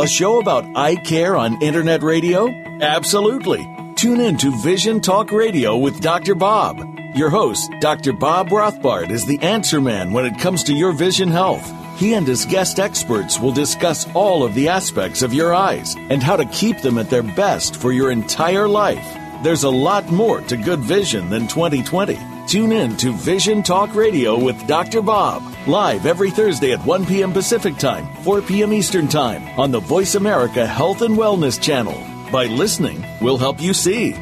A 0.00 0.06
show 0.06 0.40
about 0.40 0.64
eye 0.76 0.96
care 0.96 1.36
on 1.36 1.60
Internet 1.62 2.02
radio? 2.02 2.48
Absolutely. 2.80 3.66
Tune 3.96 4.20
in 4.20 4.36
to 4.38 4.50
Vision 4.62 5.00
Talk 5.00 5.30
Radio 5.30 5.76
with 5.76 6.00
Dr. 6.00 6.34
Bob. 6.34 6.80
Your 7.14 7.28
host, 7.28 7.70
Dr. 7.80 8.12
Bob 8.12 8.48
Rothbard, 8.48 9.10
is 9.10 9.26
the 9.26 9.38
answer 9.40 9.80
man 9.80 10.12
when 10.12 10.24
it 10.24 10.38
comes 10.38 10.64
to 10.64 10.74
your 10.74 10.92
vision 10.92 11.28
health. 11.28 11.70
He 12.00 12.14
and 12.14 12.26
his 12.26 12.46
guest 12.46 12.80
experts 12.80 13.38
will 13.38 13.52
discuss 13.52 14.08
all 14.14 14.42
of 14.42 14.54
the 14.54 14.68
aspects 14.68 15.20
of 15.20 15.34
your 15.34 15.52
eyes 15.52 15.96
and 15.96 16.22
how 16.22 16.34
to 16.34 16.46
keep 16.46 16.80
them 16.80 16.96
at 16.96 17.10
their 17.10 17.22
best 17.22 17.76
for 17.76 17.92
your 17.92 18.10
entire 18.10 18.66
life. 18.66 19.06
There's 19.42 19.64
a 19.64 19.68
lot 19.68 20.10
more 20.10 20.40
to 20.40 20.56
good 20.56 20.80
vision 20.80 21.28
than 21.28 21.46
2020. 21.46 22.18
Tune 22.46 22.72
in 22.72 22.96
to 22.96 23.12
Vision 23.12 23.62
Talk 23.62 23.94
Radio 23.94 24.38
with 24.38 24.66
Dr. 24.66 25.02
Bob, 25.02 25.42
live 25.66 26.06
every 26.06 26.30
Thursday 26.30 26.72
at 26.72 26.82
1 26.86 27.04
p.m. 27.04 27.34
Pacific 27.34 27.76
Time, 27.76 28.06
4 28.22 28.40
p.m. 28.40 28.72
Eastern 28.72 29.06
Time 29.06 29.46
on 29.60 29.70
the 29.70 29.80
Voice 29.80 30.14
America 30.14 30.66
Health 30.66 31.02
and 31.02 31.18
Wellness 31.18 31.60
Channel. 31.60 32.02
By 32.32 32.46
listening, 32.46 33.04
we'll 33.20 33.36
help 33.36 33.60
you 33.60 33.74
see. 33.74 34.14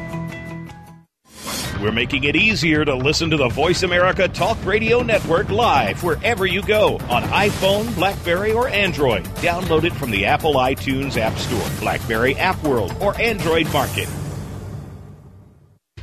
We're 1.81 1.93
making 1.93 2.25
it 2.25 2.35
easier 2.35 2.83
to 2.83 2.93
listen 2.93 3.29
to 3.29 3.37
the 3.37 3.47
Voice 3.47 3.83
America 3.83 4.27
Talk 4.27 4.57
Radio 4.65 5.01
Network 5.01 5.49
live 5.49 6.03
wherever 6.03 6.45
you 6.45 6.61
go 6.61 6.97
on 7.09 7.23
iPhone, 7.23 7.95
Blackberry, 7.95 8.51
or 8.51 8.67
Android. 8.67 9.23
Download 9.35 9.85
it 9.85 9.93
from 9.93 10.11
the 10.11 10.25
Apple 10.25 10.55
iTunes 10.55 11.15
App 11.15 11.37
Store, 11.37 11.79
Blackberry 11.79 12.35
App 12.35 12.61
World, 12.63 12.93
or 12.99 13.19
Android 13.19 13.71
Market. 13.71 14.09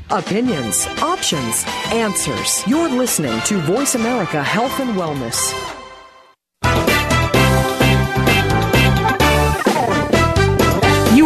Opinions, 0.08 0.86
options, 1.02 1.64
answers. 1.92 2.66
You're 2.66 2.88
listening 2.88 3.38
to 3.42 3.58
Voice 3.58 3.96
America 3.96 4.42
Health 4.42 4.80
and 4.80 4.96
Wellness. 4.96 5.85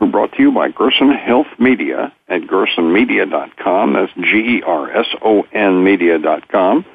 We're 0.00 0.10
brought 0.10 0.32
to 0.32 0.42
you 0.42 0.50
by 0.50 0.70
Gerson 0.70 1.12
Health 1.12 1.48
Media 1.58 2.10
at 2.28 2.42
gersonmedia.com. 2.42 3.92
That's 3.92 4.12
G-E-R-S-O-N 4.14 5.84
media.com. 5.84 6.86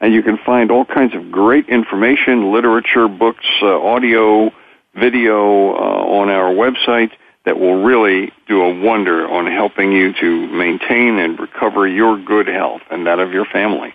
And 0.00 0.14
you 0.14 0.22
can 0.22 0.38
find 0.38 0.70
all 0.70 0.84
kinds 0.84 1.16
of 1.16 1.32
great 1.32 1.68
information, 1.68 2.52
literature, 2.52 3.08
books, 3.08 3.44
uh, 3.60 3.80
audio, 3.80 4.52
video 4.94 5.74
uh, 5.74 6.20
on 6.20 6.30
our 6.30 6.54
website 6.54 7.10
that 7.44 7.58
will 7.58 7.82
really 7.82 8.32
do 8.46 8.62
a 8.62 8.80
wonder 8.80 9.26
on 9.28 9.46
helping 9.46 9.90
you 9.90 10.12
to 10.20 10.46
maintain 10.46 11.18
and 11.18 11.38
recover 11.40 11.88
your 11.88 12.22
good 12.22 12.46
health 12.46 12.82
and 12.90 13.06
that 13.06 13.18
of 13.18 13.32
your 13.32 13.46
family. 13.46 13.92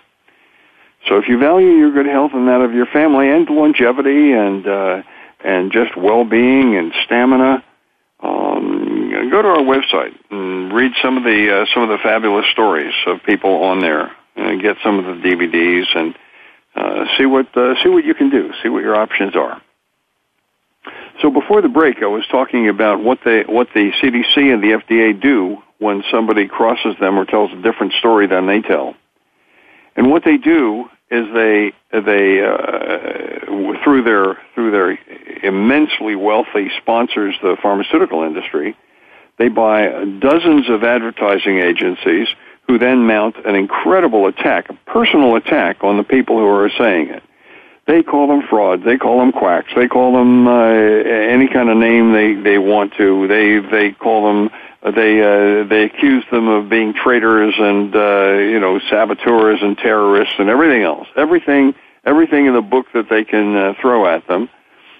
So 1.07 1.17
if 1.17 1.29
you 1.29 1.39
value 1.39 1.69
your 1.69 1.91
good 1.91 2.07
health 2.07 2.31
and 2.33 2.47
that 2.49 2.59
of 2.59 2.73
your 2.73 2.87
family 2.87 3.29
and 3.29 3.49
longevity 3.49 4.33
and 4.33 4.67
uh, 4.67 5.01
and 5.41 5.71
just 5.71 5.95
well-being 5.95 6.75
and 6.75 6.91
stamina, 7.05 7.63
um, 8.21 9.29
go 9.29 9.41
to 9.41 9.47
our 9.47 9.63
website 9.63 10.15
and 10.29 10.73
read 10.73 10.91
some 11.01 11.17
of 11.17 11.23
the 11.23 11.61
uh, 11.61 11.65
some 11.73 11.83
of 11.83 11.89
the 11.89 11.97
fabulous 12.01 12.45
stories 12.51 12.93
of 13.07 13.23
people 13.23 13.63
on 13.63 13.79
there, 13.79 14.11
and 14.35 14.61
get 14.61 14.77
some 14.83 14.99
of 14.99 15.05
the 15.05 15.21
DVDs 15.21 15.85
and 15.95 16.15
uh, 16.75 17.05
see 17.17 17.25
what 17.25 17.55
uh, 17.57 17.75
see 17.81 17.89
what 17.89 18.03
you 18.03 18.13
can 18.13 18.29
do, 18.29 18.51
see 18.61 18.69
what 18.69 18.83
your 18.83 18.95
options 18.95 19.35
are. 19.35 19.61
So 21.21 21.29
before 21.29 21.61
the 21.61 21.69
break, 21.69 22.01
I 22.01 22.07
was 22.07 22.25
talking 22.27 22.69
about 22.69 23.03
what 23.03 23.19
they 23.23 23.43
what 23.43 23.69
the 23.73 23.91
CDC 23.91 24.53
and 24.53 24.63
the 24.63 24.81
FDA 24.83 25.19
do 25.19 25.57
when 25.77 26.03
somebody 26.11 26.47
crosses 26.47 26.95
them 26.99 27.17
or 27.17 27.25
tells 27.25 27.51
a 27.51 27.61
different 27.61 27.93
story 27.93 28.27
than 28.27 28.47
they 28.47 28.61
tell, 28.61 28.95
and 29.95 30.09
what 30.11 30.23
they 30.23 30.37
do 30.37 30.89
is 31.11 31.25
they 31.33 31.73
they 31.91 32.43
uh, 32.43 33.83
through 33.83 34.03
their 34.03 34.37
through 34.53 34.71
their 34.71 34.97
immensely 35.43 36.15
wealthy 36.15 36.69
sponsors, 36.81 37.35
the 37.41 37.57
pharmaceutical 37.61 38.23
industry, 38.23 38.75
they 39.37 39.47
buy 39.47 39.87
dozens 40.19 40.69
of 40.69 40.83
advertising 40.83 41.59
agencies 41.59 42.27
who 42.67 42.77
then 42.77 43.07
mount 43.07 43.35
an 43.45 43.55
incredible 43.55 44.27
attack, 44.27 44.69
a 44.69 44.73
personal 44.85 45.35
attack 45.35 45.83
on 45.83 45.97
the 45.97 46.03
people 46.03 46.37
who 46.37 46.45
are 46.45 46.69
saying 46.77 47.09
it. 47.09 47.23
They 47.89 48.03
call 48.03 48.27
them 48.27 48.43
frauds. 48.47 48.85
They 48.85 48.97
call 48.97 49.17
them 49.17 49.31
quacks. 49.31 49.71
They 49.75 49.87
call 49.87 50.13
them 50.13 50.47
uh, 50.47 50.69
any 50.69 51.47
kind 51.47 51.69
of 51.69 51.77
name 51.77 52.13
they 52.13 52.35
they 52.35 52.59
want 52.59 52.93
to. 52.97 53.27
They 53.27 53.57
they 53.57 53.93
call 53.93 54.27
them 54.27 54.51
they 54.93 55.19
uh, 55.23 55.63
they 55.67 55.85
accuse 55.85 56.23
them 56.31 56.47
of 56.49 56.69
being 56.69 56.93
traitors 56.93 57.55
and 57.57 57.95
uh, 57.95 58.33
you 58.33 58.59
know 58.59 58.79
saboteurs 58.91 59.63
and 59.63 59.75
terrorists 59.75 60.35
and 60.37 60.51
everything 60.51 60.83
else. 60.83 61.07
Everything 61.15 61.73
everything 62.05 62.45
in 62.45 62.53
the 62.53 62.61
book 62.61 62.85
that 62.93 63.09
they 63.09 63.23
can 63.23 63.55
uh, 63.55 63.73
throw 63.81 64.05
at 64.05 64.27
them, 64.27 64.49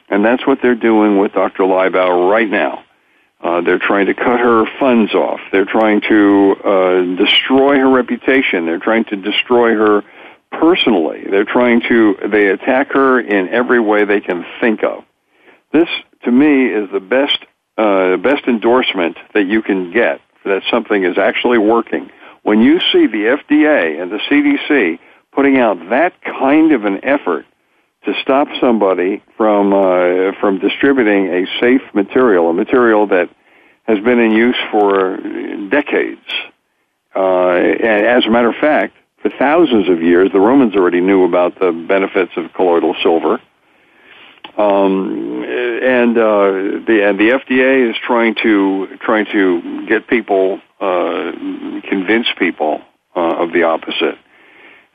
and 0.10 0.26
that's 0.26 0.48
what 0.48 0.58
they're 0.64 0.74
doing 0.74 1.20
with 1.20 1.34
Dr. 1.34 1.66
Leibauer 1.66 2.28
right 2.28 2.50
now. 2.50 2.84
Uh, 3.40 3.62
they're 3.62 3.78
trying 3.78 4.08
to 4.08 4.16
cut 4.16 4.40
her 4.40 4.66
funds 4.80 5.14
off. 5.14 5.42
They're 5.52 5.64
trying 5.64 6.02
to 6.10 6.56
uh, 6.66 7.24
destroy 7.24 7.76
her 7.76 7.90
reputation. 7.90 8.66
They're 8.66 8.80
trying 8.80 9.06
to 9.06 9.16
destroy 9.16 9.76
her 9.76 10.04
personally. 10.52 11.24
They're 11.30 11.46
trying 11.46 11.82
to 11.90 12.16
they 12.32 12.48
attack 12.48 12.92
her 12.94 13.20
in 13.20 13.50
every 13.50 13.80
way 13.80 14.06
they 14.06 14.22
can 14.22 14.46
think 14.60 14.84
of. 14.84 15.04
This, 15.72 15.90
to 16.24 16.32
me, 16.32 16.68
is 16.68 16.90
the 16.92 17.00
best 17.00 17.40
uh, 17.78 18.18
best 18.18 18.46
endorsement 18.48 19.18
that 19.34 19.48
you 19.48 19.62
can 19.62 19.92
get 19.92 20.22
that 20.46 20.64
something 20.70 21.04
is 21.04 21.18
actually 21.18 21.58
working. 21.58 22.10
When 22.44 22.62
you 22.62 22.80
see 22.80 23.08
the 23.08 23.38
FDA 23.38 24.02
and 24.02 24.12
the 24.12 24.20
CDC 24.30 25.00
putting 25.34 25.58
out 25.58 25.78
that 25.90 26.14
kind 26.24 26.72
of 26.72 26.86
an 26.86 27.04
effort 27.04 27.46
to 28.06 28.14
stop 28.22 28.48
somebody 28.60 29.22
from 29.38 29.74
uh, 29.74 30.32
from 30.40 30.60
distributing 30.60 31.28
a 31.28 31.46
safe 31.60 31.82
material, 31.94 32.50
a 32.50 32.54
material 32.54 33.08
that 33.08 33.30
has 33.84 34.00
been 34.00 34.20
in 34.20 34.32
use 34.32 34.58
for 34.72 35.18
decades. 35.70 36.26
Uh, 37.16 37.50
and 37.50 38.06
as 38.06 38.26
a 38.26 38.30
matter 38.30 38.50
of 38.50 38.56
fact, 38.56 38.96
for 39.22 39.30
thousands 39.38 39.90
of 39.90 40.02
years, 40.02 40.32
the 40.32 40.40
Romans 40.40 40.76
already 40.76 41.02
knew 41.02 41.26
about 41.26 41.60
the 41.60 41.72
benefits 41.72 42.32
of 42.38 42.54
colloidal 42.54 42.96
silver. 43.02 43.42
Um, 44.58 45.44
and 45.44 46.18
uh, 46.18 46.52
the 46.86 47.06
and 47.08 47.20
the 47.20 47.30
FDA 47.30 47.90
is 47.90 47.96
trying 48.06 48.36
to 48.44 48.98
trying 49.00 49.26
to 49.32 49.86
get 49.88 50.08
people 50.08 50.60
uh, 50.82 51.32
convince 51.88 52.28
people 52.38 52.82
uh, 53.16 53.44
of 53.44 53.54
the 53.54 53.64
opposite. 53.64 54.18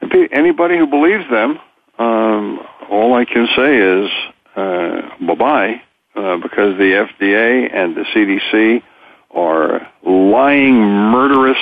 And 0.00 0.12
anybody 0.32 0.76
who 0.76 0.86
believes 0.86 1.24
them, 1.30 1.58
um, 1.98 2.60
all 2.90 3.14
I 3.14 3.24
can 3.24 3.48
say 3.56 3.76
is 3.78 4.10
uh, 4.56 5.26
bye 5.26 5.34
bye, 5.34 5.82
uh, 6.14 6.36
because 6.38 6.76
the 6.76 7.08
FDA 7.08 7.74
and 7.74 7.96
the 7.96 8.04
CDC 8.14 8.82
are 9.30 9.90
lying, 10.04 10.76
murderous 10.76 11.58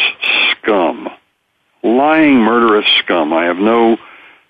scum. 0.50 1.08
Lying, 1.83 2.37
murderous 2.37 2.87
scum. 2.99 3.33
I 3.33 3.45
have 3.45 3.57
no 3.57 3.97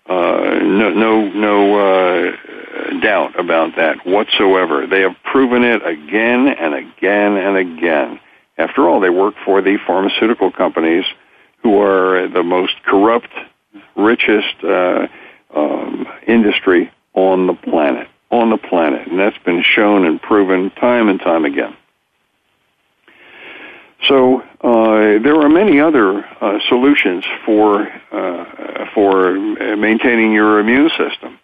uh, 0.08 0.58
no 0.62 0.90
no 0.90 1.28
no 1.30 1.78
uh, 1.78 3.00
doubt 3.00 3.38
about 3.38 3.76
that 3.76 4.06
whatsoever. 4.06 4.86
They 4.86 5.00
have 5.00 5.16
proven 5.24 5.64
it 5.64 5.86
again 5.86 6.48
and 6.48 6.74
again 6.74 7.36
and 7.36 7.56
again. 7.56 8.20
After 8.58 8.88
all, 8.88 9.00
they 9.00 9.10
work 9.10 9.34
for 9.44 9.62
the 9.62 9.78
pharmaceutical 9.86 10.50
companies 10.52 11.04
who 11.62 11.80
are 11.80 12.28
the 12.28 12.42
most 12.42 12.74
corrupt, 12.84 13.30
richest 13.96 14.62
uh, 14.64 15.06
um, 15.56 16.06
industry 16.26 16.90
on 17.14 17.46
the 17.46 17.54
planet. 17.54 18.08
on 18.30 18.50
the 18.50 18.56
planet, 18.56 19.06
and 19.06 19.18
that's 19.18 19.38
been 19.44 19.62
shown 19.62 20.06
and 20.06 20.20
proven 20.20 20.70
time 20.70 21.08
and 21.08 21.20
time 21.20 21.44
again. 21.44 21.76
So 24.08 24.42
uh, 24.60 25.22
there 25.22 25.36
are 25.40 25.48
many 25.48 25.80
other 25.80 26.24
uh, 26.24 26.58
solutions 26.68 27.24
for 27.46 27.86
uh, 28.10 28.86
for 28.94 29.38
maintaining 29.76 30.32
your 30.32 30.58
immune 30.58 30.90
system. 30.90 31.38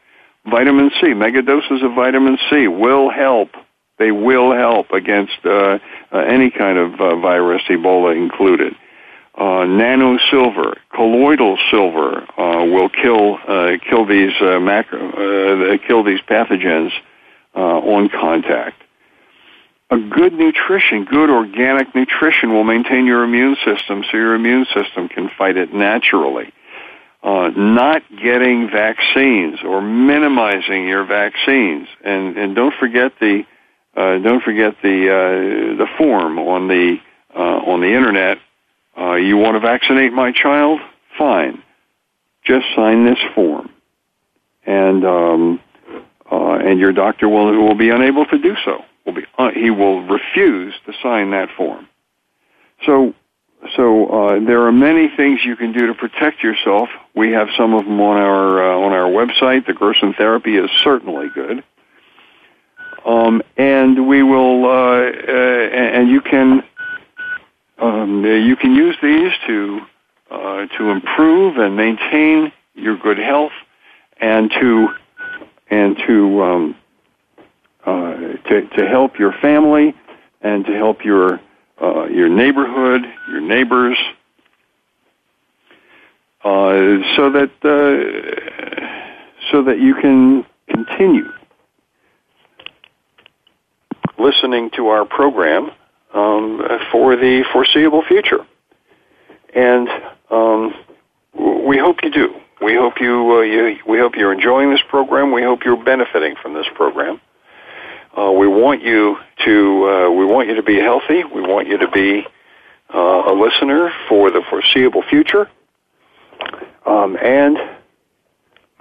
Vitamin 0.45 0.91
C, 1.01 1.15
mega 1.15 1.43
doses 1.43 1.83
of 1.83 1.95
vitamin 1.95 2.39
C 2.51 2.67
will 2.69 3.11
help. 3.11 3.51
They 3.99 4.11
will 4.11 4.53
help 4.53 4.91
against 4.93 5.39
uh, 5.45 5.79
uh, 6.13 6.19
any 6.19 6.51
kind 6.51 6.79
of 6.79 7.01
uh, 7.01 7.17
virus, 7.17 7.63
Ebola 7.69 8.17
included. 8.17 8.75
nano 9.37 10.19
silver, 10.31 10.75
colloidal 10.95 11.59
silver 11.71 12.27
will 12.37 12.89
kill 12.89 13.39
kill 13.89 14.05
these 14.05 14.33
macro 14.41 15.79
kill 15.87 16.03
these 16.03 16.21
pathogens 16.29 16.91
on 17.55 18.09
contact 18.09 18.83
a 19.91 19.99
good 19.99 20.35
nutrition, 20.35 21.05
good 21.05 21.31
organic 21.31 21.95
nutrition 21.95 22.53
will 22.53 22.65
maintain 22.65 23.07
your 23.07 23.25
immune 23.25 23.57
system 23.65 24.05
so 24.11 24.17
your 24.17 24.35
immune 24.35 24.67
system 24.75 25.09
can 25.09 25.31
fight 25.39 25.57
it 25.57 25.73
naturally. 25.73 26.53
Uh, 27.23 27.49
not 27.57 28.03
getting 28.23 28.71
vaccines 28.71 29.59
or 29.65 29.81
minimizing 29.81 30.87
your 30.87 31.05
vaccines, 31.05 31.89
and 32.05 32.37
and 32.37 32.55
don't 32.55 32.75
forget 32.79 33.13
the 33.19 33.45
uh, 33.97 34.19
don't 34.19 34.43
forget 34.43 34.77
the 34.83 35.11
uh, 35.11 35.77
the 35.77 35.87
form 35.97 36.39
on 36.39 36.69
the 36.69 36.97
uh, 37.35 37.41
on 37.41 37.81
the 37.81 37.89
internet. 37.89 38.39
Uh, 38.97 39.15
you 39.15 39.37
want 39.37 39.57
to 39.57 39.61
vaccinate 39.61 40.13
my 40.13 40.31
child? 40.31 40.81
Fine, 41.19 41.61
just 42.45 42.67
sign 42.77 43.05
this 43.05 43.19
form, 43.35 43.69
and 44.65 45.05
um, 45.05 45.61
uh, 46.31 46.55
and 46.55 46.79
your 46.79 46.93
doctor 46.93 47.29
will 47.29 47.57
will 47.57 47.75
be 47.75 47.91
unable 47.91 48.25
to 48.27 48.39
do 48.39 48.55
so 48.65 48.85
will 49.09 49.21
be 49.21 49.27
uh, 49.39 49.51
he 49.51 49.71
will 49.71 50.03
refuse 50.03 50.75
to 50.87 50.93
sign 51.03 51.31
that 51.31 51.49
form. 51.57 51.89
So 52.87 53.15
so 53.75 54.07
uh, 54.07 54.41
there 54.41 54.63
are 54.63 54.73
many 54.73 55.09
things 55.17 55.41
you 55.45 55.57
can 55.57 55.73
do 55.73 55.89
to 55.89 55.95
protect 55.95 56.43
yourself. 56.43 56.89
We 57.15 57.33
have 57.33 57.49
some 57.57 57.75
of 57.75 57.85
them 57.85 58.01
on 58.01 58.17
our 58.19 58.63
uh, 58.63 58.79
on 58.79 58.93
our 58.93 59.11
website. 59.11 59.67
The 59.67 59.75
Gerson 59.75 60.15
therapy 60.15 60.57
is 60.57 60.71
certainly 60.71 61.29
good, 61.35 61.65
um, 63.05 63.43
and 63.57 64.07
we 64.07 64.23
will 64.23 64.65
uh, 64.67 64.69
uh 64.69 65.69
and 65.91 66.09
you 66.09 66.21
can 66.21 66.63
um, 67.79 68.25
you 68.25 68.57
can 68.57 68.75
use 68.75 68.97
these 69.03 69.33
to 69.47 69.81
uh, 70.31 70.67
to 70.79 70.91
improve 70.91 71.57
and 71.57 71.75
maintain 71.75 72.53
your 72.75 72.97
good 72.97 73.19
health, 73.19 73.53
and 74.21 74.51
to 74.53 74.89
and 75.71 75.97
to 76.07 76.43
um, 76.43 76.77
uh, 77.85 78.15
to, 78.49 78.69
to 78.77 78.89
help 78.89 79.19
your 79.19 79.33
family 79.41 79.95
and 80.41 80.65
to 80.67 80.73
help 80.73 81.05
your 81.05 81.41
uh, 81.81 82.05
your 82.07 82.29
neighborhood, 82.29 83.03
your 83.31 83.41
neighbors, 83.41 83.97
uh, 86.45 86.99
so 87.17 87.31
that 87.31 87.51
uh, 87.65 89.51
so 89.51 89.63
that 89.65 89.81
you 89.81 89.95
can 89.95 90.45
continue 90.69 91.33
listening 94.19 94.71
to 94.71 94.89
our 94.89 95.05
program 95.05 95.71
um, 96.13 96.61
for 96.91 97.17
the 97.17 97.45
foreseeable 97.53 98.03
future. 98.03 98.45
And 99.55 99.89
um, 100.31 100.75
we 101.67 101.79
hope 101.79 101.99
you 102.03 102.11
do. 102.11 102.35
We 102.61 102.75
hope 102.75 103.01
you, 103.01 103.39
uh, 103.39 103.41
you 103.43 103.79
we 103.87 103.99
hope 103.99 104.17
you're 104.17 104.33
enjoying 104.33 104.71
this 104.71 104.83
program. 104.89 105.33
We 105.33 105.43
hope 105.43 105.65
you're 105.65 105.83
benefiting 105.83 106.35
from 106.43 106.55
this 106.55 106.67
program. 106.75 107.21
Uh, 108.17 108.33
we 108.33 108.49
want 108.49 108.83
you 108.83 109.17
to 109.45 109.89
uh, 109.89 110.11
we 110.11 110.25
want 110.25 110.49
you 110.49 110.57
to 110.57 110.63
be 110.63 110.77
healthy. 110.81 111.23
We 111.23 111.41
want 111.41 111.69
you 111.69 111.79
to 111.79 111.89
be 111.89 112.27
uh, 112.93 112.99
a 112.99 113.33
listener 113.33 113.93
for 114.09 114.31
the 114.31 114.43
foreseeable 114.51 115.03
future, 115.03 115.49
um, 116.85 117.17
and 117.17 117.59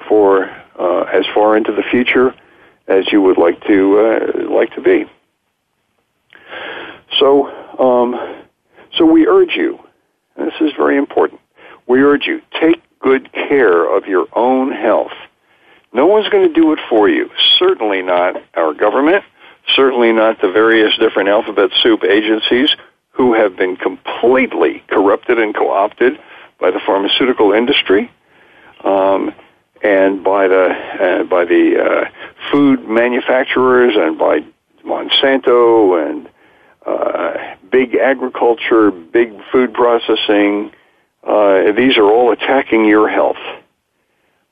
for 0.07 0.45
uh, 0.79 1.01
as 1.13 1.25
far 1.35 1.55
into 1.55 1.71
the 1.71 1.83
future 1.83 2.33
as 2.87 3.11
you 3.11 3.21
would 3.21 3.37
like 3.37 3.61
to 3.67 3.99
uh, 3.99 4.49
like 4.49 4.73
to 4.73 4.81
be. 4.81 5.05
So, 7.19 7.47
um, 7.79 8.43
so 8.97 9.05
we 9.05 9.27
urge 9.27 9.55
you. 9.55 9.79
this 10.35 10.53
is 10.61 10.71
very 10.75 10.97
important. 10.97 11.41
We 11.87 12.01
urge 12.01 12.25
you 12.25 12.41
take 12.59 12.81
good 12.99 13.31
care 13.31 13.95
of 13.95 14.05
your 14.05 14.27
own 14.33 14.71
health. 14.71 15.13
No 15.93 16.05
one's 16.05 16.29
going 16.29 16.47
to 16.47 16.53
do 16.53 16.73
it 16.73 16.79
for 16.89 17.09
you. 17.09 17.29
Certainly 17.57 18.01
not 18.01 18.35
our 18.55 18.73
government. 18.73 19.23
Certainly 19.75 20.13
not 20.13 20.41
the 20.41 20.51
various 20.51 20.95
different 20.97 21.29
alphabet 21.29 21.71
soup 21.81 22.03
agencies 22.03 22.75
who 23.11 23.33
have 23.33 23.55
been 23.55 23.75
completely 23.75 24.83
corrupted 24.87 25.39
and 25.39 25.55
co-opted 25.55 26.19
by 26.59 26.71
the 26.71 26.79
pharmaceutical 26.85 27.51
industry 27.51 28.11
um, 28.83 29.33
and 29.83 30.23
by 30.23 30.47
the 30.47 30.69
uh, 30.69 31.23
by 31.23 31.45
the 31.45 31.77
uh, 31.77 32.09
food 32.51 32.87
manufacturers 32.87 33.95
and 33.95 34.17
by 34.17 34.41
Monsanto 34.83 36.09
and 36.09 36.29
uh, 36.85 37.55
big 37.69 37.95
agriculture, 37.95 38.91
big 38.91 39.33
food 39.51 39.73
processing. 39.73 40.71
Uh, 41.23 41.71
these 41.73 41.97
are 41.97 42.09
all 42.09 42.31
attacking 42.31 42.85
your 42.85 43.07
health. 43.09 43.37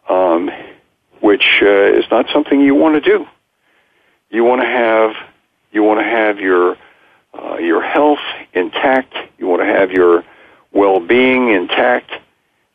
Um, 0.08 0.52
which 1.26 1.60
uh, 1.64 1.98
is 1.98 2.06
not 2.12 2.28
something 2.32 2.62
you 2.62 2.76
want 2.76 2.94
to 2.96 3.02
do. 3.02 3.26
You 4.30 4.44
want 4.44 4.62
to 4.62 4.68
have 4.68 5.16
you 5.72 5.82
want 5.82 6.00
to 6.00 6.04
have 6.06 6.40
your 6.40 6.78
uh, 7.34 7.58
your 7.58 7.82
health 7.82 8.20
intact. 8.54 9.14
You 9.40 9.48
want 9.48 9.62
to 9.62 9.66
have 9.66 9.92
your 9.92 10.24
well-being 10.72 11.50
intact, 11.50 12.12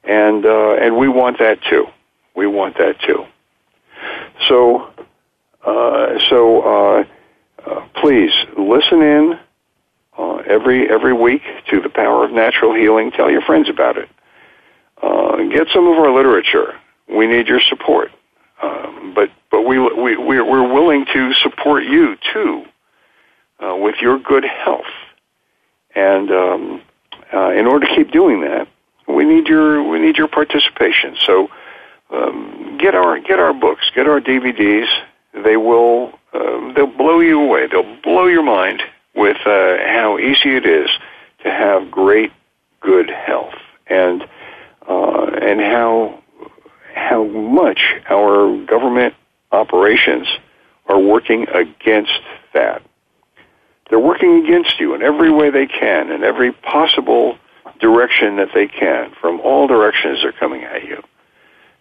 and 0.02 0.44
uh, 0.44 0.74
and 0.74 0.96
we 0.96 1.08
want 1.08 1.38
that 1.38 1.62
too. 1.62 1.86
We 2.34 2.48
want 2.48 2.76
that 2.78 2.98
too. 3.00 3.24
So 4.48 4.90
uh, 5.64 6.18
so 6.28 6.62
uh, 6.62 7.04
uh, 7.66 7.88
please 8.00 8.32
listen 8.56 9.02
in 9.02 9.38
uh, 10.20 10.36
every 10.46 10.90
every 10.90 11.14
week 11.14 11.42
to 11.70 11.80
the 11.80 11.88
power 11.88 12.24
of 12.24 12.30
natural 12.30 12.74
healing. 12.74 13.10
Tell 13.10 13.30
your 13.30 13.40
friends 13.40 13.68
about 13.68 13.96
it. 13.96 14.08
Uh, 15.02 15.36
get 15.48 15.68
some 15.72 15.86
of 15.86 15.96
our 15.96 16.14
literature. 16.14 16.74
We 17.08 17.26
need 17.26 17.48
your 17.48 17.60
support. 17.60 18.10
Um, 18.62 19.12
but 19.14 19.30
but 19.50 19.62
we 19.62 19.78
we 19.78 20.16
we're, 20.18 20.72
willing 20.72 21.06
to 21.14 21.32
support 21.34 21.84
you 21.84 22.16
too 22.32 22.64
uh, 23.60 23.76
with 23.76 23.96
your 24.02 24.18
good 24.18 24.44
health, 24.44 24.92
and 25.94 26.30
um, 26.30 26.82
uh, 27.32 27.50
in 27.52 27.66
order 27.66 27.86
to 27.86 27.94
keep 27.94 28.12
doing 28.12 28.42
that, 28.42 28.68
we 29.08 29.24
need 29.24 29.46
your 29.46 29.82
we 29.82 29.98
need 29.98 30.18
your 30.18 30.28
participation. 30.28 31.16
So 31.24 31.48
um, 32.10 32.76
get 32.78 32.94
our 32.94 33.18
get 33.20 33.38
our 33.38 33.54
books, 33.54 33.90
get 33.94 34.06
our 34.06 34.20
DVDs. 34.20 34.88
They 35.32 35.56
will 35.56 36.12
uh, 36.34 36.74
they'll 36.74 36.94
blow 36.94 37.20
you 37.20 37.40
away. 37.40 37.68
They'll 37.68 37.96
blow 38.02 38.26
your 38.26 38.42
mind 38.42 38.82
with 39.14 39.38
uh, 39.46 39.76
how 39.78 40.18
easy 40.18 40.56
it 40.56 40.66
is 40.66 40.90
to 41.42 41.50
have 41.50 41.90
great 41.90 42.32
good 42.80 43.10
health 43.10 43.54
and 43.86 44.22
uh, 44.88 45.26
and 45.40 45.60
how 45.60 46.22
how 46.94 47.24
much 47.24 47.80
our 48.08 48.64
government 48.66 49.14
operations 49.52 50.26
are 50.86 50.98
working 50.98 51.46
against 51.48 52.20
that. 52.54 52.82
They're 53.88 53.98
working 53.98 54.44
against 54.44 54.78
you 54.78 54.94
in 54.94 55.02
every 55.02 55.32
way 55.32 55.50
they 55.50 55.66
can, 55.66 56.10
in 56.10 56.22
every 56.22 56.52
possible 56.52 57.36
direction 57.80 58.36
that 58.36 58.48
they 58.54 58.68
can. 58.68 59.12
From 59.20 59.40
all 59.40 59.66
directions, 59.66 60.20
they're 60.22 60.32
coming 60.32 60.62
at 60.62 60.84
you 60.84 61.02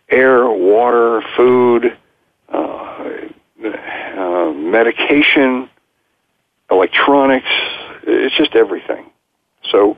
air, 0.09 0.49
water, 0.49 1.21
food, 1.37 1.97
uh, 2.51 3.05
uh, 3.63 4.51
medication, 4.53 5.69
electronics. 6.71 7.49
It's 8.03 8.35
just 8.37 8.55
everything. 8.55 9.09
So 9.71 9.97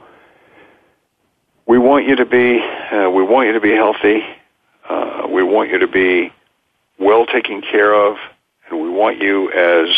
we 1.65 1.78
want 1.78 2.07
you 2.07 2.15
to 2.17 2.26
be 2.26 2.59
uh, 2.59 3.09
we 3.09 3.24
want 3.24 3.47
you 3.47 3.53
to 3.53 3.61
be 3.61 3.72
healthy. 3.72 4.22
Uh, 4.89 5.28
we 5.30 5.43
want 5.43 5.69
you 5.69 5.80
to 5.80 5.88
be 5.88 6.34
well 6.99 7.26
taken 7.26 7.61
care 7.61 7.93
of, 7.93 8.17
and 8.69 8.82
we 8.82 8.89
want 8.89 9.22
you 9.22 9.51
as 9.51 9.89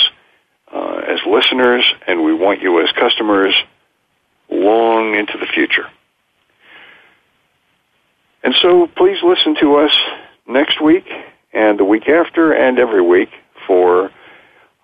uh, 0.71 1.01
as 1.07 1.19
listeners, 1.25 1.85
and 2.07 2.23
we 2.23 2.33
want 2.33 2.61
you 2.61 2.81
as 2.81 2.91
customers 2.91 3.55
long 4.49 5.15
into 5.15 5.37
the 5.37 5.47
future. 5.47 5.87
And 8.43 8.53
so, 8.61 8.87
please 8.97 9.17
listen 9.23 9.55
to 9.61 9.77
us 9.77 9.97
next 10.47 10.81
week 10.81 11.05
and 11.53 11.79
the 11.79 11.85
week 11.85 12.09
after, 12.09 12.51
and 12.51 12.77
every 12.77 13.01
week 13.01 13.29
for 13.65 14.11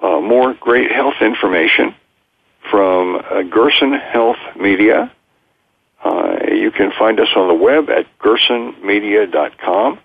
uh, 0.02 0.20
more 0.20 0.54
great 0.54 0.92
health 0.92 1.16
information 1.22 1.96
from 2.70 3.16
uh, 3.16 3.42
Gerson 3.44 3.94
Health 3.94 4.38
Media 4.56 5.12
uh, 6.04 6.38
you 6.52 6.72
can 6.72 6.92
find 6.98 7.20
us 7.20 7.28
on 7.36 7.48
the 7.48 7.54
web 7.54 7.90
at 7.90 8.06
gersonmedia.com. 8.20 10.00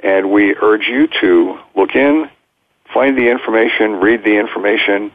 And 0.00 0.30
we 0.30 0.54
urge 0.54 0.86
you 0.86 1.08
to 1.20 1.58
look 1.74 1.94
in 1.94 2.30
find 2.94 3.18
the 3.18 3.30
information, 3.30 4.00
read 4.00 4.24
the 4.24 4.38
information, 4.38 5.12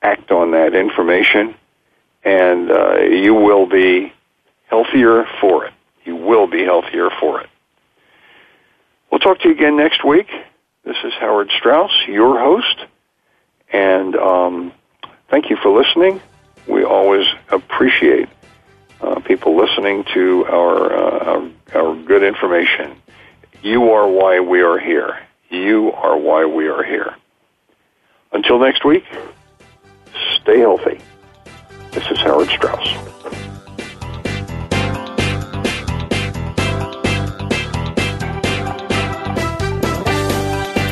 act 0.00 0.30
on 0.30 0.52
that 0.52 0.74
information, 0.74 1.54
and 2.24 2.70
uh, 2.70 3.00
you 3.00 3.34
will 3.34 3.66
be 3.66 4.10
healthier 4.68 5.26
for 5.38 5.66
it. 5.66 5.74
You 6.06 6.16
will 6.16 6.46
be 6.46 6.64
healthier 6.64 7.10
for 7.20 7.42
it. 7.42 7.50
We'll 9.10 9.18
talk 9.18 9.38
to 9.40 9.48
you 9.48 9.54
again 9.54 9.76
next 9.76 10.02
week. 10.02 10.28
This 10.84 10.96
is 11.04 11.12
Howard 11.20 11.50
Strauss, 11.58 11.92
your 12.08 12.40
host, 12.40 12.86
and 13.72 14.16
um, 14.16 14.72
thank 15.28 15.50
you 15.50 15.56
for 15.56 15.70
listening. 15.70 16.20
We 16.66 16.84
always 16.84 17.26
appreciate 17.50 18.28
uh, 19.00 19.20
people 19.20 19.56
listening 19.56 20.04
to 20.14 20.46
our, 20.46 20.92
uh, 20.92 21.50
our, 21.74 21.82
our 21.82 21.96
good 22.02 22.22
information. 22.22 22.96
You 23.62 23.90
are 23.92 24.08
why 24.08 24.40
we 24.40 24.62
are 24.62 24.78
here. 24.78 25.18
You 25.50 25.92
are 25.92 26.16
why 26.16 26.44
we 26.46 26.68
are 26.68 26.82
here. 26.82 27.14
Until 28.32 28.58
next 28.58 28.84
week, 28.84 29.04
stay 30.40 30.58
healthy. 30.58 31.00
This 31.92 32.10
is 32.10 32.18
Howard 32.18 32.48
Strauss. 32.48 33.43